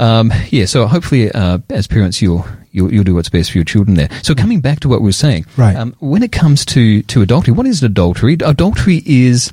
Um, 0.00 0.32
yeah, 0.50 0.64
so 0.64 0.86
hopefully, 0.86 1.30
uh, 1.30 1.58
as 1.68 1.86
parents, 1.86 2.22
you'll, 2.22 2.44
you'll 2.72 2.92
you'll 2.92 3.04
do 3.04 3.14
what's 3.14 3.28
best 3.28 3.52
for 3.52 3.58
your 3.58 3.64
children 3.64 3.96
there. 3.96 4.08
So 4.22 4.34
coming 4.34 4.60
back 4.60 4.80
to 4.80 4.88
what 4.88 5.00
we 5.02 5.06
were 5.08 5.12
saying, 5.12 5.44
Right. 5.56 5.76
Um, 5.76 5.94
when 6.00 6.22
it 6.22 6.32
comes 6.32 6.64
to 6.66 7.02
to 7.02 7.22
adultery, 7.22 7.52
what 7.52 7.66
is 7.66 7.82
adultery? 7.82 8.34
Adultery 8.44 9.02
is 9.04 9.52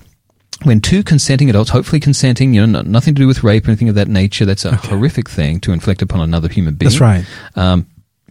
when 0.64 0.80
two 0.82 1.04
consenting 1.04 1.50
adults, 1.50 1.70
hopefully 1.70 2.00
consenting, 2.00 2.54
you 2.54 2.66
know, 2.66 2.82
no- 2.82 2.90
nothing 2.90 3.14
to 3.16 3.20
do 3.22 3.28
with 3.28 3.44
rape 3.44 3.68
or 3.68 3.72
anything 3.72 3.90
of 3.90 3.96
that 3.96 4.08
nature. 4.08 4.46
That's 4.46 4.66
a 4.66 4.76
horrific 4.76 5.30
thing 5.30 5.60
to 5.62 5.74
inflict 5.74 6.02
upon 6.02 6.22
another 6.22 6.48
human 6.50 6.76
being. 6.76 6.90
That's 6.90 7.02
right. 7.02 7.26
Um, 7.56 7.86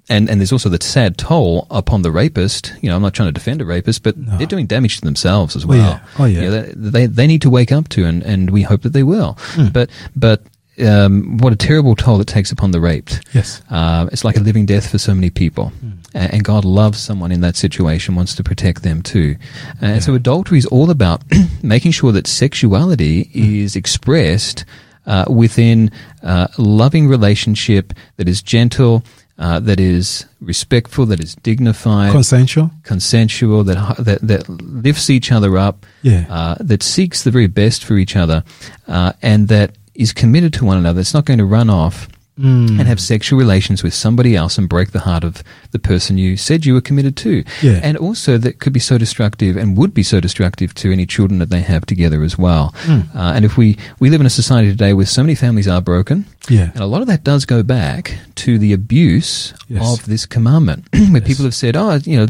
and, 0.09 0.31
and 0.31 0.41
there's 0.41 0.53
also 0.53 0.69
the 0.69 0.83
sad 0.83 1.19
toll 1.19 1.67
upon 1.71 2.03
the 2.03 2.11
rapist. 2.13 2.73
You 2.81 2.89
know, 2.89 2.97
I'm 2.97 3.03
not 3.03 3.13
trying 3.13 3.29
to 3.29 3.33
defend 3.33 3.61
a 3.61 3.65
rapist, 3.65 4.03
but 4.05 4.15
they're 4.17 4.47
doing 4.47 4.67
damage 4.67 4.97
to 4.99 5.03
themselves 5.05 5.55
as 5.57 5.67
Well, 5.67 5.79
well. 5.79 5.91
yeah. 5.91 6.09
Oh, 6.19 6.25
yeah. 6.25 6.41
You 6.43 6.51
know, 6.51 6.63
they, 6.63 6.73
they 6.77 7.07
they 7.07 7.27
need 7.27 7.43
to 7.43 7.51
wake 7.51 7.73
up 7.73 7.89
to, 7.91 8.05
and, 8.05 8.23
and 8.23 8.51
we 8.51 8.63
hope 8.63 8.83
that 8.83 8.93
they 8.93 9.03
will. 9.03 9.37
Hmm. 9.41 9.69
But 9.69 9.91
but 10.15 10.43
um, 10.85 11.39
what 11.39 11.53
a 11.53 11.57
terrible 11.57 11.95
toll 11.97 12.21
it 12.21 12.27
takes 12.27 12.53
upon 12.53 12.71
the 12.71 12.81
raped. 12.81 13.21
Yes. 13.33 13.63
Uh, 13.71 14.09
it's 14.13 14.25
like 14.25 14.37
a 14.37 14.41
living 14.41 14.67
death 14.67 14.91
for 14.91 14.99
so 14.99 15.15
many 15.15 15.31
people. 15.31 15.73
A- 16.15 16.35
And 16.35 16.45
God 16.45 16.65
loves 16.65 16.99
someone 16.99 17.33
in 17.33 17.41
that 17.41 17.57
situation, 17.57 18.15
wants 18.15 18.35
to 18.35 18.43
protect 18.45 18.83
them 18.83 19.03
too. 19.03 19.37
And 19.81 20.03
so 20.03 20.15
adultery 20.15 20.59
is 20.59 20.67
all 20.67 20.91
about 20.91 21.23
making 21.63 21.93
sure 21.93 22.13
that 22.13 22.27
sexuality 22.27 23.31
is 23.35 23.77
expressed 23.77 24.65
uh, 25.07 25.25
within 25.29 25.91
uh, 26.23 26.49
loving 26.59 27.09
relationship 27.09 27.93
that 28.17 28.29
is 28.29 28.43
gentle, 28.43 29.03
uh, 29.39 29.61
that 29.61 29.79
is 29.79 30.27
respectful, 30.41 31.07
that 31.07 31.21
is 31.21 31.37
dignified, 31.37 32.11
Consensual. 32.13 32.71
consensual, 32.83 33.63
that 33.65 33.97
that 33.99 34.21
that 34.23 34.49
lifts 34.49 35.09
each 35.11 35.31
other 35.31 35.57
up, 35.57 35.87
Yeah. 36.03 36.25
uh, 36.29 36.57
that 36.59 36.83
seeks 36.83 37.23
the 37.23 37.31
very 37.31 37.47
best 37.47 37.85
for 37.85 37.97
each 37.99 38.17
other, 38.17 38.43
uh, 38.89 39.13
and 39.23 39.49
that 39.49 39.77
is 39.99 40.13
committed 40.13 40.53
to 40.55 40.65
one 40.65 40.79
another. 40.79 41.01
It's 41.01 41.15
not 41.15 41.25
going 41.25 41.39
to 41.39 41.45
run 41.47 41.71
off 41.71 42.09
Mm. 42.39 42.69
and 42.79 42.83
have 42.87 43.01
sexual 43.01 43.39
relations 43.39 43.83
with 43.83 43.95
somebody 43.95 44.37
else 44.37 44.59
and 44.59 44.69
break 44.69 44.91
the 44.93 45.01
heart 45.01 45.25
of 45.25 45.43
the 45.71 45.79
person 45.79 46.19
you 46.19 46.37
said 46.37 46.67
you 46.67 46.75
were 46.75 46.83
committed 46.83 47.17
to. 47.17 47.43
Yeah. 47.63 47.81
And 47.83 47.97
also 47.97 48.37
that 48.37 48.59
could 48.59 48.75
be 48.75 48.79
so 48.79 48.99
destructive 48.99 49.57
and 49.57 49.75
would 49.75 49.95
be 49.95 50.03
so 50.03 50.21
destructive 50.21 50.75
to 50.75 50.93
any 50.93 51.07
children 51.07 51.39
that 51.39 51.49
they 51.49 51.63
have 51.63 51.87
together 51.87 52.23
as 52.23 52.37
well. 52.37 52.75
Mm. 52.85 53.09
Uh, 53.17 53.33
and 53.35 53.47
if 53.47 53.57
we, 53.57 53.79
we 54.01 54.11
live 54.11 54.21
in 54.21 54.27
a 54.27 54.29
society 54.43 54.69
today 54.69 54.93
where 54.93 55.07
so 55.07 55.23
many 55.23 55.35
families 55.35 55.67
are 55.67 55.81
broken, 55.81 56.27
Yeah. 56.51 56.73
and 56.75 56.83
a 56.83 56.87
lot 56.87 57.01
of 57.01 57.07
that 57.09 57.25
does 57.25 57.47
go 57.47 57.63
back 57.63 58.19
to 58.35 58.59
the 58.59 58.75
abuse 58.75 59.55
Yes. 59.71 59.99
of 59.99 60.05
this 60.05 60.27
commandment, 60.27 60.85
where 61.13 61.23
people 61.23 61.47
have 61.47 61.55
said, 61.55 61.75
"Oh, 61.75 61.95
you 62.05 62.19
know, 62.19 62.27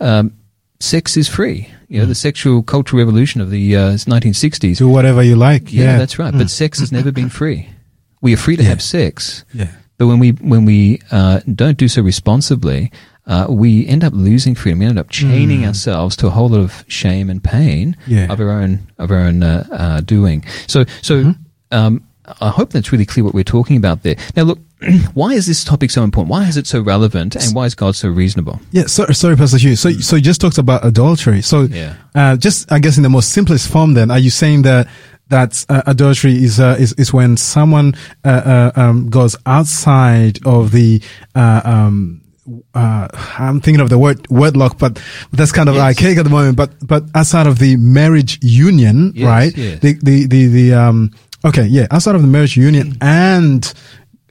um, 0.00 0.32
sex 0.80 1.16
is 1.16 1.28
free." 1.28 1.68
You 1.88 2.00
know, 2.00 2.06
the 2.06 2.14
sexual 2.14 2.62
cultural 2.62 2.98
revolution 2.98 3.40
of 3.40 3.50
the 3.50 3.76
uh, 3.76 3.80
1960s. 3.92 4.78
Do 4.78 4.88
whatever 4.88 5.22
you 5.22 5.36
like. 5.36 5.72
Yeah, 5.72 5.84
Yeah, 5.84 5.98
that's 5.98 6.18
right. 6.18 6.34
Mm. 6.34 6.38
But 6.38 6.50
sex 6.50 6.80
has 6.80 6.90
never 6.90 7.12
been 7.12 7.28
free. 7.40 7.68
We 8.20 8.32
are 8.34 8.36
free 8.38 8.56
to 8.56 8.62
Yeah. 8.62 8.70
have 8.70 8.82
sex, 8.82 9.44
yeah. 9.52 9.68
but 9.98 10.06
when 10.06 10.18
we 10.18 10.30
when 10.32 10.64
we 10.64 11.00
uh, 11.10 11.40
don't 11.54 11.76
do 11.78 11.88
so 11.88 12.02
responsibly, 12.02 12.90
uh, 13.26 13.46
we 13.48 13.86
end 13.86 14.02
up 14.02 14.12
losing 14.14 14.54
freedom. 14.54 14.78
We 14.80 14.86
end 14.86 14.98
up 14.98 15.10
chaining 15.10 15.64
ourselves 15.66 16.16
to 16.16 16.26
a 16.26 16.30
whole 16.30 16.48
lot 16.48 16.60
of 16.60 16.84
shame 16.88 17.28
and 17.30 17.42
pain 17.44 17.96
Hmm. 18.06 18.12
Yeah. 18.12 18.32
of 18.32 18.40
our 18.40 18.50
own 18.50 18.80
of 18.98 19.10
our 19.10 19.18
own 19.18 19.42
uh, 19.42 19.66
uh, 19.70 20.00
doing. 20.00 20.44
So 20.66 20.84
so. 21.02 21.14
Mm-hmm. 21.24 21.30
Um, 21.70 22.06
I 22.40 22.48
hope 22.50 22.70
that's 22.70 22.90
really 22.92 23.04
clear 23.06 23.22
what 23.24 23.34
we're 23.34 23.44
talking 23.44 23.76
about 23.76 24.02
there. 24.02 24.16
Now, 24.36 24.44
look, 24.44 24.58
why 25.14 25.32
is 25.32 25.46
this 25.46 25.62
topic 25.64 25.90
so 25.90 26.02
important? 26.02 26.30
Why 26.30 26.44
is 26.48 26.56
it 26.56 26.66
so 26.66 26.80
relevant? 26.80 27.36
And 27.36 27.54
why 27.54 27.66
is 27.66 27.74
God 27.74 27.96
so 27.96 28.08
reasonable? 28.08 28.60
Yeah, 28.72 28.86
so, 28.86 29.06
sorry, 29.08 29.36
Pastor 29.36 29.58
Hugh. 29.58 29.76
So, 29.76 29.90
so 29.92 30.16
you 30.16 30.22
just 30.22 30.40
talked 30.40 30.58
about 30.58 30.84
adultery. 30.86 31.42
So, 31.42 31.62
Yeah. 31.62 31.94
uh, 32.14 32.36
just 32.36 32.70
I 32.72 32.78
guess 32.78 32.96
in 32.96 33.02
the 33.02 33.10
most 33.10 33.30
simplest 33.30 33.68
form, 33.68 33.94
then, 33.94 34.10
are 34.10 34.18
you 34.18 34.30
saying 34.30 34.62
that 34.62 34.88
that 35.28 35.64
uh, 35.68 35.82
adultery 35.86 36.42
is 36.44 36.60
uh, 36.60 36.76
is 36.78 36.92
is 36.94 37.12
when 37.12 37.36
someone 37.38 37.94
uh, 38.24 38.28
uh, 38.76 38.80
um, 38.80 39.08
goes 39.08 39.36
outside 39.46 40.38
of 40.46 40.70
the 40.70 41.02
uh, 41.34 41.60
um, 41.64 42.20
uh, 42.74 43.08
I'm 43.38 43.60
thinking 43.62 43.80
of 43.80 43.88
the 43.88 43.98
word 43.98 44.26
wedlock, 44.28 44.76
but 44.78 45.00
that's 45.32 45.50
kind 45.50 45.68
of 45.70 45.76
Yes. 45.76 45.82
archaic 45.96 46.18
at 46.18 46.24
the 46.24 46.30
moment. 46.30 46.56
But 46.58 46.72
but 46.86 47.04
outside 47.14 47.46
of 47.46 47.58
the 47.58 47.76
marriage 47.78 48.38
union, 48.42 49.12
Yes, 49.14 49.26
right? 49.26 49.56
yes. 49.56 49.80
The 49.80 49.94
the 50.02 50.26
the 50.26 50.46
the 50.48 50.74
um. 50.74 51.10
Okay, 51.44 51.64
yeah, 51.66 51.86
outside 51.90 52.14
of 52.14 52.22
the 52.22 52.28
marriage 52.28 52.56
union 52.56 52.96
and 53.00 53.72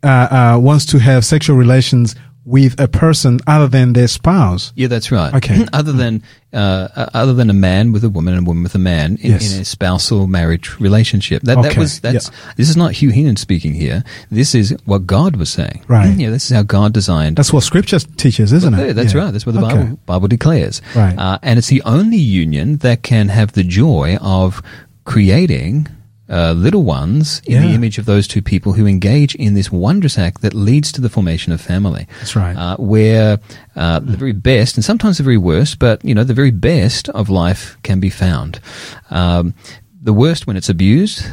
uh, 0.03 0.07
uh, 0.55 0.59
wants 0.59 0.85
to 0.87 0.99
have 0.99 1.23
sexual 1.23 1.55
relations 1.55 2.15
with 2.45 2.77
a 2.77 2.89
person 2.89 3.39
other 3.47 3.67
than 3.69 3.93
their 3.93 4.07
spouse. 4.09 4.73
Yeah, 4.75 4.87
that's 4.87 5.13
right. 5.13 5.33
Okay. 5.35 5.65
other 5.73 5.93
than 5.93 6.21
uh, 6.51 6.89
uh, 6.93 7.09
other 7.13 7.33
than 7.33 7.49
a 7.49 7.53
man 7.53 7.93
with 7.93 8.03
a 8.03 8.09
woman 8.09 8.33
and 8.33 8.45
a 8.45 8.49
woman 8.49 8.63
with 8.63 8.75
a 8.75 8.79
man 8.79 9.15
in, 9.21 9.31
Yes. 9.31 9.55
in 9.55 9.61
a 9.61 9.65
spousal 9.65 10.27
marriage 10.27 10.77
relationship. 10.77 11.43
That 11.43 11.61
that 11.61 11.77
was 11.77 12.01
that's 12.01 12.31
this 12.57 12.69
is 12.69 12.75
not 12.75 12.91
Hugh 12.91 13.11
Heenan 13.11 13.37
speaking 13.37 13.73
here. 13.73 14.03
This 14.29 14.53
is 14.55 14.75
what 14.83 15.07
God 15.07 15.37
was 15.37 15.53
saying. 15.53 15.85
Right. 15.87 16.13
Yeah, 16.17 16.31
this 16.31 16.43
is 16.45 16.51
how 16.51 16.63
God 16.63 16.91
designed. 16.91 17.37
That's 17.37 17.53
what 17.53 17.63
Scripture 17.63 17.99
teaches, 17.99 18.51
isn't 18.51 18.73
Yeah, 18.73 18.87
it? 18.87 18.93
that's 18.95 19.13
Yeah. 19.13 19.21
right. 19.21 19.31
That's 19.31 19.45
what 19.45 19.55
the 19.55 19.61
Okay. 19.65 19.75
Bible 19.77 19.99
Bible 20.05 20.27
declares. 20.27 20.81
Right. 20.95 21.17
Uh, 21.17 21.37
and 21.43 21.57
it's 21.57 21.69
the 21.69 21.81
only 21.83 22.17
union 22.17 22.77
that 22.77 23.03
can 23.03 23.29
have 23.29 23.53
the 23.53 23.63
joy 23.63 24.17
of 24.19 24.61
creating 25.05 25.87
uh, 26.33 26.53
little 26.53 26.83
ones 26.83 27.41
in 27.45 27.61
the 27.61 27.75
image 27.75 27.99
of 27.99 28.05
those 28.05 28.27
two 28.27 28.41
people 28.41 28.73
who 28.73 28.87
engage 28.87 29.35
in 29.35 29.53
this 29.53 29.71
wondrous 29.71 30.17
act 30.17 30.41
that 30.41 30.55
leads 30.55 30.91
to 30.91 30.99
the 30.99 31.09
formation 31.09 31.53
of 31.53 31.61
family. 31.61 32.07
That's 32.19 32.35
right. 32.35 32.57
Uh, 32.57 32.75
where 32.77 33.39
uh, 33.75 33.99
the 33.99 34.17
very 34.17 34.33
best, 34.33 34.75
and 34.75 34.83
sometimes 34.83 35.19
the 35.19 35.23
very 35.23 35.37
worst, 35.37 35.77
but 35.77 36.03
you 36.03 36.15
know 36.15 36.23
the 36.23 36.33
very 36.33 36.51
best 36.51 37.07
of 37.09 37.29
life 37.29 37.77
can 37.83 37.99
be 37.99 38.09
found. 38.09 38.59
Um, 39.11 39.53
the 40.01 40.13
worst 40.13 40.47
when 40.47 40.57
it's 40.57 40.69
abused. 40.69 41.25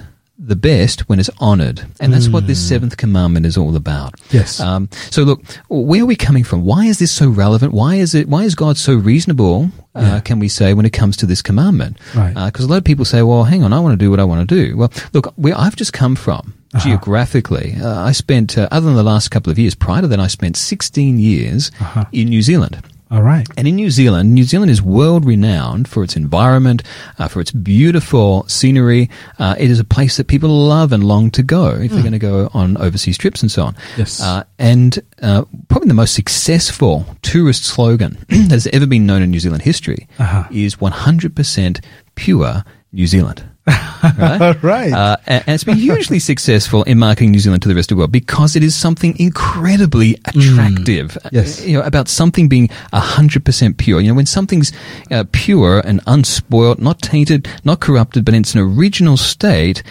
The 0.43 0.57
best 0.57 1.07
when 1.07 1.21
it's 1.21 1.29
honored. 1.39 1.85
And 2.01 2.15
that's 2.15 2.29
what 2.29 2.47
this 2.47 2.59
seventh 2.67 2.97
commandment 2.97 3.45
is 3.45 3.59
all 3.59 3.77
about. 3.77 4.15
Mm. 4.19 4.33
Yes. 4.33 4.59
Um, 4.59 4.89
so 5.11 5.23
look, 5.23 5.43
where 5.69 6.03
are 6.03 6.07
we 6.07 6.17
coming 6.17 6.45
from? 6.45 6.65
Why 6.65 6.87
is 6.87 6.99
this 6.99 7.13
so 7.13 7.29
relevant? 7.29 7.75
Why 7.75 7.97
is 7.97 8.15
it? 8.15 8.27
Why 8.27 8.45
is 8.45 8.55
God 8.55 8.79
so 8.79 8.95
reasonable? 8.95 9.71
Uh, 9.95 10.21
can 10.25 10.39
we 10.39 10.49
say 10.49 10.73
when 10.73 10.87
it 10.87 10.95
comes 10.95 11.17
to 11.19 11.27
this 11.27 11.43
commandment? 11.43 11.99
Right. 12.17 12.33
Because 12.47 12.65
a 12.65 12.69
lot 12.69 12.79
of 12.79 12.85
people 12.85 13.05
say, 13.05 13.21
"Well, 13.23 13.45
hang 13.45 13.63
on, 13.63 13.73
I 13.75 13.81
want 13.81 13.93
to 13.93 14.03
do 14.03 14.09
what 14.11 14.19
I 14.19 14.25
want 14.25 14.49
to 14.49 14.55
do." 14.67 14.77
Well, 14.79 14.91
look, 15.13 15.31
where 15.37 15.55
I've 15.59 15.77
just 15.77 15.93
come 15.93 16.17
from 16.17 16.55
Uh-huh. 16.73 16.89
geographically, 16.89 17.77
uh, 17.83 18.01
I 18.01 18.13
spent, 18.13 18.57
uh, 18.57 18.67
other 18.71 18.87
than 18.87 18.95
the 18.95 19.03
last 19.03 19.31
couple 19.31 19.51
of 19.53 19.59
years, 19.59 19.75
prior 19.75 20.01
to 20.01 20.09
that, 20.09 20.21
I 20.21 20.29
spent 20.29 20.57
16 20.57 21.19
years 21.19 21.71
Uh-huh. 21.81 22.05
in 22.13 22.29
New 22.31 22.41
Zealand. 22.43 22.79
All 23.11 23.23
right. 23.23 23.47
And 23.57 23.67
in 23.67 23.75
New 23.75 23.91
Zealand, 23.91 24.35
New 24.35 24.45
Zealand 24.45 24.71
is 24.71 24.81
world 24.81 25.25
renowned 25.25 25.89
for 25.89 26.05
its 26.05 26.15
environment, 26.15 26.83
uh, 27.19 27.27
for 27.27 27.41
its 27.41 27.51
beautiful 27.51 28.47
scenery. 28.49 29.11
Uh, 29.39 29.57
it 29.59 29.69
is 29.69 29.81
a 29.81 29.85
place 29.85 30.17
that 30.17 30.29
people 30.29 30.49
love 30.49 30.93
and 30.93 31.03
long 31.03 31.31
to 31.33 31.43
go 31.43 31.71
if 31.71 31.91
they're 31.91 32.03
going 32.03 32.13
to 32.13 32.21
go 32.21 32.51
on 32.55 32.77
overseas 32.77 33.19
trips 33.19 33.43
and 33.43 33.51
so 33.51 33.65
on. 33.65 33.77
Yes. 33.97 34.21
Uh, 34.23 34.45
and 34.61 35.01
uh, 35.23 35.45
probably 35.69 35.89
the 35.89 35.95
most 35.95 36.15
successful 36.15 37.05
tourist 37.23 37.65
slogan 37.65 38.17
that 38.29 38.51
has 38.53 38.69
ever 38.69 38.87
been 38.87 39.07
known 39.07 39.23
in 39.23 39.31
New 39.33 39.41
Zealand 39.41 39.63
history 39.63 40.07
Uh-huh. 40.21 40.45
is 40.53 40.77
100% 40.77 41.85
pure 42.15 42.65
New 42.93 43.07
Zealand. 43.09 43.43
Right? 43.67 44.57
Right. 44.63 44.93
Uh, 44.93 45.17
and, 45.27 45.45
and 45.47 45.55
it's 45.55 45.65
been 45.65 45.77
hugely 45.77 46.19
successful 46.19 46.83
in 46.85 46.99
marketing 46.99 47.31
New 47.31 47.39
Zealand 47.39 47.63
to 47.63 47.69
the 47.69 47.75
rest 47.75 47.91
of 47.91 47.97
the 47.97 47.99
world 48.01 48.13
because 48.13 48.57
it 48.57 48.63
is 48.63 48.75
something 48.75 49.19
incredibly 49.19 50.15
attractive. 50.27 51.19
Mm. 51.23 51.29
Yes. 51.33 51.65
You 51.65 51.79
know, 51.79 51.83
about 51.83 52.09
something 52.09 52.49
being 52.49 52.69
100% 52.93 53.77
pure. 53.79 54.01
You 54.01 54.09
know, 54.09 54.15
when 54.15 54.27
something's 54.27 54.73
uh, 55.11 55.25
pure 55.33 55.81
and 55.81 56.01
unspoiled, 56.07 56.81
not 56.81 57.01
tainted, 57.01 57.49
not 57.65 57.81
corrupted, 57.81 58.25
but 58.25 58.35
in 58.35 58.43
its 58.43 58.57
original 58.57 59.17
state, 59.17 59.83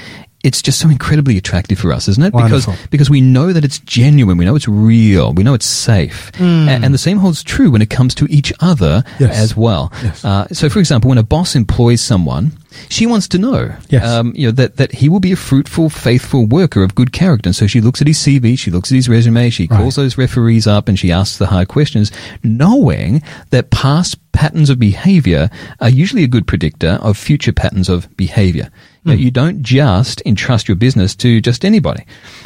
it's 0.44 0.62
just 0.62 0.80
so 0.80 0.90
incredibly 0.90 1.38
attractive 1.38 1.78
for 1.80 1.92
us, 1.92 2.08
isn't 2.08 2.24
it? 2.24 2.34
Wonderful. 2.34 2.74
Because 2.74 2.88
because 2.90 3.10
we 3.10 3.22
know 3.22 3.52
that 3.54 3.66
it's 3.66 3.80
genuine, 3.80 4.38
we 4.38 4.46
know 4.46 4.56
it's 4.56 4.68
real, 4.68 5.34
we 5.34 5.44
know 5.44 5.54
it's 5.54 5.66
safe, 5.66 6.32
Mm. 6.34 6.68
A- 6.68 6.72
and, 6.86 6.94
the 6.94 6.98
same 6.98 7.18
holds 7.18 7.44
true 7.44 7.70
when 7.72 7.82
it 7.82 7.90
comes 7.90 8.16
to 8.16 8.26
each 8.30 8.54
other 8.62 9.04
Yes. 9.20 9.36
as 9.38 9.58
well. 9.58 9.92
Yes. 10.04 10.24
Uh, 10.24 10.48
so, 10.52 10.70
for 10.70 10.80
example, 10.80 11.10
when 11.10 11.18
a 11.18 11.24
boss 11.24 11.56
employs 11.56 12.00
someone, 12.02 12.54
she 12.90 13.06
wants 13.06 13.28
to 13.30 13.38
know, 13.38 13.74
Yes. 13.90 14.06
um, 14.08 14.32
you 14.36 14.48
know, 14.48 14.52
that 14.52 14.78
that 14.78 14.94
he 14.94 15.10
will 15.10 15.20
be 15.20 15.32
a 15.32 15.36
fruitful, 15.36 15.90
faithful 15.90 16.46
worker 16.46 16.84
of 16.84 16.96
good 16.96 17.12
character. 17.12 17.50
And 17.50 17.56
so 17.56 17.68
she 17.68 17.82
looks 17.82 18.00
at 18.02 18.08
his 18.08 18.18
CV, 18.18 18.58
she 18.58 18.72
looks 18.72 18.92
at 18.92 18.96
his 18.96 19.10
resume, 19.10 19.50
she 19.50 19.68
Right. 19.70 19.78
calls 19.78 19.96
those 19.96 20.18
referees 20.18 20.68
up, 20.68 20.88
and 20.88 20.98
she 20.98 21.12
asks 21.12 21.38
the 21.38 21.48
hard 21.48 21.68
questions, 21.68 22.12
knowing 22.44 23.22
that 23.50 23.72
past 23.72 24.18
patterns 24.32 24.70
of 24.70 24.80
behavior 24.80 25.50
are 25.82 25.90
usually 25.90 26.24
a 26.24 26.28
good 26.28 26.48
predictor 26.48 27.00
of 27.02 27.18
future 27.18 27.52
patterns 27.54 27.90
of 27.90 28.08
behavior. 28.16 28.70
You, 29.12 29.18
Hmm. 29.18 29.24
you 29.24 29.32
don't 29.32 29.62
just 29.64 30.22
entrust 30.26 30.68
your 30.68 30.76
business 30.76 31.16
to 31.18 31.42
just 31.42 31.66
anybody. 31.66 32.06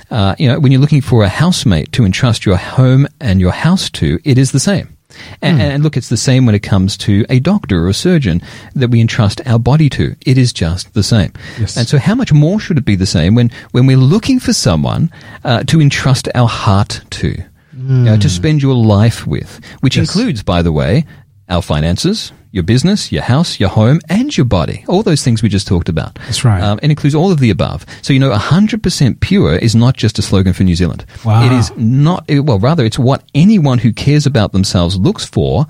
Uh, 0.09 0.35
you 0.39 0.47
know, 0.47 0.59
when 0.59 0.71
you're 0.71 0.81
looking 0.81 1.01
for 1.01 1.23
a 1.23 1.29
housemate 1.29 1.91
to 1.93 2.05
entrust 2.05 2.45
your 2.45 2.57
home 2.57 3.07
and 3.19 3.39
your 3.39 3.51
house 3.51 3.89
to, 3.91 4.19
it 4.23 4.37
is 4.37 4.51
the 4.51 4.59
same. 4.59 4.89
And, 5.43 5.61
and 5.61 5.83
look, 5.83 5.95
it's 5.95 6.09
the 6.09 6.17
same 6.17 6.47
when 6.47 6.55
it 6.55 6.63
comes 6.63 6.97
to 6.97 7.23
a 7.29 7.39
doctor 7.39 7.83
or 7.85 7.89
a 7.89 7.93
surgeon 7.93 8.41
that 8.73 8.89
we 8.89 8.99
entrust 8.99 9.41
our 9.45 9.59
body 9.59 9.87
to. 9.89 10.15
It 10.25 10.39
is 10.39 10.51
just 10.51 10.93
the 10.95 11.03
same. 11.03 11.31
Yes. 11.59 11.77
And 11.77 11.87
so, 11.87 11.99
how 11.99 12.15
much 12.15 12.33
more 12.33 12.59
should 12.59 12.79
it 12.79 12.85
be 12.85 12.95
the 12.95 13.05
same 13.05 13.35
when, 13.35 13.51
when 13.73 13.85
we're 13.85 13.97
looking 13.97 14.39
for 14.39 14.53
someone 14.53 15.11
uh, 15.43 15.63
to 15.65 15.79
entrust 15.79 16.27
our 16.33 16.47
heart 16.47 17.01
to, 17.11 17.27
you 17.77 17.83
know, 18.05 18.17
to 18.17 18.27
spend 18.29 18.63
your 18.63 18.73
life 18.75 19.27
with, 19.27 19.59
which 19.81 19.97
Yes. 19.97 20.07
includes, 20.07 20.41
by 20.41 20.63
the 20.63 20.71
way, 20.71 21.05
our 21.49 21.61
finances, 21.61 22.31
your 22.51 22.63
business, 22.63 23.11
your 23.11 23.23
house, 23.23 23.59
your 23.59 23.69
home, 23.69 23.99
and 24.09 24.35
your 24.35 24.45
body. 24.45 24.85
All 24.87 25.03
those 25.03 25.23
things 25.23 25.41
we 25.41 25.49
just 25.49 25.67
talked 25.67 25.89
about. 25.89 26.15
That's 26.15 26.45
right. 26.45 26.61
Um, 26.61 26.79
it 26.81 26.89
includes 26.89 27.15
all 27.15 27.31
of 27.31 27.39
the 27.39 27.49
above. 27.49 27.85
So, 28.01 28.13
you 28.13 28.19
know, 28.19 28.31
100% 28.31 29.19
pure 29.19 29.55
is 29.55 29.75
not 29.75 29.97
just 29.97 30.19
a 30.19 30.21
slogan 30.21 30.53
for 30.53 30.63
New 30.63 30.75
Zealand. 30.75 31.05
Wow. 31.25 31.45
It 31.45 31.51
is 31.51 31.71
not, 31.75 32.25
well, 32.29 32.59
rather, 32.59 32.85
it's 32.85 32.99
what 32.99 33.23
anyone 33.33 33.79
who 33.79 33.91
cares 33.91 34.25
about 34.25 34.51
themselves 34.51 34.97
looks 34.97 35.25
for 35.25 35.65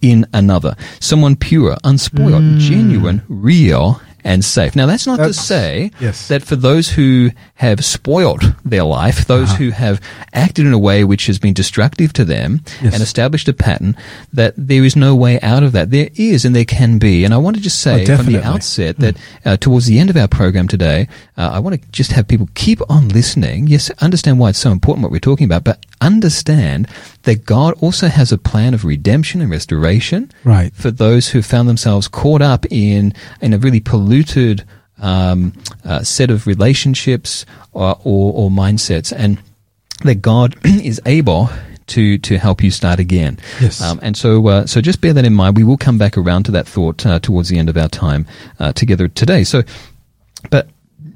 in 0.00 0.26
another. 0.32 0.76
Someone 1.00 1.34
pure, 1.36 1.76
unspoiled, 1.84 2.58
genuine, 2.58 3.22
real, 3.28 4.00
and 4.28 4.44
safe. 4.44 4.76
Now, 4.76 4.86
that's 4.86 5.06
not 5.06 5.16
to 5.28 5.32
say 5.32 5.90
yes. 6.00 6.28
that 6.28 6.42
for 6.42 6.54
those 6.56 6.86
who 6.96 7.30
have 7.54 7.82
spoiled 7.84 8.42
their 8.64 8.84
life, 8.84 9.24
those 9.26 9.48
Uh-huh. 9.48 9.56
who 9.60 9.70
have 9.70 9.96
acted 10.34 10.66
in 10.66 10.72
a 10.74 10.78
way 10.88 11.02
which 11.02 11.26
has 11.30 11.38
been 11.38 11.54
destructive 11.54 12.12
to 12.12 12.24
them 12.24 12.60
Yes. 12.82 12.92
and 12.94 13.02
established 13.02 13.48
a 13.48 13.52
pattern, 13.54 13.96
that 14.32 14.52
there 14.56 14.84
is 14.84 14.94
no 14.96 15.14
way 15.24 15.40
out 15.40 15.62
of 15.62 15.72
that. 15.72 15.90
There 15.90 16.10
is 16.14 16.44
and 16.44 16.54
there 16.54 16.66
can 16.78 16.98
be. 16.98 17.24
And 17.24 17.32
I 17.32 17.38
want 17.38 17.56
to 17.56 17.62
just 17.62 17.80
say 17.80 18.04
Oh, 18.04 18.16
from 18.16 18.26
the 18.32 18.44
outset 18.44 18.98
that 18.98 19.16
uh, 19.46 19.56
towards 19.56 19.86
the 19.86 19.98
end 19.98 20.10
of 20.10 20.16
our 20.16 20.28
program 20.28 20.68
today, 20.68 21.08
uh, 21.38 21.50
I 21.56 21.58
want 21.60 21.80
to 21.80 21.88
just 21.90 22.12
have 22.12 22.28
people 22.28 22.48
keep 22.54 22.80
on 22.90 23.08
listening. 23.08 23.66
Yes, 23.66 23.90
understand 24.06 24.38
why 24.38 24.50
it's 24.50 24.58
so 24.58 24.70
important 24.72 25.02
what 25.04 25.12
we're 25.12 25.28
talking 25.30 25.46
about, 25.46 25.64
but 25.64 25.78
understand 26.02 26.86
that 27.28 27.44
God 27.44 27.74
also 27.82 28.08
has 28.08 28.32
a 28.32 28.38
plan 28.38 28.72
of 28.72 28.84
redemption 28.86 29.42
and 29.42 29.50
restoration 29.50 30.30
Right. 30.44 30.72
for 30.74 30.90
those 30.90 31.28
who 31.28 31.42
found 31.42 31.68
themselves 31.68 32.08
caught 32.08 32.40
up 32.40 32.64
in 32.70 33.12
in 33.42 33.52
a 33.52 33.58
really 33.58 33.80
polluted 33.80 34.64
um, 35.00 35.52
uh, 35.84 36.02
set 36.02 36.30
of 36.30 36.46
relationships 36.46 37.44
or, 37.72 37.98
or, 38.02 38.32
or 38.34 38.50
mindsets, 38.50 39.12
and 39.14 39.38
that 40.04 40.22
God 40.22 40.56
is 40.64 41.00
able 41.04 41.50
to 41.88 42.16
to 42.18 42.38
help 42.38 42.62
you 42.62 42.70
start 42.70 42.98
again. 42.98 43.38
Yes. 43.60 43.80
Um, 43.82 43.98
and 44.02 44.16
so 44.16 44.46
uh, 44.48 44.66
so 44.66 44.80
just 44.80 45.00
bear 45.02 45.12
that 45.12 45.24
in 45.26 45.34
mind. 45.34 45.56
We 45.56 45.64
will 45.64 45.76
come 45.76 45.98
back 45.98 46.16
around 46.16 46.44
to 46.44 46.52
that 46.52 46.66
thought 46.66 47.04
uh, 47.06 47.18
towards 47.18 47.48
the 47.50 47.58
end 47.58 47.68
of 47.68 47.76
our 47.76 47.88
time 47.88 48.26
uh, 48.58 48.72
together 48.72 49.06
today. 49.08 49.44
So, 49.44 49.62
but 50.50 50.68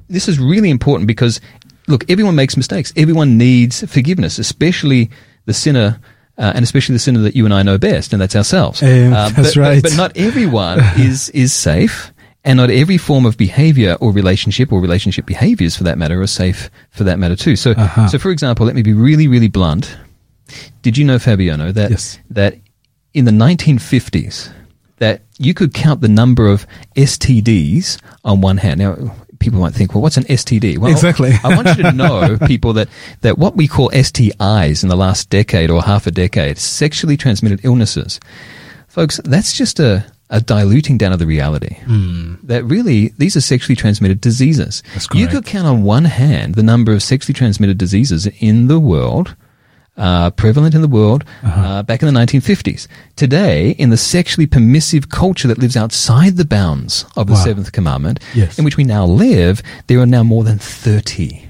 this 0.09 0.27
is 0.27 0.37
really 0.37 0.69
important 0.69 1.07
because 1.07 1.41
look, 1.87 2.09
everyone 2.09 2.35
makes 2.35 2.55
mistakes. 2.55 2.93
Everyone 2.95 3.37
needs 3.37 3.83
forgiveness, 3.91 4.37
especially 4.39 5.09
the 5.45 5.53
sinner. 5.53 5.99
Uh, 6.35 6.51
and 6.55 6.63
especially 6.63 6.93
the 6.93 6.99
sinner 6.99 7.19
that 7.19 7.35
you 7.35 7.45
and 7.45 7.53
I 7.53 7.61
know 7.61 7.77
best, 7.77 8.11
and 8.11 8.19
that's 8.19 8.35
ourselves. 8.35 8.81
Um, 8.81 9.13
Uh, 9.13 9.29
that's 9.29 9.53
but, 9.53 9.55
right. 9.55 9.83
But, 9.83 9.91
but 9.91 9.97
not 9.97 10.17
everyone 10.17 10.79
is 10.97 11.29
is 11.29 11.53
safe, 11.53 12.11
and 12.43 12.57
not 12.57 12.71
every 12.71 12.97
form 12.97 13.27
of 13.27 13.37
behavior 13.37 13.95
or 14.01 14.11
relationship 14.11 14.73
or 14.73 14.81
relationship 14.81 15.27
behaviors, 15.27 15.75
for 15.77 15.83
that 15.83 15.99
matter, 15.99 16.19
are 16.23 16.27
safe 16.27 16.71
for 16.89 17.03
that 17.03 17.19
matter 17.19 17.35
too. 17.35 17.55
So, 17.55 17.73
Uh-huh. 17.77 18.07
so 18.07 18.17
for 18.17 18.31
example, 18.31 18.65
let 18.65 18.73
me 18.73 18.81
be 18.81 18.93
really, 18.93 19.27
really 19.27 19.47
blunt. 19.47 19.95
Did 20.81 20.97
you 20.97 21.05
know, 21.05 21.19
Fabiano, 21.19 21.71
that 21.71 21.91
Yes. 21.91 22.17
that 22.31 22.55
in 23.13 23.25
the 23.25 23.31
1950s, 23.31 24.49
that 24.97 25.21
you 25.37 25.53
could 25.53 25.71
count 25.71 26.01
the 26.01 26.09
number 26.09 26.47
of 26.47 26.65
STDs 26.95 27.99
on 28.25 28.41
one 28.41 28.57
hand. 28.57 28.79
Now, 28.79 28.95
people 29.43 29.59
might 29.59 29.73
think, 29.73 29.93
well, 29.93 30.01
what's 30.01 30.17
an 30.17 30.23
STD? 30.23 30.77
Well, 30.77 30.91
Exactly. 30.91 31.33
I 31.43 31.55
want 31.55 31.67
you 31.77 31.83
to 31.83 31.91
know, 32.03 32.37
people, 32.47 32.73
that, 32.73 32.89
that 33.21 33.37
what 33.37 33.55
we 33.55 33.67
call 33.67 33.89
STIs 33.91 34.83
in 34.83 34.89
the 34.89 34.95
last 34.95 35.29
decade 35.29 35.69
or 35.69 35.81
half 35.81 36.07
a 36.07 36.11
decade, 36.11 36.57
sexually 36.57 37.17
transmitted 37.17 37.59
illnesses, 37.63 38.19
folks, 38.87 39.19
that's 39.25 39.53
just 39.53 39.79
a, 39.79 40.05
a 40.29 40.39
diluting 40.41 40.97
down 40.97 41.13
of 41.13 41.19
the 41.19 41.27
reality. 41.27 41.75
Hmm. 41.85 42.35
That 42.43 42.63
really, 42.63 43.09
these 43.17 43.35
are 43.35 43.41
sexually 43.41 43.75
transmitted 43.75 44.21
diseases. 44.21 44.81
You 45.13 45.27
could 45.27 45.45
count 45.45 45.67
on 45.67 45.83
one 45.83 46.05
hand 46.05 46.55
the 46.55 46.63
number 46.63 46.93
of 46.93 47.03
sexually 47.03 47.33
transmitted 47.33 47.77
diseases 47.77 48.27
in 48.39 48.67
the 48.67 48.79
world 48.79 49.35
uh, 49.97 50.29
prevalent 50.31 50.73
in 50.75 50.81
the 50.81 50.87
world 50.87 51.23
Uh-huh. 51.43 51.61
uh, 51.61 51.83
back 51.83 52.01
in 52.01 52.11
the 52.11 52.19
1950s. 52.19 52.87
Today, 53.15 53.71
in 53.77 53.89
the 53.91 53.97
sexually 53.97 54.47
permissive 54.47 55.09
culture 55.09 55.47
that 55.47 55.59
lives 55.59 55.77
outside 55.77 56.37
the 56.37 56.45
bounds 56.45 57.05
of 57.15 57.27
the 57.27 57.33
Wow. 57.33 57.43
seventh 57.43 57.71
commandment, 57.71 58.19
Yes. 58.33 58.57
in 58.57 58.65
which 58.65 58.77
we 58.77 58.83
now 58.83 59.05
live, 59.05 59.61
there 59.87 59.99
are 59.99 60.05
now 60.07 60.23
more 60.23 60.43
than 60.43 60.57
30 60.57 61.43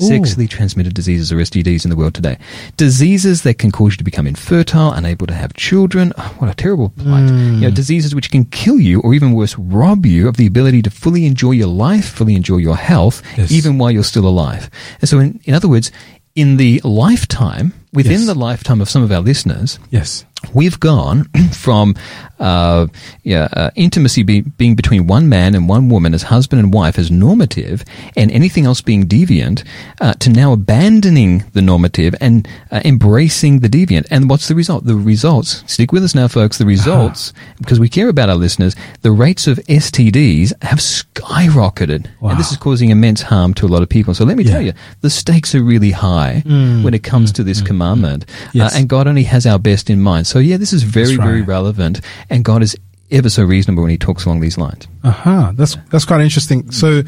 Ooh. 0.00 0.06
sexually 0.08 0.46
transmitted 0.48 0.94
diseases 0.94 1.32
or 1.32 1.40
STDs 1.40 1.84
in 1.84 1.90
the 1.90 1.96
world 1.96 2.14
today. 2.14 2.36
Diseases 2.76 3.42
that 3.42 3.58
can 3.58 3.70
cause 3.72 3.92
you 3.94 3.96
to 3.98 4.04
become 4.04 4.26
infertile, 4.26 4.92
unable 4.92 5.26
to 5.26 5.34
have 5.34 5.52
children. 5.54 6.12
Oh, 6.16 6.34
what 6.38 6.50
a 6.50 6.54
terrible 6.54 6.90
plight. 6.90 7.28
Hmm. 7.28 7.54
You 7.54 7.60
know, 7.62 7.70
diseases 7.70 8.14
which 8.14 8.30
can 8.30 8.44
kill 8.44 8.78
you 8.80 9.00
or 9.00 9.14
even 9.14 9.32
worse, 9.32 9.56
rob 9.58 10.06
you 10.06 10.28
of 10.28 10.36
the 10.36 10.46
ability 10.46 10.82
to 10.82 10.90
fully 10.90 11.26
enjoy 11.26 11.52
your 11.52 11.66
life, 11.68 12.08
fully 12.08 12.34
enjoy 12.36 12.58
your 12.58 12.76
health, 12.76 13.22
Yes. 13.36 13.50
even 13.50 13.78
while 13.78 13.90
you're 13.90 14.04
still 14.04 14.26
alive. 14.26 14.70
And 15.00 15.08
so, 15.08 15.18
in, 15.18 15.40
in 15.44 15.54
other 15.54 15.68
words, 15.68 15.90
in 16.38 16.56
the 16.56 16.80
lifetime, 16.84 17.72
within 17.92 18.12
Yes. 18.12 18.26
the 18.26 18.34
lifetime 18.34 18.80
of 18.80 18.88
some 18.88 19.02
of 19.02 19.10
our 19.10 19.20
listeners, 19.20 19.78
Yes. 19.90 20.24
we've 20.54 20.78
gone 20.78 21.28
from 21.52 21.94
uh, 22.38 22.86
yeah, 23.22 23.48
uh, 23.52 23.70
intimacy 23.74 24.22
be, 24.22 24.40
being 24.42 24.74
between 24.74 25.06
one 25.06 25.28
man 25.28 25.54
and 25.54 25.68
one 25.68 25.88
woman 25.88 26.14
as 26.14 26.22
husband 26.24 26.60
and 26.60 26.72
wife 26.72 26.98
as 26.98 27.10
normative, 27.10 27.84
and 28.16 28.30
anything 28.30 28.64
else 28.66 28.80
being 28.80 29.04
deviant, 29.06 29.64
uh, 30.00 30.14
to 30.14 30.30
now 30.30 30.52
abandoning 30.52 31.44
the 31.52 31.62
normative 31.62 32.14
and 32.20 32.46
uh, 32.70 32.80
embracing 32.84 33.60
the 33.60 33.68
deviant. 33.68 34.06
And 34.10 34.28
what's 34.30 34.48
the 34.48 34.54
result? 34.54 34.84
The 34.84 34.94
results, 34.96 35.64
stick 35.66 35.92
with 35.92 36.04
us 36.04 36.14
now, 36.14 36.28
folks, 36.28 36.58
the 36.58 36.66
results, 36.66 37.32
because 37.58 37.80
we 37.80 37.88
care 37.88 38.08
about 38.08 38.28
our 38.28 38.36
listeners, 38.36 38.74
the 39.02 39.10
rates 39.10 39.46
of 39.46 39.58
STDs 39.68 40.52
have 40.62 40.78
skyrocketed. 40.78 42.06
Wow. 42.20 42.30
And 42.30 42.38
this 42.40 42.50
is 42.50 42.56
causing 42.56 42.90
immense 42.90 43.22
harm 43.22 43.54
to 43.54 43.66
a 43.66 43.68
lot 43.68 43.82
of 43.82 43.88
people. 43.88 44.14
So 44.14 44.24
let 44.24 44.36
me 44.36 44.44
Yeah. 44.44 44.52
tell 44.52 44.62
you, 44.62 44.72
the 45.00 45.10
stakes 45.10 45.54
are 45.54 45.62
really 45.62 45.90
high 45.90 46.42
when 46.46 46.94
it 46.94 47.02
comes 47.02 47.32
to 47.32 47.44
this 47.44 47.60
commandment. 47.60 48.24
Yes. 48.52 48.74
Uh, 48.74 48.78
and 48.78 48.88
God 48.88 49.06
only 49.06 49.24
has 49.24 49.46
our 49.46 49.58
best 49.58 49.90
in 49.90 50.00
mind. 50.00 50.26
So 50.26 50.38
yeah, 50.38 50.56
this 50.56 50.72
is 50.72 50.82
very, 50.82 51.16
That's 51.16 51.24
very 51.26 51.42
relevant. 51.42 52.00
And 52.30 52.44
God 52.44 52.62
is 52.62 52.76
ever 53.10 53.30
so 53.30 53.42
reasonable 53.44 53.82
when 53.82 53.90
he 53.90 53.98
talks 53.98 54.26
along 54.26 54.40
these 54.40 54.58
lines. 54.58 54.86
Uh 55.02 55.10
huh. 55.10 55.52
That's 55.54 55.76
that's 55.90 56.04
quite 56.04 56.20
interesting. 56.20 56.70
So, 56.70 57.02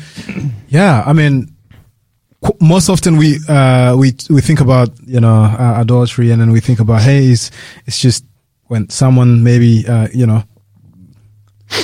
yeah, 0.69 1.03
I 1.07 1.13
mean, 1.13 1.55
qu- 2.43 2.57
most 2.61 2.89
often 2.89 3.17
we 3.17 3.39
uh, 3.49 3.97
we 3.97 4.15
we 4.31 4.41
think 4.41 4.61
about 4.61 4.91
you 5.07 5.21
know 5.21 5.45
uh, 5.45 5.75
adultery, 5.79 6.31
and 6.31 6.41
then 6.41 6.51
we 6.53 6.61
think 6.61 6.81
about 6.81 7.03
hey, 7.03 7.27
it's, 7.27 7.51
it's 7.87 7.99
just 8.01 8.25
when 8.67 8.89
someone 8.89 9.43
maybe 9.43 9.87
uh, 9.87 10.09
you 10.15 10.27
know 10.27 10.43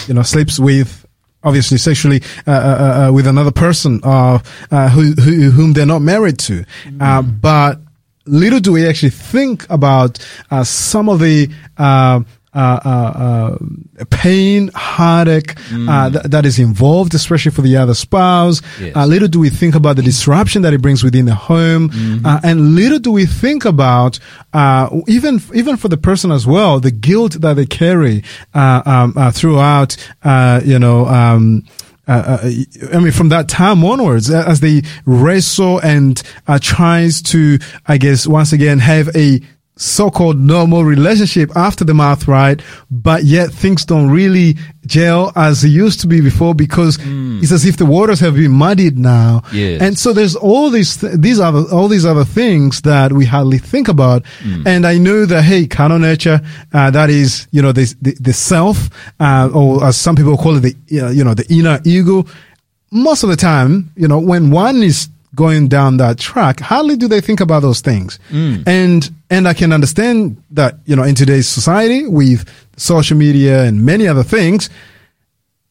you 0.06 0.14
know 0.14 0.22
sleeps 0.22 0.58
with 0.58 1.04
obviously 1.42 1.78
sexually 1.78 2.22
uh, 2.46 2.50
uh, 2.50 3.08
uh, 3.08 3.12
with 3.12 3.26
another 3.26 3.52
person 3.52 4.00
uh, 4.02 4.38
uh, 4.70 4.88
who, 4.88 5.12
who 5.12 5.50
whom 5.50 5.72
they're 5.74 5.86
not 5.86 6.02
married 6.02 6.38
to, 6.38 6.64
uh, 7.00 7.22
but 7.22 7.78
little 8.24 8.58
do 8.58 8.72
we 8.72 8.88
actually 8.88 9.10
think 9.10 9.64
about 9.70 10.18
uh, 10.50 10.64
some 10.64 11.08
of 11.08 11.20
the 11.20 11.48
uh, 12.56 12.80
uh, 12.84 13.58
uh, 14.00 14.04
pain, 14.10 14.70
heartache 14.74 15.54
uh, 15.88 16.10
th- 16.10 16.24
that 16.24 16.44
is 16.46 16.58
involved, 16.58 17.14
especially 17.14 17.52
for 17.52 17.62
the 17.62 17.76
other 17.76 17.94
spouse. 17.94 18.62
Yes. 18.80 18.96
Uh, 18.96 19.06
little 19.06 19.28
do 19.28 19.38
we 19.38 19.50
think 19.50 19.74
about 19.74 19.96
the 19.96 20.02
disruption 20.02 20.62
that 20.62 20.72
it 20.72 20.80
brings 20.80 21.04
within 21.04 21.26
the 21.26 21.34
home, 21.34 21.90
uh, 22.24 22.40
and 22.42 22.74
little 22.74 22.98
do 22.98 23.12
we 23.12 23.26
think 23.26 23.64
about 23.64 24.18
uh, 24.52 24.88
even 25.06 25.40
even 25.54 25.76
for 25.76 25.88
the 25.88 25.96
person 25.98 26.32
as 26.32 26.46
well, 26.46 26.80
the 26.80 26.90
guilt 26.90 27.32
that 27.40 27.54
they 27.54 27.66
carry 27.66 28.24
uh, 28.54 28.82
um, 28.86 29.12
uh, 29.16 29.30
throughout. 29.30 29.96
Uh, 30.24 30.60
you 30.64 30.78
know. 30.78 31.06
Um, 31.06 31.64
uh, 32.08 32.38
I 32.94 33.00
mean, 33.00 33.10
from 33.10 33.30
that 33.30 33.48
time 33.48 33.84
onwards, 33.84 34.30
as 34.30 34.60
they 34.60 34.82
wrestle 35.06 35.80
and 35.80 36.22
uh, 36.46 36.60
tries 36.62 37.20
to, 37.22 37.58
I 37.88 37.98
guess, 37.98 38.28
once 38.28 38.52
again 38.52 38.78
have 38.78 39.08
a 39.16 39.40
so-called 39.78 40.38
normal 40.40 40.84
relationship 40.84 41.54
after 41.54 41.84
the 41.84 41.92
math, 41.92 42.26
right? 42.26 42.62
But 42.90 43.24
yet 43.24 43.50
things 43.50 43.84
don't 43.84 44.08
really 44.10 44.56
gel 44.86 45.32
as 45.36 45.62
it 45.64 45.68
used 45.68 46.00
to 46.00 46.06
be 46.06 46.20
before 46.22 46.54
because 46.54 46.96
Hmm. 46.96 47.40
it's 47.42 47.52
as 47.52 47.66
if 47.66 47.76
the 47.76 47.84
waters 47.84 48.18
have 48.20 48.36
been 48.36 48.52
muddied 48.52 48.96
now. 48.96 49.42
Yes. 49.52 49.82
And 49.82 49.98
so 49.98 50.14
there's 50.14 50.34
all 50.34 50.70
these, 50.70 50.96
th- 50.96 51.14
these 51.18 51.38
other, 51.40 51.64
all 51.70 51.88
these 51.88 52.06
other 52.06 52.24
things 52.24 52.80
that 52.82 53.12
we 53.12 53.26
hardly 53.26 53.58
think 53.58 53.88
about. 53.88 54.24
Hmm. 54.42 54.62
And 54.66 54.86
I 54.86 54.96
know 54.96 55.26
that, 55.26 55.42
hey, 55.42 55.66
carnal 55.66 55.98
nature, 55.98 56.40
uh, 56.72 56.90
that 56.92 57.10
is, 57.10 57.46
you 57.50 57.60
know, 57.60 57.72
the, 57.72 57.92
the, 58.00 58.16
the 58.18 58.32
self, 58.32 58.88
uh, 59.20 59.50
or 59.52 59.84
as 59.84 59.96
some 59.98 60.16
people 60.16 60.38
call 60.38 60.56
it, 60.56 60.60
the, 60.88 61.00
uh, 61.02 61.10
you 61.10 61.22
know, 61.22 61.34
the 61.34 61.46
inner 61.52 61.80
ego. 61.84 62.24
Most 62.92 63.24
of 63.24 63.28
the 63.28 63.36
time, 63.36 63.90
you 63.96 64.08
know, 64.08 64.20
when 64.20 64.50
one 64.50 64.82
is 64.82 65.08
going 65.36 65.68
down 65.68 65.98
that 65.98 66.18
track, 66.18 66.58
hardly 66.60 66.96
do 66.96 67.06
they 67.06 67.20
think 67.20 67.40
about 67.40 67.60
those 67.62 67.80
things. 67.80 68.18
And, 68.66 69.08
and 69.30 69.46
I 69.46 69.54
can 69.54 69.72
understand 69.72 70.42
that, 70.50 70.78
you 70.86 70.96
know, 70.96 71.04
in 71.04 71.14
today's 71.14 71.46
society 71.46 72.08
with 72.08 72.48
social 72.76 73.16
media 73.16 73.62
and 73.64 73.84
many 73.84 74.08
other 74.08 74.24
things, 74.24 74.70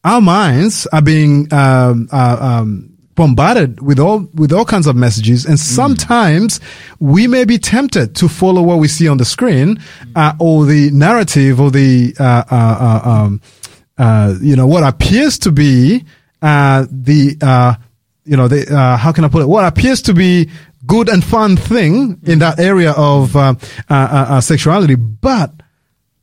our 0.04 0.20
minds 0.20 0.86
are 0.92 1.02
being 1.02 1.52
um, 1.52 2.08
uh, 2.12 2.38
um, 2.40 2.96
bombarded 3.16 3.80
with 3.80 3.98
all 3.98 4.28
with 4.34 4.52
all 4.52 4.64
kinds 4.64 4.86
of 4.86 4.94
messages, 4.94 5.46
and 5.46 5.58
sometimes 5.58 6.60
we 7.00 7.26
may 7.26 7.44
be 7.44 7.58
tempted 7.58 8.14
to 8.14 8.28
follow 8.28 8.62
what 8.62 8.78
we 8.78 8.86
see 8.88 9.08
on 9.08 9.16
the 9.16 9.24
screen, 9.24 9.78
uh, 10.14 10.34
or 10.38 10.64
the 10.66 10.90
narrative, 10.92 11.60
or 11.60 11.70
the 11.70 12.14
uh, 12.20 12.44
uh, 12.50 13.00
uh, 13.04 13.10
um, 13.10 13.40
uh, 13.98 14.34
you 14.40 14.54
know 14.54 14.66
what 14.66 14.84
appears 14.84 15.38
to 15.38 15.50
be 15.50 16.04
uh, 16.42 16.86
the 16.90 17.36
uh, 17.42 17.74
you 18.26 18.36
know 18.36 18.46
uh, 18.46 18.96
how 18.96 19.12
can 19.12 19.24
I 19.24 19.28
put 19.28 19.42
it? 19.42 19.46
What 19.46 19.64
appears 19.64 20.02
to 20.02 20.14
be 20.14 20.50
good 20.86 21.08
and 21.08 21.24
fun 21.24 21.56
thing 21.56 22.20
in 22.24 22.38
that 22.40 22.58
area 22.60 22.92
of 22.92 23.34
uh, 23.36 23.54
uh, 23.88 23.94
uh, 23.94 24.26
uh, 24.28 24.40
sexuality, 24.40 24.94
but 24.94 25.50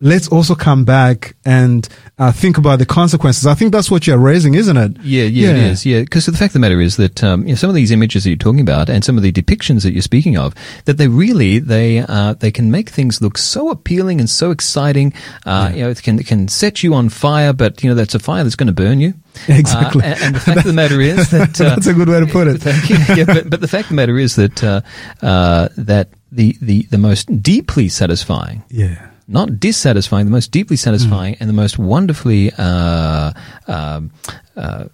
let's 0.04 0.28
also 0.28 0.54
come 0.54 0.84
back 0.84 1.34
and 1.46 1.88
uh, 2.20 2.32
think 2.32 2.58
about 2.58 2.78
the 2.78 2.86
consequences. 2.86 3.48
I 3.48 3.54
think 3.56 3.72
that's 3.72 3.90
what 3.90 4.06
you're 4.06 4.18
raising, 4.18 4.54
isn't 4.56 4.76
it? 4.78 4.98
Yeah, 5.02 5.24
yeah, 5.24 5.50
it 5.52 5.58
is. 5.72 5.86
Yeah, 5.86 6.02
because 6.02 6.26
the 6.26 6.34
fact 6.34 6.50
of 6.50 6.54
the 6.54 6.60
matter 6.60 6.82
is 6.82 6.98
that 6.98 7.24
um, 7.24 7.44
you 7.44 7.50
know, 7.50 7.56
some 7.56 7.70
of 7.70 7.76
these 7.76 7.90
images 7.90 8.24
that 8.24 8.30
you're 8.30 8.38
talking 8.38 8.60
about 8.60 8.90
and 8.90 9.04
some 9.04 9.18
of 9.18 9.24
the 9.24 9.32
depictions 9.32 9.84
that 9.84 9.94
you're 9.94 10.02
speaking 10.02 10.38
of, 10.38 10.54
that 10.86 10.98
they 10.98 11.08
really 11.08 11.60
they 11.60 12.00
uh, 12.00 12.34
they 12.34 12.52
can 12.52 12.70
make 12.70 12.90
things 12.90 13.22
look 13.22 13.38
so 13.38 13.70
appealing 13.70 14.20
and 14.20 14.30
so 14.30 14.52
exciting. 14.52 15.14
Uh, 15.46 15.72
You 15.74 15.84
know, 15.84 15.90
it 15.90 16.04
can 16.04 16.20
it 16.20 16.28
can 16.28 16.48
set 16.50 16.84
you 16.84 16.94
on 16.94 17.10
fire, 17.10 17.54
but 17.54 17.82
you 17.84 17.90
know 17.90 17.96
that's 17.96 18.14
a 18.16 18.20
fire 18.20 18.44
that's 18.44 18.56
going 18.58 18.68
to 18.68 18.74
burn 18.84 19.00
you. 19.00 19.14
Exactly. 19.48 20.04
Uh, 20.04 20.08
and, 20.08 20.22
and 20.24 20.36
the 20.36 20.40
fact 20.40 20.58
of 20.60 20.64
the 20.66 20.74
matter 20.74 21.02
is 21.02 21.30
that 21.38 21.60
uh, 21.62 21.70
That's 21.70 21.88
a 21.88 21.94
good 21.94 22.10
way 22.10 22.20
to 22.20 22.28
put 22.28 22.48
it. 22.48 22.62
Thank 22.62 22.90
you. 22.90 22.98
Yeah, 23.16 23.26
but, 23.26 23.50
but 23.50 23.62
the 23.62 23.68
fact 23.68 23.86
of 23.86 23.90
the 23.90 23.96
matter 23.96 24.20
is 24.20 24.36
that 24.36 24.64
uh, 24.64 24.82
uh, 25.22 25.70
that 25.78 26.10
the, 26.32 26.58
the 26.62 26.84
the 26.92 26.98
most 26.98 27.42
deeply 27.42 27.90
satisfying 27.90 28.64
Yeah. 28.70 29.10
Not 29.28 29.60
dissatisfying, 29.60 30.26
the 30.26 30.32
most 30.32 30.52
deeply 30.52 30.76
satisfying 30.78 31.36
and 31.40 31.50
the 31.50 31.54
most 31.54 31.78
wonderfully, 31.80 32.52
uh, 32.58 33.32
um, 33.68 34.12
uh, 34.56 34.86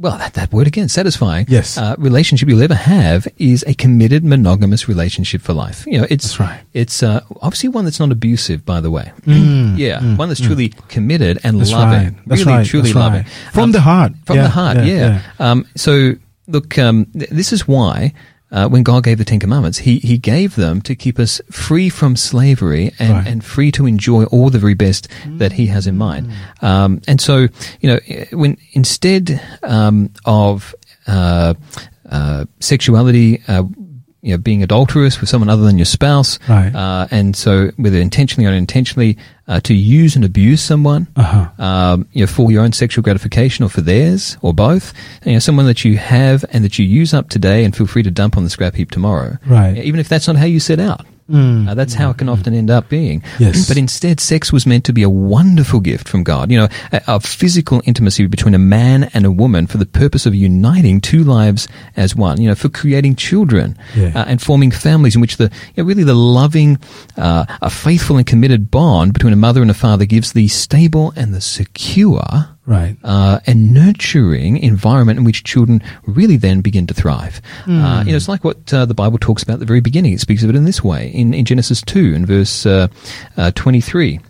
well, 0.00 0.16
that, 0.18 0.34
that 0.34 0.52
word 0.52 0.68
again, 0.68 0.88
satisfying. 0.88 1.44
Yes. 1.48 1.76
Uh, 1.76 1.96
relationship 1.98 2.48
you'll 2.48 2.62
ever 2.62 2.74
have 2.74 3.26
is 3.38 3.64
a 3.66 3.74
committed 3.74 4.24
monogamous 4.24 4.88
relationship 4.88 5.40
for 5.40 5.52
life. 5.52 5.84
You 5.88 5.98
know, 5.98 6.06
it's 6.08 6.24
That's 6.26 6.40
right. 6.40 6.60
It's 6.72 7.02
uh, 7.02 7.20
obviously 7.42 7.70
one 7.70 7.84
that's 7.84 7.98
not 7.98 8.12
abusive, 8.12 8.64
by 8.64 8.80
the 8.80 8.90
way. 8.92 9.10
Mm, 9.22 9.76
yeah, 9.76 10.14
one 10.16 10.28
that's 10.28 10.40
truly 10.40 10.68
committed 10.88 11.40
and 11.42 11.58
That's 11.60 11.72
loving. 11.72 12.14
right. 12.14 12.26
Really, 12.26 12.44
right. 12.44 12.66
truly 12.66 12.92
That's 12.92 12.94
loving. 12.94 13.24
From 13.52 13.62
Um, 13.64 13.72
the 13.72 13.80
heart. 13.80 14.12
From 14.24 14.36
Yeah, 14.36 14.42
the 14.44 14.48
heart. 14.50 14.76
yeah, 14.78 14.84
Yeah. 14.84 15.22
Um, 15.40 15.66
so 15.74 16.12
look, 16.46 16.78
um, 16.78 17.06
th- 17.06 17.30
this 17.30 17.52
is 17.52 17.66
why. 17.66 18.12
Uh, 18.50 18.66
when 18.68 18.82
God 18.82 19.04
gave 19.04 19.18
the 19.18 19.24
Ten 19.24 19.38
Commandments, 19.40 19.78
He 19.78 19.98
He 19.98 20.16
gave 20.18 20.54
them 20.56 20.80
to 20.82 20.94
keep 20.94 21.18
us 21.18 21.40
free 21.50 21.90
from 21.90 22.16
slavery 22.16 22.92
and, 22.98 23.12
Right. 23.12 23.26
and 23.26 23.44
free 23.44 23.70
to 23.72 23.86
enjoy 23.86 24.24
all 24.24 24.48
the 24.50 24.58
very 24.58 24.74
best 24.74 25.08
that 25.38 25.52
He 25.52 25.66
has 25.66 25.86
in 25.86 25.96
mind. 25.98 26.30
Um, 26.62 27.00
and 27.06 27.20
so, 27.20 27.48
you 27.80 27.88
know, 27.90 27.98
when 28.32 28.56
instead 28.72 29.40
um, 29.62 30.10
of 30.24 30.74
uh, 31.06 31.54
uh, 32.10 32.44
sexuality, 32.60 33.42
uh, 33.48 33.64
you 34.22 34.32
know, 34.32 34.38
being 34.38 34.62
adulterous 34.62 35.20
with 35.20 35.28
someone 35.30 35.48
other 35.48 35.62
than 35.62 35.78
your 35.78 35.84
spouse, 35.84 36.38
Right. 36.48 36.74
uh, 36.74 37.06
and 37.10 37.36
so 37.36 37.70
whether 37.76 37.98
intentionally 37.98 38.46
or 38.46 38.50
unintentionally, 38.50 39.16
uh, 39.46 39.60
to 39.60 39.74
use 39.74 40.16
and 40.16 40.24
abuse 40.24 40.60
someone, 40.60 41.06
Uh-huh. 41.16 41.48
um, 41.64 42.06
you 42.12 42.22
know, 42.22 42.26
for 42.26 42.50
your 42.50 42.62
own 42.64 42.72
sexual 42.72 43.02
gratification 43.02 43.64
or 43.64 43.68
for 43.68 43.80
theirs 43.80 44.36
or 44.42 44.52
both, 44.52 44.92
you 45.24 45.32
know, 45.34 45.38
someone 45.38 45.66
that 45.66 45.84
you 45.84 45.96
have 45.98 46.44
and 46.52 46.64
that 46.64 46.78
you 46.78 46.84
use 46.84 47.14
up 47.14 47.28
today 47.28 47.64
and 47.64 47.76
feel 47.76 47.86
free 47.86 48.02
to 48.02 48.10
dump 48.10 48.36
on 48.36 48.44
the 48.44 48.50
scrap 48.50 48.74
heap 48.74 48.90
tomorrow. 48.90 49.36
Right. 49.46 49.76
Even 49.84 50.00
if 50.00 50.08
that's 50.08 50.26
not 50.26 50.36
how 50.36 50.44
you 50.46 50.60
set 50.60 50.80
out. 50.80 51.06
Mm. 51.30 51.68
Uh, 51.68 51.74
that's 51.74 51.94
how 51.94 52.10
it 52.10 52.16
can 52.18 52.28
often 52.28 52.54
end 52.54 52.70
up 52.70 52.88
being. 52.88 53.22
Yes. 53.38 53.68
But 53.68 53.76
instead, 53.76 54.18
sex 54.18 54.50
was 54.52 54.66
meant 54.66 54.84
to 54.86 54.92
be 54.92 55.02
a 55.02 55.10
wonderful 55.10 55.80
gift 55.80 56.08
from 56.08 56.24
God. 56.24 56.50
You 56.50 56.58
know, 56.60 56.68
a, 56.92 57.02
a 57.06 57.20
physical 57.20 57.82
intimacy 57.84 58.26
between 58.26 58.54
a 58.54 58.58
man 58.58 59.10
and 59.12 59.26
a 59.26 59.30
woman 59.30 59.66
for 59.66 59.76
the 59.78 59.86
purpose 59.86 60.24
of 60.24 60.34
uniting 60.34 61.00
two 61.00 61.22
lives 61.24 61.68
as 61.96 62.16
one. 62.16 62.40
You 62.40 62.48
know, 62.48 62.54
for 62.54 62.68
creating 62.70 63.16
children 63.16 63.76
Yeah. 63.94 64.12
uh, 64.14 64.24
and 64.26 64.40
forming 64.40 64.70
families 64.70 65.14
in 65.14 65.20
which 65.20 65.36
the 65.36 65.50
you 65.74 65.82
know, 65.82 65.86
really 65.86 66.04
the 66.04 66.14
loving, 66.14 66.78
uh, 67.16 67.44
a 67.60 67.68
faithful 67.70 68.16
and 68.16 68.26
committed 68.26 68.70
bond 68.70 69.12
between 69.12 69.32
a 69.34 69.36
mother 69.36 69.60
and 69.60 69.70
a 69.70 69.74
father 69.74 70.06
gives 70.06 70.32
the 70.32 70.48
stable 70.48 71.12
and 71.14 71.34
the 71.34 71.40
secure 71.42 72.48
Right. 72.68 72.96
uh, 73.02 73.40
and 73.46 73.72
nurturing 73.72 74.58
environment 74.58 75.18
in 75.18 75.24
which 75.24 75.42
children 75.42 75.82
really 76.06 76.36
then 76.36 76.60
begin 76.60 76.86
to 76.88 76.94
thrive. 76.94 77.40
Uh, 77.66 78.02
you 78.04 78.10
know, 78.12 78.16
it's 78.16 78.28
like 78.28 78.44
what 78.44 78.72
uh, 78.74 78.84
the 78.84 78.92
Bible 78.94 79.16
talks 79.18 79.42
about 79.42 79.54
at 79.54 79.60
the 79.60 79.66
very 79.66 79.80
beginning. 79.80 80.12
It 80.12 80.20
speaks 80.20 80.42
of 80.42 80.50
it 80.50 80.54
in 80.56 80.64
this 80.64 80.84
way 80.84 81.08
in, 81.08 81.32
in 81.32 81.44
Genesis 81.46 81.80
2 81.82 82.14
and 82.14 82.26
verse 82.26 82.66
uh, 82.66 82.88
uh, 83.38 83.50
23. 83.52 84.20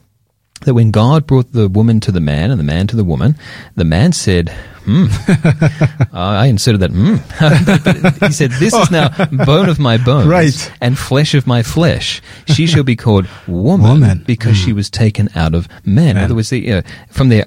That 0.62 0.74
when 0.74 0.90
God 0.90 1.24
brought 1.26 1.52
the 1.52 1.68
woman 1.68 2.00
to 2.00 2.10
the 2.12 2.20
man 2.20 2.50
and 2.50 2.58
the 2.58 2.64
man 2.64 2.86
to 2.88 2.96
the 2.96 3.04
woman, 3.04 3.36
the 3.76 3.84
man 3.84 4.12
said, 4.12 4.48
hmm. 4.84 5.06
I 6.12 6.46
inserted 6.46 6.80
that, 6.80 6.90
hmm. 6.90 7.16
but, 8.10 8.18
but 8.20 8.26
he 8.28 8.32
said, 8.32 8.50
This 8.52 8.74
is 8.74 8.90
now 8.90 9.08
bone 9.44 9.68
of 9.68 9.78
my 9.78 9.98
bones 9.98 10.26
Right. 10.26 10.72
and 10.80 10.98
flesh 10.98 11.34
of 11.34 11.46
my 11.46 11.62
flesh. 11.62 12.20
She 12.46 12.66
shall 12.66 12.82
be 12.82 12.96
called 12.96 13.28
woman, 13.46 13.86
Woman. 14.00 14.24
because 14.26 14.56
she 14.56 14.72
was 14.72 14.90
taken 14.90 15.28
out 15.36 15.54
of 15.54 15.68
man. 15.84 16.16
In 16.16 16.24
other 16.24 16.34
words, 16.34 16.50
the, 16.50 16.72
uh, 16.72 16.82
from 17.08 17.28
their 17.28 17.46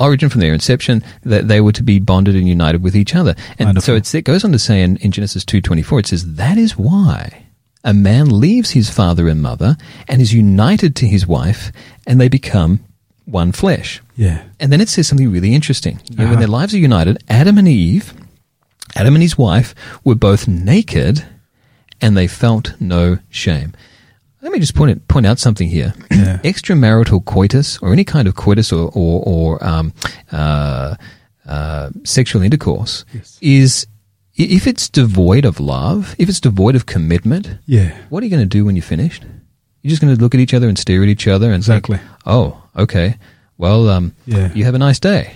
origin, 0.00 0.28
from 0.28 0.40
their 0.40 0.54
inception, 0.54 1.02
that 1.22 1.46
they 1.48 1.60
were 1.60 1.72
to 1.72 1.82
be 1.82 1.98
bonded 2.00 2.34
and 2.34 2.48
united 2.48 2.82
with 2.82 2.96
each 2.96 3.14
other. 3.14 3.34
And 3.58 3.66
Wonderful. 3.68 3.86
so 3.86 3.94
it's, 3.94 4.14
it 4.14 4.22
goes 4.22 4.44
on 4.44 4.52
to 4.52 4.58
say 4.58 4.82
in, 4.82 4.96
in 4.98 5.12
Genesis 5.12 5.44
2.24, 5.44 6.00
it 6.00 6.06
says, 6.08 6.34
that 6.34 6.56
is 6.58 6.76
why 6.76 7.44
a 7.84 7.94
man 7.94 8.40
leaves 8.40 8.70
his 8.72 8.90
father 8.90 9.28
and 9.28 9.40
mother 9.40 9.76
and 10.08 10.20
is 10.20 10.32
united 10.34 10.94
to 10.96 11.06
his 11.06 11.26
wife 11.26 11.70
and 12.06 12.20
they 12.20 12.28
become 12.28 12.80
one 13.24 13.52
flesh. 13.52 14.02
Yeah. 14.16 14.42
And 14.58 14.72
then 14.72 14.80
it 14.80 14.88
says 14.88 15.06
something 15.06 15.30
really 15.30 15.54
interesting. 15.54 16.00
You 16.10 16.16
Uh-huh. 16.24 16.30
When 16.30 16.38
their 16.40 16.48
lives 16.48 16.74
are 16.74 16.78
united, 16.78 17.22
Adam 17.28 17.56
and 17.58 17.68
Eve, 17.68 18.12
Adam 18.96 19.14
and 19.14 19.22
his 19.22 19.38
wife, 19.38 19.74
were 20.04 20.16
both 20.16 20.48
naked 20.48 21.24
and 22.00 22.16
they 22.16 22.26
felt 22.26 22.74
no 22.80 23.18
shame. 23.30 23.72
Let 24.42 24.52
me 24.52 24.58
just 24.58 24.74
point 24.74 24.90
it, 24.92 25.06
point 25.08 25.26
out 25.26 25.38
something 25.38 25.68
here. 25.68 25.92
Yeah. 26.10 26.38
Extramarital 26.44 27.24
coitus, 27.24 27.78
or 27.82 27.92
any 27.92 28.04
kind 28.04 28.26
of 28.28 28.34
coitus 28.36 28.72
or 28.72 28.90
or, 28.94 29.22
or 29.26 29.64
um, 29.64 29.92
uh, 30.32 30.94
uh, 31.46 31.90
sexual 32.04 32.42
intercourse, 32.42 33.04
Yes. 33.12 33.38
is 33.40 33.86
if 34.36 34.66
it's 34.66 34.88
devoid 34.88 35.44
of 35.44 35.60
love, 35.60 36.14
if 36.18 36.28
it's 36.28 36.40
devoid 36.40 36.74
of 36.74 36.86
commitment, 36.86 37.58
Yeah. 37.66 37.94
what 38.08 38.22
are 38.22 38.26
you 38.26 38.30
going 38.30 38.48
to 38.48 38.58
do 38.58 38.64
when 38.64 38.76
you're 38.76 38.82
finished? 38.82 39.24
You're 39.82 39.90
just 39.90 40.00
going 40.00 40.14
to 40.14 40.20
look 40.22 40.34
at 40.34 40.40
each 40.40 40.54
other 40.54 40.68
and 40.68 40.78
stare 40.78 41.02
at 41.02 41.08
each 41.08 41.26
other 41.28 41.52
and 41.52 41.62
think, 41.64 41.88
Exactly. 41.88 42.00
oh, 42.26 42.62
okay. 42.76 43.16
Well, 43.58 43.88
um, 43.90 44.14
Yeah. 44.26 44.50
you 44.54 44.64
have 44.64 44.74
a 44.74 44.78
nice 44.78 44.98
day. 45.00 45.34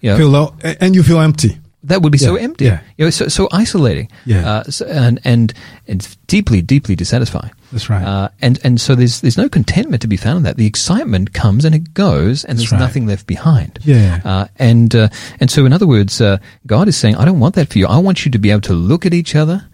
You 0.00 0.10
know, 0.10 0.16
Feel 0.18 0.28
low, 0.28 0.54
and 0.80 0.94
you 0.94 1.02
feel 1.02 1.20
empty. 1.20 1.58
that 1.84 2.02
would 2.02 2.12
be 2.12 2.18
so 2.18 2.36
empty. 2.36 2.66
yeah. 2.66 2.80
You 2.96 3.06
know, 3.06 3.10
so, 3.10 3.26
so 3.28 3.48
isolating. 3.50 4.08
Yeah. 4.26 4.48
Uh, 4.48 4.62
so, 4.64 4.86
and, 4.86 5.20
and, 5.24 5.52
and 5.88 6.06
deeply, 6.28 6.62
deeply 6.62 6.94
dissatisfying. 6.94 7.50
That's 7.74 7.90
right. 7.90 8.04
Uh, 8.04 8.28
and, 8.40 8.60
and 8.62 8.80
so 8.80 8.94
there's, 8.94 9.20
there's 9.20 9.36
no 9.36 9.48
contentment 9.48 10.00
to 10.02 10.06
be 10.06 10.16
found 10.16 10.36
in 10.36 10.42
that. 10.44 10.56
The 10.56 10.66
excitement 10.66 11.32
comes 11.32 11.64
and 11.64 11.74
it 11.74 11.92
goes 11.92 12.44
and 12.44 12.56
That's 12.56 12.70
there's 12.70 12.72
right. 12.72 12.78
nothing 12.78 13.04
left 13.08 13.26
behind. 13.26 13.80
Yeah. 13.82 14.20
Uh, 14.24 14.46
and, 14.60 14.94
uh, 14.94 15.08
and 15.40 15.50
so 15.50 15.66
in 15.66 15.72
other 15.72 15.86
words, 15.88 16.20
uh, 16.20 16.38
God 16.68 16.86
is 16.86 16.96
saying, 16.96 17.16
I 17.16 17.24
don't 17.24 17.40
want 17.40 17.56
that 17.56 17.68
for 17.72 17.78
you. 17.78 17.88
I 17.88 17.98
want 17.98 18.24
you 18.24 18.30
to 18.30 18.38
be 18.38 18.52
able 18.52 18.60
to 18.62 18.74
look 18.74 19.04
at 19.04 19.12
each 19.12 19.34
other 19.34 19.66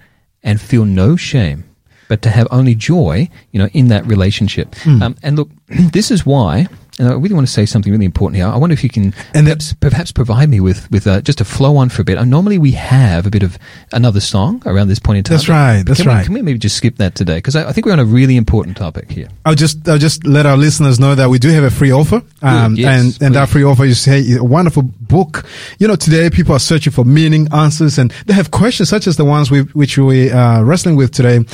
and 0.42 0.58
feel 0.58 0.86
no 0.86 1.14
shame, 1.14 1.64
but 2.08 2.22
to 2.22 2.30
have 2.30 2.48
only 2.50 2.74
joy, 2.74 3.28
you 3.52 3.58
know, 3.58 3.68
in 3.74 3.88
that 3.88 4.06
relationship. 4.06 4.74
Hmm. 4.76 5.02
Um, 5.02 5.16
and 5.22 5.36
look, 5.36 5.50
this 5.68 6.10
is 6.10 6.24
why, 6.24 6.68
and 7.00 7.08
I 7.08 7.14
really 7.14 7.34
want 7.34 7.46
to 7.46 7.52
say 7.52 7.64
something 7.64 7.90
really 7.90 8.04
important 8.04 8.36
here. 8.36 8.46
I 8.46 8.58
wonder 8.58 8.74
if 8.74 8.84
you 8.84 8.90
can 8.90 9.14
And 9.34 9.46
perhaps, 9.46 9.72
perhaps 9.72 10.12
provide 10.12 10.50
me 10.50 10.60
with, 10.60 10.90
with 10.90 11.06
uh, 11.06 11.22
just 11.22 11.40
a 11.40 11.46
flow 11.46 11.78
on 11.78 11.88
for 11.88 12.02
a 12.02 12.04
bit. 12.04 12.18
Uh, 12.18 12.24
normally 12.24 12.58
we 12.58 12.72
have 12.72 13.26
a 13.26 13.30
bit 13.30 13.42
of 13.42 13.58
another 13.92 14.20
song 14.20 14.62
around 14.66 14.88
this 14.88 14.98
point 14.98 15.16
in 15.16 15.24
time. 15.24 15.36
That's 15.36 15.48
right, 15.48 15.82
that's 15.82 16.00
can 16.00 16.08
We, 16.08 16.14
right. 16.14 16.24
can 16.26 16.34
we 16.34 16.42
maybe 16.42 16.58
just 16.58 16.76
skip 16.76 16.96
that 16.96 17.14
today? 17.14 17.36
Because 17.36 17.56
I, 17.56 17.70
I 17.70 17.72
think 17.72 17.86
we're 17.86 17.94
on 17.94 18.00
a 18.00 18.04
really 18.04 18.36
important 18.36 18.76
topic 18.76 19.10
here. 19.10 19.28
I'll 19.46 19.54
just 19.54 19.88
I'll 19.88 19.98
just 19.98 20.26
let 20.26 20.44
our 20.44 20.58
listeners 20.58 21.00
know 21.00 21.14
that 21.14 21.30
we 21.30 21.38
do 21.38 21.48
have 21.48 21.64
a 21.64 21.70
free 21.70 21.90
offer, 21.90 22.22
um, 22.42 22.74
yes, 22.76 22.86
and 22.86 23.22
and 23.22 23.34
that 23.34 23.48
free 23.48 23.64
offer 23.64 23.84
is 23.84 24.04
hey, 24.04 24.36
a 24.36 24.44
wonderful 24.44 24.82
book. 24.82 25.46
You 25.78 25.88
know, 25.88 25.96
today 25.96 26.28
people 26.28 26.54
are 26.54 26.60
searching 26.60 26.92
for 26.92 27.04
meaning, 27.04 27.48
answers, 27.52 27.98
and 27.98 28.10
they 28.26 28.34
have 28.34 28.50
questions 28.50 28.90
such 28.90 29.06
as 29.06 29.16
the 29.16 29.24
ones 29.24 29.50
we 29.50 29.62
which 29.72 29.96
we 29.96 30.30
are 30.30 30.62
wrestling 30.64 30.96
with 30.96 31.12
today. 31.12 31.44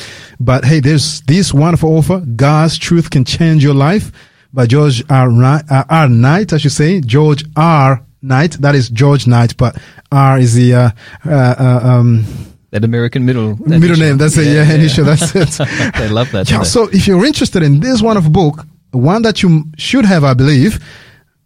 But 0.41 0.65
hey, 0.65 0.81
there's 0.81 1.21
this 1.23 1.55
wonderful 1.55 1.97
offer. 1.97 2.21
God's 2.21 2.79
truth 2.79 3.11
can 3.11 3.25
change 3.25 3.63
your 3.63 3.75
life 3.75 4.11
by 4.57 4.67
George 4.67 5.05
R. 5.11 5.31
Knight, 5.31 5.71
uh, 5.71 5.85
R. 5.89 6.09
Knight, 6.09 6.53
I 6.55 6.57
should 6.57 6.73
say. 6.73 7.01
George 7.03 7.45
R. 7.57 8.03
Knight. 8.23 8.53
That 8.53 8.75
is 8.75 8.89
George 8.89 9.27
Knight, 9.27 9.57
but 9.57 9.77
R 10.11 10.39
is 10.39 10.55
the, 10.55 10.75
uh, 10.75 10.91
uh, 11.27 11.31
uh 11.31 11.81
um, 11.85 12.25
that 12.71 12.83
American 12.83 13.25
middle 13.25 13.55
that 13.55 13.79
middle 13.79 13.97
name. 13.97 14.17
That's 14.17 14.37
yeah, 14.37 14.43
it. 14.43 14.47
Yeah, 14.47 14.65
yeah. 14.65 14.75
initial. 14.75 15.05
That's 15.05 15.35
it. 15.61 15.95
they 15.95 16.09
love 16.09 16.33
that. 16.33 16.51
Yeah. 16.51 16.63
So 16.63 16.89
if 16.89 17.07
you're 17.07 17.25
interested 17.25 17.63
in 17.63 17.81
this 17.81 18.03
one 18.03 18.17
of 18.17 18.33
book, 18.33 18.67
one 18.91 19.23
that 19.23 19.43
you 19.43 19.67
should 19.77 20.07
have, 20.07 20.25
I 20.25 20.33
believe, 20.35 20.83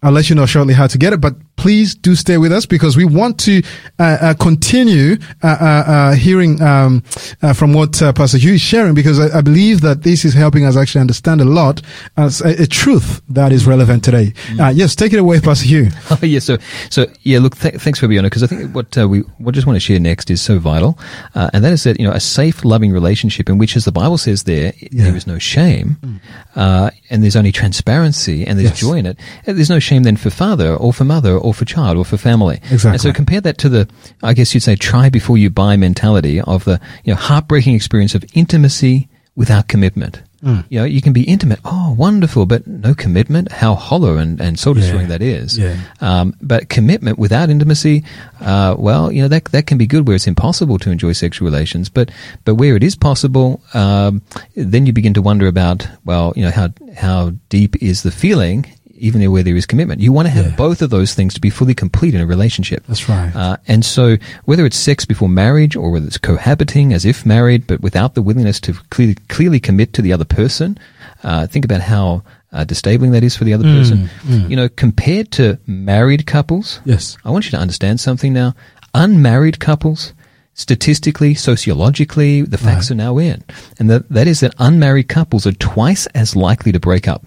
I'll 0.03 0.13
let 0.13 0.31
you 0.31 0.37
know 0.37 0.47
shortly 0.47 0.75
how 0.75 0.87
to 0.87 0.97
get 0.97 1.13
it, 1.13 1.21
but 1.21 1.35
please 1.61 1.95
do 1.95 2.15
stay 2.15 2.39
with 2.39 2.53
us 2.53 2.65
because 2.65 2.97
we 2.97 3.05
want 3.05 3.39
to 3.39 3.63
uh, 3.99 4.17
uh, 4.21 4.35
continue 4.41 5.19
uh, 5.43 5.47
uh, 5.47 5.91
uh 5.91 6.13
hearing 6.15 6.61
um, 6.63 7.03
uh, 7.43 7.53
from 7.53 7.75
what 7.75 7.93
Pastor 8.15 8.39
Hugh 8.39 8.55
is 8.55 8.63
sharing 8.63 8.95
because 8.95 9.21
I, 9.21 9.39
I, 9.39 9.41
believe 9.43 9.83
that 9.83 10.03
this 10.03 10.25
is 10.25 10.33
helping 10.33 10.65
us 10.65 10.75
actually 10.75 11.03
understand 11.03 11.43
a 11.43 11.45
lot 11.45 11.83
as 12.17 12.41
a, 12.41 12.63
a 12.63 12.67
truth 12.67 13.21
that 13.29 13.53
is 13.53 13.67
relevant 13.67 14.03
today. 14.03 14.33
Mm. 14.47 14.75
yes, 14.75 14.95
take 14.95 15.13
it 15.13 15.19
away, 15.19 15.39
Pastor 15.41 15.67
Hugh. 15.67 15.91
Oh, 16.11 16.19
yeah, 16.23 16.41
so, 16.41 16.59
so 16.89 17.07
yeah, 17.23 17.39
look, 17.39 17.57
th- 17.57 17.75
thanks, 17.75 18.01
Fabiano, 18.01 18.27
because 18.27 18.43
I 18.43 18.47
think 18.47 18.75
what 18.75 18.97
we 18.97 19.21
what 19.39 19.55
just 19.55 19.67
want 19.67 19.77
to 19.77 19.81
share 19.81 20.01
next 20.01 20.29
is 20.31 20.43
so 20.43 20.59
vital, 20.59 20.99
and 21.35 21.63
that 21.63 21.73
is 21.73 21.85
that, 21.85 22.01
you 22.01 22.07
know, 22.07 22.13
a 22.13 22.21
safe, 22.21 22.65
loving 22.65 22.91
relationship 22.91 23.49
in 23.49 23.59
which, 23.59 23.77
as 23.77 23.85
the 23.85 23.93
Bible 23.93 24.19
says 24.19 24.43
there, 24.43 24.73
yeah. 24.81 25.05
there 25.05 25.15
is 25.15 25.27
no 25.27 25.39
shame, 25.39 25.99
mm. 26.03 26.91
and 27.11 27.23
there's 27.23 27.37
only 27.37 27.53
transparency, 27.53 28.45
and 28.45 28.59
there's 28.59 28.71
yes. 28.71 28.81
joy 28.81 28.95
in 28.95 29.07
it. 29.07 29.19
And 29.47 29.57
there's 29.57 29.71
no 29.71 29.79
shame 29.79 30.03
then 30.03 30.17
for 30.17 30.31
father 30.31 30.75
or 30.75 30.93
for 30.93 31.05
mother 31.05 31.37
or 31.37 31.50
for 31.53 31.65
child 31.65 31.97
or 31.97 32.05
for 32.05 32.17
family. 32.17 32.61
Exactly. 32.71 32.91
And 32.91 33.01
so 33.01 33.13
compare 33.13 33.41
that 33.41 33.59
to 33.59 33.69
the, 33.69 33.89
I 34.23 34.35
guess 34.35 34.55
you'd 34.55 34.63
say, 34.63 34.77
try 34.77 35.09
before 35.09 35.39
you 35.39 35.51
buy 35.51 35.77
mentality 35.77 36.41
of 36.41 36.65
the 36.65 36.81
you 37.05 37.13
know 37.13 37.21
heartbreaking 37.21 37.75
experience 37.75 38.15
of 38.15 38.25
intimacy 38.35 39.09
without 39.37 39.69
commitment. 39.69 40.23
Mm. 40.43 40.65
You 40.71 40.79
know, 40.79 40.85
you 40.87 41.03
can 41.03 41.13
be 41.13 41.23
intimate. 41.23 41.61
Oh, 41.65 41.95
wonderful, 41.97 42.47
but 42.47 42.67
no 42.67 42.95
commitment. 42.95 43.53
How 43.53 43.75
hollow 43.75 44.17
and, 44.17 44.41
and 44.41 44.59
soul 44.59 44.75
destroying 44.75 45.03
yeah. 45.03 45.19
that 45.19 45.23
is. 45.23 45.59
Yeah. 45.59 45.77
Um, 46.01 46.35
but 46.41 46.71
commitment 46.71 47.19
without 47.19 47.51
intimacy, 47.51 48.05
uh, 48.41 48.75
well, 48.79 49.13
you 49.13 49.21
know, 49.23 49.29
that, 49.29 49.45
that 49.47 49.67
can 49.67 49.77
be 49.77 49.87
good 49.87 50.07
where 50.07 50.17
it's 50.17 50.27
impossible 50.27 50.79
to 50.79 50.91
enjoy 50.91 51.13
sexual 51.13 51.45
relations. 51.45 51.91
But, 51.91 52.11
but 52.45 52.55
where 52.55 52.75
it 52.75 52.83
is 52.83 52.97
possible, 52.97 53.63
um, 53.75 54.23
then 54.55 54.87
you 54.87 54.95
begin 54.95 55.15
to 55.15 55.23
wonder 55.23 55.47
about, 55.47 55.87
well, 56.07 56.33
you 56.37 56.43
know, 56.43 56.51
how, 56.51 56.71
how 56.97 57.31
deep 57.51 57.83
is 57.83 58.03
the 58.03 58.11
feeling 58.11 58.65
even 59.01 59.31
where 59.33 59.43
there 59.43 59.57
is 59.57 59.67
commitment. 59.67 60.01
You 60.01 60.13
want 60.13 60.27
to 60.27 60.31
have 60.31 60.47
yeah. 60.47 60.57
both 60.57 60.83
of 60.83 60.91
those 60.91 61.15
things 61.15 61.35
to 61.35 61.41
be 61.41 61.51
fully 61.51 61.75
complete 61.75 62.15
in 62.15 62.21
a 62.21 62.27
relationship. 62.27 62.85
That's 62.87 63.09
right. 63.09 63.35
Uh, 63.35 63.57
and 63.67 63.85
so 63.85 64.17
whether 64.45 64.65
it's 64.67 64.77
sex 64.77 65.05
before 65.05 65.29
marriage 65.29 65.75
or 65.75 65.91
whether 65.91 66.07
it's 66.07 66.19
cohabiting 66.19 66.93
as 66.93 67.05
if 67.05 67.25
married, 67.27 67.67
but 67.67 67.81
without 67.81 68.15
the 68.15 68.23
willingness 68.23 68.61
to 68.61 68.75
clearly, 68.91 69.17
clearly 69.29 69.61
commit 69.61 69.93
to 69.95 70.03
the 70.03 70.13
other 70.13 70.25
person, 70.25 70.79
uh, 71.23 71.47
think 71.47 71.65
about 71.65 71.81
how 71.81 72.23
uh, 72.53 72.65
disabling 72.65 73.13
that 73.13 73.25
is 73.25 73.37
for 73.37 73.45
the 73.45 73.55
other 73.55 73.65
mm, 73.65 73.79
person. 73.79 74.09
Mm. 74.23 74.51
You 74.51 74.57
know, 74.57 74.69
compared 74.69 75.31
to 75.33 75.59
married 75.67 76.27
couples, 76.27 76.81
yes, 76.85 77.17
I 77.25 77.31
want 77.31 77.45
you 77.45 77.51
to 77.53 77.59
understand 77.59 78.01
something 78.01 78.33
now. 78.33 78.55
Unmarried 78.93 79.61
couples, 79.61 80.13
statistically, 80.55 81.35
sociologically, 81.35 82.43
the 82.43 82.59
facts 82.59 82.91
right. 82.91 82.93
are 82.93 82.97
now 82.97 83.19
in, 83.19 83.45
and 83.79 83.89
that 83.89 84.09
that 84.09 84.27
is 84.27 84.41
that 84.41 84.55
unmarried 84.59 85.09
couples 85.09 85.47
are 85.47 85.53
twice 85.53 86.07
as 86.07 86.35
likely 86.35 86.73
to 86.73 86.81
break 86.81 87.07
up 87.07 87.25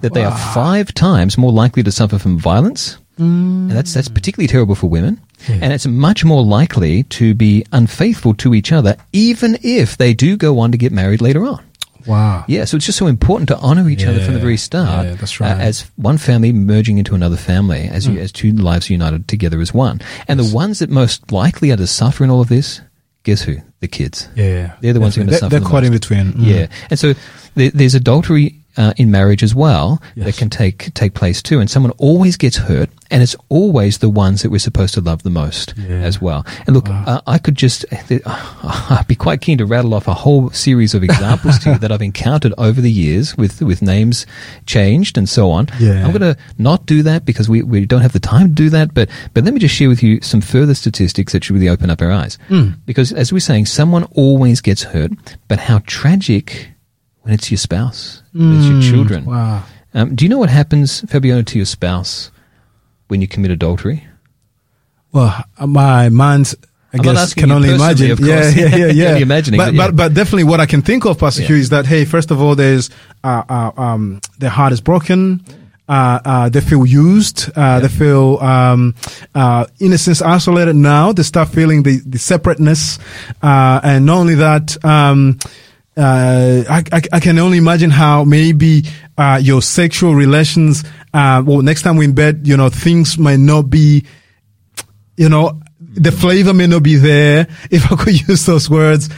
that 0.00 0.14
they 0.14 0.24
are 0.24 0.36
five 0.54 0.92
times 0.94 1.38
more 1.38 1.52
likely 1.52 1.82
to 1.82 1.92
suffer 1.92 2.18
from 2.18 2.38
violence. 2.38 2.98
Mm. 3.18 3.68
And 3.68 3.70
that's, 3.70 3.92
that's 3.94 4.08
particularly 4.08 4.48
terrible 4.48 4.74
for 4.74 4.88
women. 4.88 5.20
Yeah. 5.48 5.58
And 5.60 5.72
it's 5.72 5.86
much 5.86 6.24
more 6.24 6.42
likely 6.42 7.02
to 7.04 7.34
be 7.34 7.64
unfaithful 7.72 8.34
to 8.34 8.54
each 8.54 8.72
other, 8.72 8.96
even 9.12 9.58
if 9.62 9.96
they 9.96 10.14
do 10.14 10.36
go 10.36 10.58
on 10.60 10.72
to 10.72 10.78
get 10.78 10.92
married 10.92 11.20
later 11.20 11.44
on. 11.44 11.64
Wow. 12.06 12.44
Yeah, 12.48 12.64
so 12.64 12.76
it's 12.76 12.86
just 12.86 12.98
so 12.98 13.06
important 13.06 13.48
to 13.48 13.58
honor 13.58 13.88
each 13.88 14.02
yeah, 14.02 14.10
other 14.10 14.24
from 14.24 14.34
the 14.34 14.40
very 14.40 14.56
start. 14.56 15.06
Yeah, 15.06 15.14
that's 15.14 15.40
right. 15.40 15.52
Uh, 15.52 15.60
as 15.60 15.82
one 15.96 16.18
family 16.18 16.52
merging 16.52 16.98
into 16.98 17.14
another 17.14 17.36
family, 17.36 17.82
as, 17.82 18.08
mm. 18.08 18.14
you, 18.14 18.20
as 18.20 18.32
two 18.32 18.50
lives 18.52 18.90
united 18.90 19.28
together 19.28 19.60
as 19.60 19.72
one. 19.72 20.00
And 20.26 20.40
yes. 20.40 20.50
the 20.50 20.56
ones 20.56 20.78
that 20.80 20.90
most 20.90 21.30
likely 21.30 21.70
are 21.70 21.76
to 21.76 21.86
suffer 21.86 22.24
in 22.24 22.30
all 22.30 22.40
of 22.40 22.48
this, 22.48 22.80
guess 23.22 23.42
who? 23.42 23.56
The 23.80 23.88
kids. 23.88 24.28
Yeah. 24.34 24.76
They're 24.80 24.92
the 24.92 25.00
ones 25.00 25.14
who 25.14 25.20
are 25.20 25.24
going 25.24 25.34
to 25.34 25.38
suffer. 25.38 25.50
They're 25.50 25.60
the 25.60 25.66
caught 25.66 25.84
most. 25.84 25.86
in 25.86 25.92
between. 25.92 26.32
Mm. 26.32 26.46
Yeah. 26.46 26.66
And 26.90 26.98
so 26.98 27.14
there, 27.54 27.70
there's 27.70 27.94
adultery 27.94 28.56
uh, 28.76 28.92
in 28.96 29.10
marriage 29.10 29.42
as 29.42 29.54
well 29.54 30.00
yes. 30.14 30.26
that 30.26 30.36
can 30.36 30.50
take 30.50 30.92
take 30.94 31.14
place 31.14 31.42
too. 31.42 31.60
And 31.60 31.70
someone 31.70 31.92
always 31.98 32.36
gets 32.36 32.56
hurt, 32.56 32.90
and 33.10 33.22
it's 33.22 33.36
always 33.48 33.98
the 33.98 34.08
ones 34.08 34.42
that 34.42 34.50
we're 34.50 34.58
supposed 34.58 34.94
to 34.94 35.00
love 35.00 35.22
the 35.22 35.30
most 35.30 35.74
yeah. 35.76 35.96
as 35.96 36.20
well. 36.20 36.44
And 36.66 36.74
look, 36.74 36.88
wow. 36.88 37.04
uh, 37.06 37.20
I 37.26 37.38
could 37.38 37.56
just 37.56 37.84
uh, 37.92 37.96
I'd 38.90 39.06
be 39.08 39.14
quite 39.14 39.40
keen 39.40 39.58
to 39.58 39.66
rattle 39.66 39.94
off 39.94 40.08
a 40.08 40.14
whole 40.14 40.50
series 40.50 40.94
of 40.94 41.02
examples 41.02 41.58
to 41.60 41.72
you 41.72 41.78
that 41.78 41.92
I've 41.92 42.02
encountered 42.02 42.54
over 42.58 42.80
the 42.80 42.90
years 42.90 43.36
with 43.36 43.62
with 43.62 43.82
names 43.82 44.26
changed 44.66 45.18
and 45.18 45.28
so 45.28 45.50
on. 45.50 45.68
Yeah. 45.78 46.04
I'm 46.04 46.12
going 46.12 46.34
to 46.34 46.36
not 46.58 46.86
do 46.86 47.02
that 47.02 47.24
because 47.24 47.48
we, 47.48 47.62
we 47.62 47.86
don't 47.86 48.02
have 48.02 48.12
the 48.12 48.20
time 48.20 48.48
to 48.48 48.54
do 48.54 48.70
that. 48.70 48.94
But 48.94 49.08
but 49.34 49.44
let 49.44 49.54
me 49.54 49.60
just 49.60 49.74
share 49.74 49.88
with 49.88 50.02
you 50.02 50.20
some 50.20 50.40
further 50.40 50.74
statistics 50.74 51.32
that 51.32 51.44
should 51.44 51.54
really 51.54 51.68
open 51.68 51.90
up 51.90 52.00
our 52.00 52.10
eyes. 52.10 52.38
Mm. 52.48 52.78
Because 52.86 53.12
as 53.12 53.32
we're 53.32 53.40
saying, 53.40 53.66
someone 53.66 54.04
always 54.12 54.60
gets 54.60 54.82
hurt, 54.82 55.12
but 55.48 55.58
how 55.58 55.80
tragic 55.86 56.72
when 57.22 57.34
it's 57.34 57.50
your 57.50 57.58
spouse, 57.58 58.22
when 58.32 58.56
it's 58.56 58.66
your 58.66 58.74
hmm. 58.74 58.80
children. 58.80 59.24
Wow. 59.24 59.64
Um, 59.94 60.14
do 60.14 60.24
you 60.24 60.28
know 60.28 60.38
what 60.38 60.50
happens, 60.50 61.00
Fabiano, 61.02 61.42
to 61.42 61.58
your 61.58 61.66
spouse 61.66 62.30
when 63.08 63.20
you 63.20 63.28
commit 63.28 63.50
adultery? 63.50 64.06
Well, 65.12 65.44
my 65.58 66.08
mind's 66.08 66.54
I 66.92 66.98
I'm 66.98 67.02
guess 67.02 67.32
can 67.34 67.50
only 67.50 67.70
imagine. 67.74 68.18
Yeah, 68.18 68.50
yeah, 68.50 68.76
yeah, 68.76 68.86
yeah. 68.92 69.16
imagining, 69.16 69.58
but, 69.58 69.66
but, 69.66 69.74
yeah. 69.74 69.86
but, 69.88 69.96
but 69.96 70.14
definitely 70.14 70.44
what 70.44 70.60
I 70.60 70.66
can 70.66 70.82
think 70.82 71.06
of, 71.06 71.18
Pastor 71.18 71.42
yeah. 71.42 71.48
Hugh, 71.48 71.56
is 71.56 71.70
that 71.70 71.86
hey, 71.86 72.04
first 72.04 72.30
of 72.30 72.40
all, 72.40 72.54
there's 72.54 72.90
uh, 73.24 73.42
uh, 73.48 73.72
um, 73.76 74.20
their 74.38 74.50
heart 74.50 74.72
is 74.72 74.80
broken. 74.80 75.42
Uh, 75.88 76.20
uh, 76.24 76.48
they 76.48 76.60
feel 76.60 76.86
used. 76.86 77.48
Uh, 77.48 77.52
yeah. 77.56 77.80
They 77.80 77.88
feel 77.88 78.38
um, 78.38 78.94
uh, 79.34 79.66
in 79.80 79.92
a 79.92 79.98
sense 79.98 80.20
isolated. 80.20 80.76
Now 80.76 81.12
they 81.12 81.22
start 81.22 81.48
feeling 81.48 81.82
the 81.82 81.98
the 81.98 82.18
separateness, 82.18 82.98
uh, 83.42 83.80
and 83.82 84.06
not 84.06 84.18
only 84.18 84.34
that. 84.36 84.82
Um, 84.84 85.38
uh, 85.96 86.64
I, 86.68 86.82
I, 86.90 87.02
I, 87.12 87.20
can 87.20 87.38
only 87.38 87.58
imagine 87.58 87.90
how 87.90 88.24
maybe 88.24 88.84
uh, 89.18 89.38
your 89.42 89.60
sexual 89.60 90.14
relations, 90.14 90.84
uh, 91.12 91.42
well, 91.44 91.60
next 91.60 91.82
time 91.82 91.96
we're 91.96 92.04
in 92.04 92.14
bed, 92.14 92.46
you 92.46 92.56
know, 92.56 92.70
things 92.70 93.18
might 93.18 93.38
not 93.38 93.68
be, 93.68 94.06
you 95.16 95.28
know, 95.28 95.60
the 95.78 96.10
flavor 96.10 96.54
may 96.54 96.66
not 96.66 96.82
be 96.82 96.96
there, 96.96 97.46
if 97.70 97.92
I 97.92 97.96
could 97.96 98.28
use 98.28 98.46
those 98.46 98.70
words. 98.70 99.10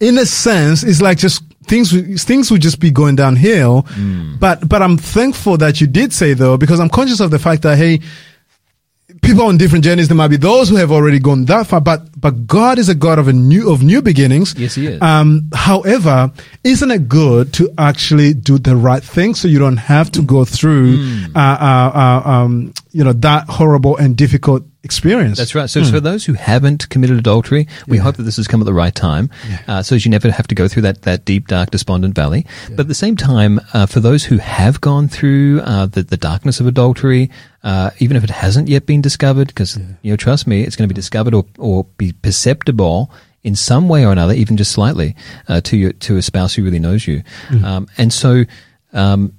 In 0.00 0.16
a 0.16 0.24
sense, 0.24 0.82
it's 0.82 1.02
like 1.02 1.18
just 1.18 1.42
things, 1.66 1.92
things 2.24 2.50
would 2.50 2.62
just 2.62 2.80
be 2.80 2.90
going 2.90 3.16
downhill. 3.16 3.82
Mm. 3.82 4.40
But, 4.40 4.66
but 4.66 4.80
I'm 4.80 4.96
thankful 4.96 5.58
that 5.58 5.80
you 5.82 5.86
did 5.86 6.14
say 6.14 6.32
though, 6.32 6.56
because 6.56 6.80
I'm 6.80 6.88
conscious 6.88 7.20
of 7.20 7.30
the 7.32 7.38
fact 7.38 7.62
that, 7.62 7.76
hey, 7.76 8.00
people 9.24 9.44
on 9.46 9.56
different 9.56 9.84
journeys. 9.84 10.08
There 10.08 10.16
might 10.16 10.28
be 10.28 10.36
those 10.36 10.68
who 10.68 10.76
have 10.76 10.92
already 10.92 11.18
gone 11.18 11.46
that 11.46 11.66
far, 11.66 11.80
but 11.80 12.20
but 12.20 12.46
God 12.46 12.78
is 12.78 12.88
a 12.88 12.94
God 12.94 13.18
of 13.18 13.28
a 13.28 13.32
new 13.32 13.72
of 13.72 13.82
new 13.82 14.02
beginnings. 14.02 14.54
Yes, 14.56 14.74
He 14.74 14.86
is. 14.86 15.02
Um, 15.02 15.50
however, 15.54 16.32
isn't 16.62 16.90
it 16.90 17.08
good 17.08 17.52
to 17.54 17.72
actually 17.78 18.34
do 18.34 18.58
the 18.58 18.76
right 18.76 19.02
thing 19.02 19.34
so 19.34 19.48
you 19.48 19.58
don't 19.58 19.78
have 19.78 20.10
to 20.12 20.22
go 20.22 20.44
through, 20.44 20.98
mm. 20.98 21.36
uh, 21.36 21.38
uh, 21.38 22.22
uh, 22.24 22.28
um, 22.28 22.72
you 22.92 23.04
know, 23.04 23.12
that 23.12 23.48
horrible 23.48 23.96
and 23.96 24.16
difficult 24.16 24.64
experience. 24.84 25.38
That's 25.38 25.54
right. 25.54 25.68
So, 25.68 25.80
mm. 25.80 25.90
for 25.90 26.00
those 26.00 26.24
who 26.24 26.34
haven't 26.34 26.88
committed 26.90 27.18
adultery, 27.18 27.66
we 27.88 27.96
yeah. 27.96 28.02
hope 28.02 28.16
that 28.16 28.22
this 28.22 28.36
has 28.36 28.46
come 28.46 28.60
at 28.60 28.66
the 28.66 28.74
right 28.74 28.94
time, 28.94 29.30
yeah. 29.48 29.62
uh, 29.66 29.82
so 29.82 29.96
as 29.96 30.04
you 30.04 30.10
never 30.10 30.30
have 30.30 30.46
to 30.48 30.54
go 30.54 30.68
through 30.68 30.82
that, 30.82 31.02
that 31.02 31.24
deep, 31.24 31.48
dark, 31.48 31.70
despondent 31.70 32.14
valley. 32.14 32.46
Yeah. 32.68 32.76
But 32.76 32.80
at 32.80 32.88
the 32.88 32.94
same 32.94 33.16
time, 33.16 33.60
uh, 33.72 33.86
for 33.86 34.00
those 34.00 34.24
who 34.24 34.38
have 34.38 34.80
gone 34.80 35.08
through 35.08 35.60
uh, 35.62 35.86
the, 35.86 36.02
the 36.02 36.16
darkness 36.16 36.60
of 36.60 36.66
adultery, 36.66 37.30
uh, 37.62 37.90
even 37.98 38.16
if 38.16 38.24
it 38.24 38.30
hasn't 38.30 38.68
yet 38.68 38.86
been 38.86 39.00
discovered, 39.00 39.48
because 39.48 39.78
you 40.02 40.12
know, 40.12 40.16
trust 40.16 40.46
me, 40.46 40.62
it's 40.62 40.76
going 40.76 40.88
to 40.88 40.92
be 40.92 40.96
discovered 40.96 41.34
or, 41.34 41.46
or 41.58 41.84
be 41.96 42.12
perceptible 42.12 43.10
in 43.42 43.54
some 43.54 43.88
way 43.88 44.04
or 44.04 44.12
another, 44.12 44.32
even 44.34 44.56
just 44.56 44.72
slightly, 44.72 45.14
uh, 45.48 45.60
to 45.60 45.76
your 45.76 45.92
to 45.92 46.16
a 46.16 46.22
spouse 46.22 46.54
who 46.54 46.64
really 46.64 46.78
knows 46.78 47.06
you. 47.06 47.22
Mm. 47.48 47.64
Um, 47.64 47.88
and 47.98 48.12
so, 48.12 48.44
um, 48.92 49.34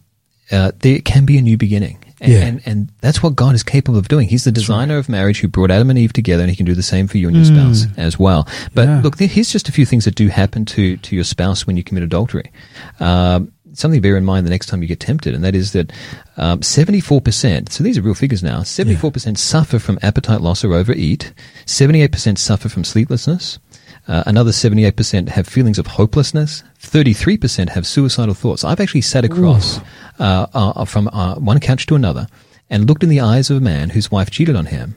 uh, 0.51 0.71
there 0.79 0.99
can 0.99 1.25
be 1.25 1.37
a 1.37 1.41
new 1.41 1.57
beginning. 1.57 2.04
And, 2.25 2.33
yeah. 2.33 2.47
and, 2.47 2.61
and 2.65 2.91
that's 3.01 3.23
what 3.23 3.35
God 3.35 3.55
is 3.55 3.63
capable 3.63 3.97
of 3.97 4.07
doing. 4.07 4.27
He's 4.27 4.43
the 4.43 4.51
designer 4.51 4.95
right. 4.95 4.99
of 4.99 5.09
marriage 5.09 5.39
who 5.39 5.47
brought 5.47 5.71
Adam 5.71 5.89
and 5.89 5.99
Eve 5.99 6.13
together, 6.13 6.43
and 6.43 6.49
He 6.49 6.55
can 6.55 6.65
do 6.65 6.75
the 6.75 6.83
same 6.83 7.07
for 7.07 7.17
you 7.17 7.27
and 7.27 7.37
your 7.37 7.45
mm. 7.45 7.75
spouse 7.75 7.97
as 7.97 8.19
well. 8.19 8.47
But 8.73 8.87
yeah. 8.87 9.01
look, 9.01 9.19
here's 9.19 9.51
just 9.51 9.69
a 9.69 9.71
few 9.71 9.85
things 9.85 10.05
that 10.05 10.15
do 10.15 10.27
happen 10.27 10.65
to 10.65 10.97
to 10.97 11.15
your 11.15 11.23
spouse 11.23 11.65
when 11.65 11.77
you 11.77 11.83
commit 11.83 12.03
adultery. 12.03 12.51
Um, 12.99 13.51
something 13.73 13.97
to 13.97 14.01
bear 14.01 14.17
in 14.17 14.25
mind 14.25 14.45
the 14.45 14.49
next 14.49 14.67
time 14.67 14.81
you 14.81 14.87
get 14.87 14.99
tempted, 14.99 15.33
and 15.33 15.43
that 15.43 15.55
is 15.55 15.73
that 15.73 15.91
um, 16.37 16.61
74%, 16.61 17.69
so 17.71 17.83
these 17.83 17.97
are 17.97 18.01
real 18.01 18.13
figures 18.13 18.43
now, 18.43 18.59
74% 18.59 19.25
yeah. 19.25 19.33
suffer 19.33 19.79
from 19.79 19.99
appetite 20.01 20.41
loss 20.41 20.63
or 20.63 20.73
overeat, 20.73 21.33
78% 21.65 22.37
suffer 22.37 22.69
from 22.69 22.83
sleeplessness, 22.83 23.59
uh, 24.07 24.23
another 24.25 24.51
78% 24.51 25.29
have 25.29 25.47
feelings 25.47 25.79
of 25.79 25.87
hopelessness. 25.87 26.63
33% 26.81 27.69
have 27.69 27.87
suicidal 27.87 28.33
thoughts. 28.35 28.63
I've 28.63 28.79
actually 28.79 29.01
sat 29.01 29.25
across 29.25 29.79
uh, 30.19 30.47
uh, 30.53 30.85
from 30.85 31.07
uh, 31.07 31.35
one 31.35 31.59
couch 31.59 31.85
to 31.87 31.95
another 31.95 32.27
and 32.69 32.87
looked 32.87 33.03
in 33.03 33.09
the 33.09 33.19
eyes 33.21 33.49
of 33.49 33.57
a 33.57 33.61
man 33.61 33.89
whose 33.89 34.11
wife 34.11 34.29
cheated 34.29 34.55
on 34.55 34.67
him 34.67 34.95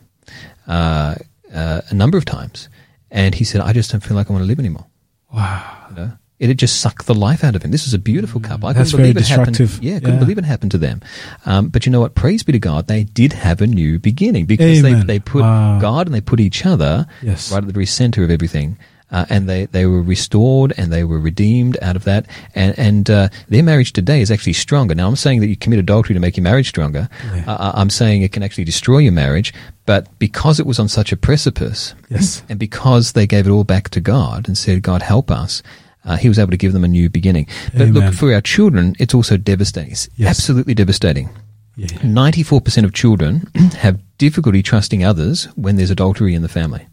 uh, 0.67 1.15
uh, 1.55 1.81
a 1.89 1.95
number 1.95 2.19
of 2.19 2.25
times. 2.25 2.69
And 3.11 3.35
he 3.35 3.45
said, 3.45 3.61
I 3.63 3.73
just 3.73 3.91
don't 3.91 4.01
feel 4.03 4.17
like 4.17 4.29
I 4.29 4.33
want 4.33 4.43
to 4.43 4.49
live 4.49 4.59
anymore. 4.59 4.87
Wow. 5.33 5.87
You 5.91 5.97
know? 5.97 6.13
it 6.39 6.47
had 6.47 6.57
just 6.59 6.81
sucked 6.81 7.07
the 7.07 7.15
life 7.15 7.43
out 7.43 7.57
of 7.57 7.65
him. 7.65 7.73
This 7.73 7.85
was 7.85 7.95
a 7.95 7.99
beautiful 7.99 8.41
couple. 8.41 8.69
I 8.69 8.73
That's 8.73 8.93
couldn't 8.93 9.03
believe 9.13 9.15
very 9.17 9.25
it 9.25 9.29
happened. 9.29 9.57
destructive. 9.57 9.83
Yeah, 9.83 9.97
I 9.97 9.99
couldn't 9.99 10.15
Yeah. 10.15 10.21
believe 10.21 10.39
it 10.39 10.45
happened 10.45 10.71
to 10.71 10.79
them. 10.79 11.01
Um, 11.47 11.67
but 11.69 11.85
you 11.85 11.91
know 11.91 11.99
what? 12.01 12.15
Praise 12.15 12.45
be 12.45 12.53
to 12.53 12.61
God, 12.61 12.87
they 12.87 13.03
did 13.03 13.33
have 13.33 13.61
a 13.61 13.67
new 13.67 13.99
beginning 13.99 14.45
because 14.47 14.81
they, 14.83 14.95
they 14.95 15.19
put 15.19 15.41
Wow. 15.43 15.81
God 15.81 16.07
and 16.07 16.15
they 16.15 16.21
put 16.21 16.39
each 16.39 16.65
other 16.65 17.07
Yes. 17.23 17.51
right 17.51 17.59
at 17.59 17.67
the 17.67 17.73
very 17.73 17.87
center 17.87 18.23
of 18.23 18.31
everything. 18.31 18.79
Uh, 19.11 19.25
and 19.31 19.49
they, 19.49 19.65
they 19.67 19.87
were 19.87 20.03
restored 20.03 20.75
and 20.77 20.93
they 20.93 21.03
were 21.03 21.19
redeemed 21.19 21.79
out 21.81 21.97
of 21.97 22.05
that. 22.05 22.27
And, 22.55 22.79
and 22.79 23.09
uh, 23.11 23.29
their 23.49 23.63
marriage 23.63 23.95
today 23.95 24.21
is 24.21 24.31
actually 24.31 24.53
stronger. 24.53 24.95
Now, 24.95 25.09
I'm 25.09 25.17
saying 25.17 25.41
that 25.41 25.47
you 25.47 25.57
commit 25.57 25.79
adultery 25.79 26.13
to 26.15 26.21
make 26.21 26.37
your 26.37 26.45
marriage 26.45 26.69
stronger. 26.69 27.09
Yeah. 27.35 27.45
Uh, 27.47 27.73
I'm 27.75 27.89
saying 27.89 28.21
it 28.21 28.33
can 28.33 28.43
actually 28.43 28.65
destroy 28.65 28.99
your 28.99 29.13
marriage. 29.13 29.55
But 29.87 30.07
because 30.19 30.61
it 30.61 30.67
was 30.67 30.79
on 30.79 30.89
such 30.89 31.11
a 31.11 31.17
precipice, 31.17 31.95
Yes. 32.11 32.43
and 32.51 32.59
because 32.59 33.13
they 33.13 33.27
gave 33.27 33.47
it 33.47 33.51
all 33.51 33.65
back 33.65 33.89
to 33.91 34.01
God 34.01 34.47
and 34.47 34.59
said, 34.59 34.83
God, 34.83 35.01
help 35.01 35.31
us, 35.31 35.63
uh, 36.05 36.17
He 36.19 36.29
was 36.29 36.39
able 36.39 36.51
to 36.51 36.59
give 36.59 36.75
them 36.75 36.85
a 36.85 36.89
new 36.89 37.09
beginning. 37.09 37.47
But 37.73 37.89
Amen. 37.89 37.95
look, 37.95 38.15
for 38.15 38.35
our 38.35 38.43
children, 38.43 38.95
it's 38.99 39.15
also 39.15 39.39
devastating. 39.39 39.93
It's 39.93 40.11
Yes. 40.17 40.29
absolutely 40.39 40.75
devastating. 40.75 41.31
Yeah. 41.77 41.87
94% 42.03 42.85
of 42.85 42.93
children 42.93 43.49
have 43.79 43.99
difficulty 44.19 44.63
trusting 44.63 45.03
others 45.05 45.45
when 45.55 45.77
there's 45.77 45.91
adultery 45.91 46.35
in 46.35 46.43
the 46.43 46.49
family. 46.49 46.87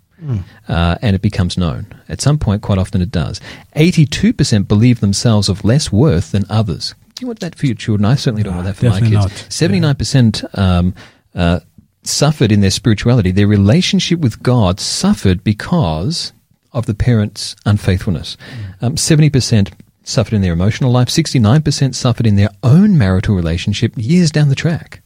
Uh, 0.67 0.95
and 1.01 1.15
it 1.15 1.21
becomes 1.21 1.57
known. 1.57 1.85
At 2.09 2.21
some 2.21 2.37
point, 2.37 2.61
quite 2.61 2.77
often 2.77 3.01
it 3.01 3.11
does. 3.11 3.39
82% 3.75 4.67
believe 4.67 4.99
themselves 4.99 5.49
of 5.49 5.63
less 5.63 5.91
worth 5.91 6.31
than 6.31 6.43
others. 6.49 6.95
Do 7.15 7.21
you 7.21 7.27
want 7.27 7.39
that 7.39 7.55
for 7.55 7.65
your 7.65 7.75
children? 7.75 8.05
I 8.05 8.15
certainly 8.15 8.43
don't 8.43 8.53
No, 8.53 8.63
want 8.63 8.67
that 8.67 8.75
for 8.77 8.89
my 8.89 8.99
kids. 8.99 9.11
not. 9.11 9.29
79% 9.31 10.57
um, 10.59 10.93
uh, 11.33 11.59
suffered 12.03 12.51
in 12.51 12.61
their 12.61 12.71
spirituality. 12.71 13.31
Their 13.31 13.47
relationship 13.47 14.19
with 14.19 14.43
God 14.43 14.79
suffered 14.79 15.43
because 15.43 16.33
of 16.73 16.85
the 16.87 16.93
parents' 16.93 17.55
unfaithfulness. 17.65 18.35
Um, 18.81 18.95
70% 18.95 19.71
suffered 20.03 20.33
in 20.33 20.41
their 20.41 20.53
emotional 20.53 20.91
life. 20.91 21.07
69% 21.07 21.95
suffered 21.95 22.27
in 22.27 22.35
their 22.35 22.49
own 22.63 22.97
marital 22.97 23.35
relationship 23.35 23.93
years 23.95 24.29
down 24.29 24.49
the 24.49 24.55
track. 24.55 25.01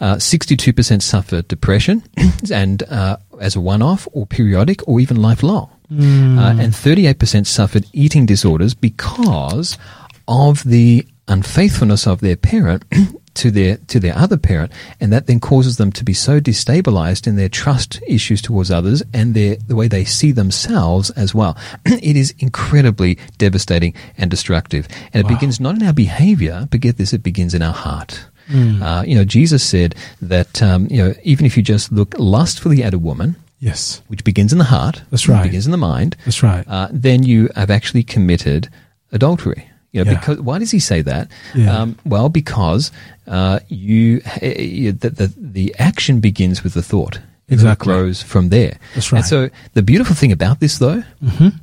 Uh, 0.00 0.16
62% 0.16 1.00
suffered 1.02 1.48
depression 1.48 2.02
and 2.52 2.82
uh, 2.84 3.16
as 3.40 3.56
a 3.56 3.60
one-off 3.60 4.08
or 4.12 4.26
periodic 4.26 4.86
or 4.88 5.00
even 5.00 5.16
lifelong. 5.16 5.70
Uh, 5.90 6.56
and 6.58 6.72
38% 6.72 7.46
suffered 7.46 7.86
eating 7.92 8.26
disorders 8.26 8.74
because 8.74 9.78
of 10.26 10.64
the 10.64 11.06
unfaithfulness 11.28 12.06
of 12.06 12.20
their 12.20 12.36
parent 12.36 12.84
to 13.34 13.50
their 13.50 13.76
to 13.76 14.00
their 14.00 14.16
other 14.16 14.36
parent, 14.36 14.72
and 14.98 15.12
that 15.12 15.26
then 15.26 15.38
causes 15.38 15.76
them 15.76 15.92
to 15.92 16.04
be 16.04 16.14
so 16.14 16.40
destabilized 16.40 17.26
in 17.26 17.36
their 17.36 17.48
trust 17.48 18.00
issues 18.06 18.40
towards 18.40 18.70
others 18.70 19.02
and 19.12 19.34
their 19.34 19.56
the 19.56 19.76
way 19.76 19.88
they 19.88 20.04
see 20.04 20.32
themselves 20.32 21.10
as 21.10 21.34
well. 21.34 21.56
it 21.84 22.16
is 22.16 22.34
incredibly 22.38 23.18
devastating 23.38 23.94
and 24.18 24.30
destructive, 24.30 24.88
and 25.12 25.24
it 25.24 25.28
begins 25.28 25.60
not 25.60 25.76
in 25.76 25.86
our 25.86 25.92
behavior, 25.92 26.66
but 26.70 26.80
get 26.80 26.96
this, 26.96 27.12
it 27.12 27.22
begins 27.22 27.54
in 27.54 27.62
our 27.62 27.74
heart. 27.74 28.26
Uh, 28.48 29.02
you 29.06 29.14
know, 29.16 29.24
Jesus 29.24 29.62
said 29.64 29.94
that 30.22 30.62
um, 30.62 30.86
you 30.90 30.98
know 31.02 31.14
even 31.24 31.46
if 31.46 31.56
you 31.56 31.62
just 31.62 31.90
look 31.92 32.14
lustfully 32.18 32.82
at 32.82 32.94
a 32.94 32.98
woman, 32.98 33.36
Yes. 33.58 34.02
which 34.08 34.22
begins 34.24 34.52
in 34.52 34.58
the 34.58 34.64
heart, 34.64 35.02
That's 35.10 35.28
right. 35.28 35.42
begins 35.42 35.66
in 35.66 35.72
the 35.72 35.78
mind, 35.78 36.16
That's 36.24 36.42
right. 36.42 36.64
uh, 36.68 36.88
then 36.92 37.22
you 37.22 37.48
have 37.56 37.70
actually 37.70 38.02
committed 38.04 38.68
adultery. 39.12 39.68
You 39.92 40.04
know, 40.04 40.10
Yeah. 40.12 40.18
because 40.18 40.40
why 40.40 40.58
does 40.58 40.70
he 40.70 40.78
say 40.78 41.02
that? 41.02 41.28
Yeah. 41.54 41.74
Um, 41.76 41.96
well, 42.04 42.28
because 42.28 42.90
uh, 43.26 43.60
you, 43.68 44.20
eh, 44.42 44.60
you 44.60 44.92
the, 44.92 45.10
the 45.10 45.32
the 45.36 45.74
action 45.78 46.20
begins 46.20 46.62
with 46.62 46.74
the 46.74 46.82
thought. 46.82 47.18
Exactly. 47.48 47.92
grows 47.92 48.22
from 48.22 48.48
there. 48.50 48.76
That's 48.94 49.12
right. 49.12 49.18
And 49.20 49.26
so 49.26 49.48
the 49.74 49.82
beautiful 49.82 50.16
thing 50.16 50.32
about 50.32 50.58
this, 50.60 50.78
though, 50.78 51.04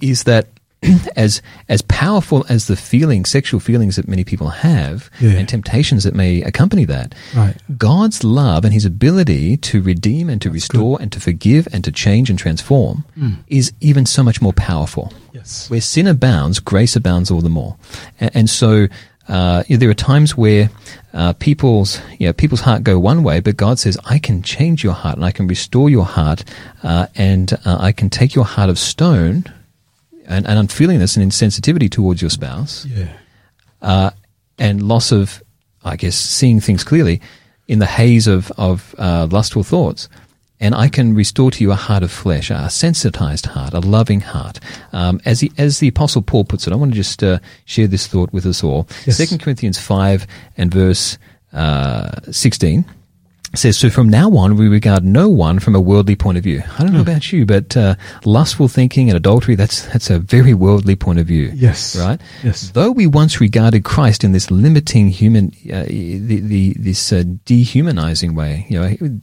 is 0.01 0.23
that 0.23 0.47
as 1.15 1.41
as 1.69 1.81
powerful 1.83 2.45
as 2.49 2.67
the 2.67 2.75
feeling, 2.75 3.25
sexual 3.25 3.59
feelings 3.59 3.95
that 3.95 4.07
many 4.07 4.23
people 4.23 4.49
have, 4.49 5.09
Yeah. 5.19 5.31
and 5.31 5.47
temptations 5.49 6.03
that 6.03 6.13
may 6.15 6.41
accompany 6.41 6.85
that, 6.85 7.15
Right. 7.35 7.55
God's 7.77 8.23
love 8.23 8.65
and 8.65 8.73
His 8.73 8.85
ability 8.85 9.57
to 9.57 9.81
redeem 9.81 10.29
and 10.29 10.41
to 10.41 10.49
restore 10.49 11.01
and 11.01 11.11
to 11.11 11.19
forgive 11.19 11.67
and 11.73 11.83
to 11.83 11.91
change 11.91 12.29
and 12.29 12.37
transform 12.39 13.05
is 13.47 13.71
even 13.79 14.05
so 14.05 14.23
much 14.23 14.41
more 14.41 14.53
powerful. 14.53 15.11
Yes. 15.33 15.69
Where 15.69 15.81
sin 15.81 16.07
abounds, 16.07 16.59
grace 16.59 16.95
abounds 16.95 17.31
all 17.31 17.41
the 17.41 17.49
more. 17.49 17.75
And, 18.19 18.31
and 18.33 18.49
so 18.49 18.87
uh, 19.29 19.63
you 19.67 19.75
know, 19.77 19.79
there 19.79 19.89
are 19.89 19.93
times 19.93 20.35
where 20.35 20.69
uh, 21.13 21.31
people's 21.33 22.01
you 22.19 22.27
know, 22.27 22.33
people's 22.33 22.59
heart 22.59 22.83
go 22.83 22.99
one 22.99 23.23
way, 23.23 23.39
but 23.39 23.55
God 23.55 23.79
says, 23.79 23.97
"I 24.03 24.19
can 24.19 24.43
change 24.43 24.83
your 24.83 24.91
heart 24.93 25.15
and 25.15 25.23
I 25.23 25.31
can 25.31 25.47
restore 25.47 25.89
your 25.89 26.03
heart, 26.03 26.43
uh, 26.83 27.07
and 27.15 27.53
uh, 27.65 27.77
I 27.79 27.93
can 27.93 28.09
take 28.09 28.35
your 28.35 28.43
heart 28.43 28.69
of 28.69 28.77
stone." 28.77 29.45
And, 30.25 30.47
and 30.47 30.67
unfeelingness 30.67 31.17
and 31.17 31.29
insensitivity 31.31 31.89
towards 31.91 32.21
your 32.21 32.29
spouse, 32.29 32.85
Yeah. 32.85 33.07
uh, 33.81 34.11
and 34.57 34.81
loss 34.87 35.11
of, 35.11 35.43
I 35.83 35.95
guess, 35.97 36.15
seeing 36.15 36.59
things 36.61 36.83
clearly 36.83 37.21
in 37.67 37.79
the 37.79 37.85
haze 37.85 38.27
of, 38.27 38.51
of 38.57 38.95
uh, 38.97 39.27
lustful 39.31 39.63
thoughts. 39.63 40.07
And 40.59 40.73
I 40.75 40.87
can 40.87 41.13
restore 41.13 41.51
to 41.51 41.61
you 41.63 41.71
a 41.71 41.75
heart 41.75 42.03
of 42.03 42.11
flesh, 42.11 42.49
a 42.49 42.69
sensitized 42.69 43.47
heart, 43.47 43.73
a 43.73 43.79
loving 43.81 44.21
heart. 44.21 44.61
Um, 44.93 45.19
as, 45.25 45.41
the, 45.41 45.51
as 45.57 45.79
the 45.79 45.89
Apostle 45.89 46.21
Paul 46.21 46.45
puts 46.45 46.67
it, 46.67 46.71
I 46.71 46.77
want 46.77 46.91
to 46.91 46.95
just 46.95 47.21
uh, 47.21 47.39
share 47.65 47.87
this 47.87 48.07
thought 48.07 48.31
with 48.31 48.45
us 48.45 48.63
all. 48.63 48.87
Yes. 49.05 49.17
Second 49.17 49.41
Corinthians 49.41 49.77
5 49.77 50.25
and 50.55 50.71
verse 50.73 51.17
uh, 51.51 52.11
16 52.31 52.85
says, 53.55 53.77
So 53.77 53.89
from 53.89 54.09
now 54.09 54.31
on, 54.35 54.57
we 54.57 54.67
regard 54.67 55.03
no 55.05 55.29
one 55.29 55.59
from 55.59 55.75
a 55.75 55.79
worldly 55.79 56.15
point 56.15 56.37
of 56.37 56.43
view. 56.43 56.63
I 56.77 56.83
don't 56.83 56.91
know 56.93 57.03
Hmm. 57.03 57.09
about 57.09 57.31
you, 57.31 57.45
but 57.45 57.77
uh, 57.77 57.95
lustful 58.25 58.67
thinking 58.67 59.09
and 59.09 59.15
adultery, 59.17 59.55
that's, 59.55 59.85
that's 59.87 60.09
a 60.09 60.17
very 60.19 60.53
worldly 60.53 60.95
point 60.95 61.19
of 61.19 61.27
view. 61.27 61.51
Yes. 61.53 61.95
Right? 61.95 62.19
Yes. 62.43 62.69
Though 62.71 62.91
we 62.91 63.05
once 63.05 63.39
regarded 63.39 63.83
Christ 63.83 64.23
in 64.23 64.31
this 64.31 64.49
limiting 64.49 65.09
human, 65.09 65.51
uh, 65.71 65.83
the, 65.83 66.39
the, 66.39 66.73
this 66.79 67.13
uh, 67.13 67.23
dehumanizing 67.45 68.33
way, 68.33 68.65
you 68.69 68.79
know, 68.79 69.19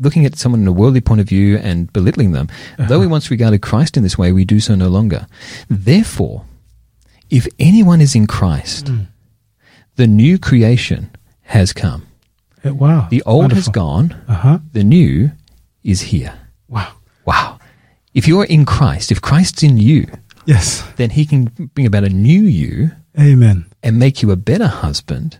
looking 0.00 0.26
at 0.26 0.36
someone 0.36 0.60
in 0.62 0.66
a 0.66 0.72
worldly 0.72 1.00
point 1.00 1.20
of 1.20 1.28
view 1.28 1.58
and 1.58 1.92
belittling 1.92 2.32
them, 2.32 2.48
though 2.78 2.98
we 2.98 3.06
once 3.06 3.30
regarded 3.30 3.62
Christ 3.62 3.96
in 3.96 4.02
this 4.02 4.18
way, 4.18 4.32
we 4.32 4.44
do 4.44 4.58
so 4.58 4.74
no 4.74 4.88
longer. 4.88 5.26
Therefore, 5.68 6.44
if 7.30 7.46
anyone 7.60 8.00
is 8.00 8.14
in 8.16 8.26
Christ, 8.26 8.90
the 9.96 10.06
new 10.08 10.38
creation 10.38 11.10
has 11.42 11.72
come. 11.72 12.06
Uh, 12.64 12.74
Wow. 12.74 13.06
The 13.10 13.22
old 13.26 13.52
has 13.52 13.68
gone, 13.68 14.14
Uh 14.28 14.34
huh. 14.34 14.58
the 14.72 14.84
new 14.84 15.30
is 15.84 16.00
here. 16.12 16.34
Wow. 16.68 16.92
Wow. 17.24 17.58
If 18.14 18.26
you're 18.26 18.44
in 18.44 18.64
Christ, 18.64 19.12
if 19.12 19.20
Christ's 19.20 19.62
in 19.62 19.78
you, 19.78 20.06
Yes. 20.46 20.82
then 20.96 21.10
he 21.10 21.24
can 21.26 21.44
bring 21.74 21.86
about 21.86 22.04
a 22.04 22.08
new 22.08 22.42
you 22.42 22.90
Amen. 23.18 23.66
and 23.82 23.98
make 23.98 24.22
you 24.22 24.30
a 24.32 24.36
better 24.36 24.66
husband 24.66 25.38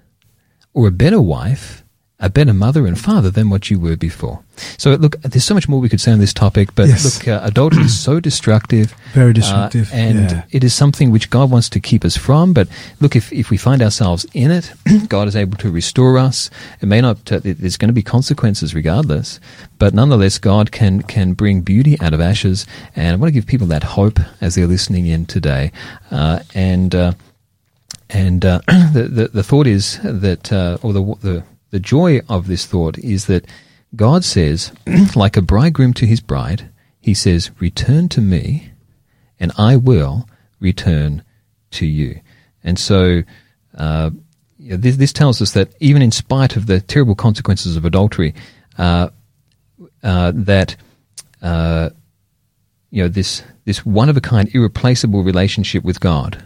or 0.74 0.86
a 0.86 0.92
better 0.92 1.20
wife, 1.20 1.82
a 2.20 2.28
better 2.28 2.52
mother 2.52 2.84
and 2.86 2.98
father 2.98 3.30
than 3.30 3.48
what 3.48 3.70
you 3.70 3.78
were 3.78 3.94
before. 3.96 4.42
So, 4.76 4.94
look, 4.94 5.20
there's 5.22 5.44
so 5.44 5.54
much 5.54 5.68
more 5.68 5.78
we 5.78 5.88
could 5.88 6.00
say 6.00 6.10
on 6.10 6.18
this 6.18 6.32
topic, 6.32 6.74
but 6.74 6.88
Yes. 6.88 7.04
look, 7.04 7.28
uh, 7.28 7.40
adultery 7.44 7.84
is 7.84 7.96
so 7.96 8.18
destructive. 8.30 8.92
Very 9.14 9.30
uh, 9.30 9.34
destructive. 9.34 9.88
and 9.92 10.30
yeah. 10.32 10.42
it 10.50 10.64
is 10.64 10.74
something 10.74 11.12
which 11.12 11.30
God 11.30 11.48
wants 11.48 11.68
to 11.70 11.80
keep 11.80 12.04
us 12.04 12.16
from. 12.16 12.52
But 12.52 12.66
look, 13.00 13.14
if, 13.14 13.32
if 13.32 13.50
we 13.50 13.56
find 13.56 13.80
ourselves 13.82 14.26
in 14.34 14.50
it, 14.50 14.72
God 15.08 15.28
is 15.28 15.36
able 15.36 15.56
to 15.58 15.70
restore 15.70 16.18
us. 16.18 16.50
It 16.80 16.86
may 16.86 17.00
not, 17.00 17.30
uh, 17.30 17.38
there's 17.44 17.76
going 17.76 17.88
to 17.88 17.92
be 17.94 18.02
consequences 18.02 18.74
regardless, 18.74 19.38
but 19.78 19.94
nonetheless, 19.94 20.38
God 20.38 20.72
can, 20.72 21.02
can 21.02 21.34
bring 21.34 21.60
beauty 21.60 22.00
out 22.00 22.14
of 22.14 22.20
ashes. 22.20 22.66
And 22.96 23.12
I 23.12 23.16
want 23.16 23.28
to 23.28 23.32
give 23.32 23.46
people 23.46 23.68
that 23.68 23.84
hope 23.84 24.18
as 24.40 24.56
they're 24.56 24.66
listening 24.66 25.06
in 25.06 25.24
today. 25.26 25.70
Uh, 26.10 26.40
and, 26.52 26.96
uh, 26.96 27.12
and 28.10 28.44
uh, 28.44 28.60
the, 28.66 29.08
the 29.08 29.28
the 29.28 29.42
thought 29.42 29.66
is 29.66 30.00
that, 30.02 30.50
uh, 30.50 30.78
or 30.82 30.92
the 30.94 31.02
the 31.20 31.44
the 31.70 31.80
joy 31.80 32.20
of 32.28 32.46
this 32.46 32.66
thought 32.66 32.98
is 32.98 33.26
that 33.26 33.46
God 33.94 34.24
says, 34.24 34.72
like 35.16 35.36
a 35.36 35.42
bridegroom 35.42 35.94
to 35.94 36.06
his 36.06 36.20
bride, 36.20 36.70
He 37.00 37.14
says, 37.14 37.50
"Return 37.58 38.08
to 38.10 38.20
me, 38.20 38.70
and 39.40 39.52
I 39.56 39.76
will 39.76 40.28
return 40.60 41.22
to 41.72 41.86
you." 41.86 42.20
And 42.62 42.78
so, 42.78 43.22
uh, 43.74 44.10
this, 44.58 44.96
this 44.96 45.12
tells 45.12 45.40
us 45.40 45.52
that 45.52 45.72
even 45.80 46.02
in 46.02 46.10
spite 46.10 46.56
of 46.56 46.66
the 46.66 46.80
terrible 46.80 47.14
consequences 47.14 47.76
of 47.76 47.84
adultery, 47.84 48.34
uh, 48.76 49.08
uh, 50.02 50.32
that 50.34 50.76
uh, 51.40 51.90
you 52.90 53.02
know 53.02 53.08
this 53.08 53.42
this 53.64 53.86
one 53.86 54.08
of 54.08 54.16
a 54.16 54.20
kind, 54.20 54.54
irreplaceable 54.54 55.22
relationship 55.22 55.84
with 55.84 56.00
God 56.00 56.44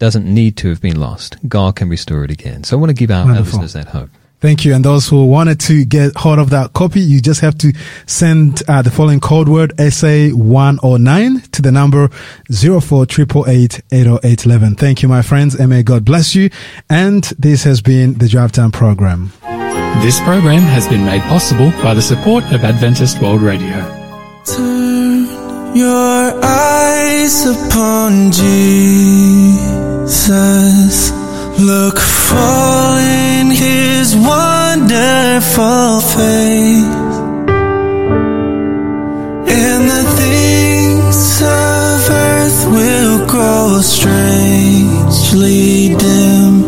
doesn't 0.00 0.24
need 0.26 0.56
to 0.56 0.68
have 0.70 0.80
been 0.82 0.98
lost. 0.98 1.36
God 1.48 1.76
can 1.76 1.88
restore 1.88 2.24
it 2.24 2.32
again. 2.32 2.64
So 2.64 2.76
I 2.76 2.80
want 2.80 2.90
to 2.90 2.94
give 2.94 3.12
our 3.12 3.24
Wonderful. 3.24 3.60
listeners 3.60 3.74
that 3.74 3.86
hope. 3.92 4.10
Thank 4.40 4.64
you. 4.64 4.72
And 4.74 4.82
those 4.82 5.06
who 5.06 5.26
wanted 5.26 5.60
to 5.60 5.84
get 5.84 6.16
hold 6.16 6.38
of 6.38 6.48
that 6.50 6.72
copy, 6.72 7.00
you 7.00 7.20
just 7.20 7.42
have 7.42 7.58
to 7.58 7.74
send 8.06 8.62
uh, 8.66 8.80
the 8.80 8.90
following 8.90 9.20
code 9.20 9.50
word 9.50 9.76
SA109 9.76 11.50
to 11.50 11.60
the 11.62 11.70
number 11.70 12.08
04888811. 12.50 14.78
Thank 14.78 15.02
you, 15.02 15.08
my 15.10 15.20
friends, 15.20 15.54
and 15.54 15.68
may 15.68 15.82
God 15.82 16.06
bless 16.06 16.34
you. 16.34 16.48
And 16.88 17.22
this 17.38 17.64
has 17.64 17.82
been 17.82 18.14
the 18.14 18.28
Drive 18.28 18.52
Time 18.52 18.72
Program. 18.72 19.30
This 20.02 20.18
program 20.20 20.62
has 20.62 20.88
been 20.88 21.04
made 21.04 21.20
possible 21.22 21.70
by 21.82 21.92
the 21.92 22.00
support 22.00 22.42
of 22.44 22.64
Adventist 22.64 23.20
World 23.20 23.42
Radio. 23.42 23.76
Turn 24.46 25.26
your 25.76 26.32
eyes 26.42 27.44
upon 27.44 28.32
Jesus 28.32 29.89
Jesus, 30.10 31.12
look 31.60 32.00
full 32.00 32.96
in 32.96 33.52
his 33.52 34.16
wonderful 34.16 36.00
face. 36.00 37.10
strangely 43.82 45.94
dim 45.96 46.64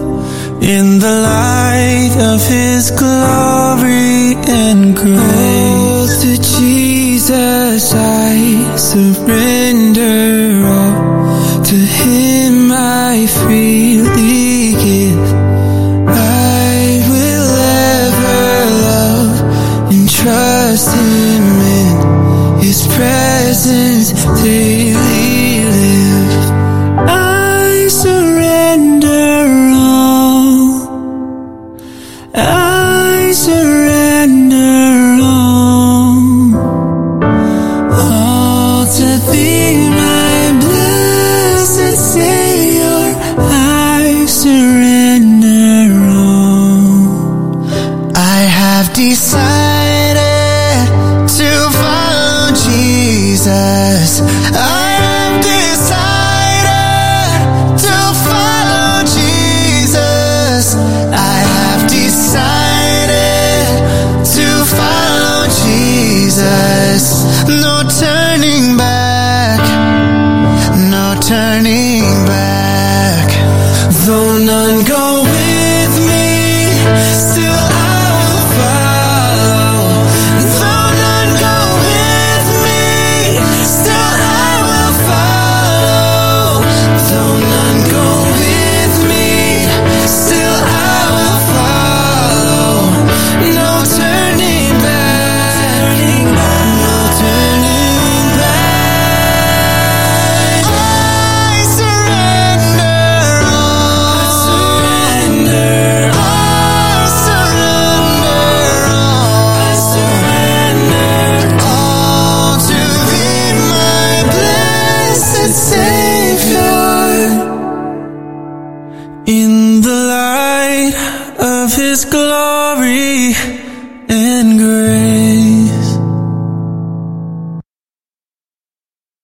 in 0.62 0.98
the 0.98 1.20
light 1.22 2.16
of 2.32 2.40
his 2.46 2.90
glory. 2.90 3.51
lessons 23.64 24.24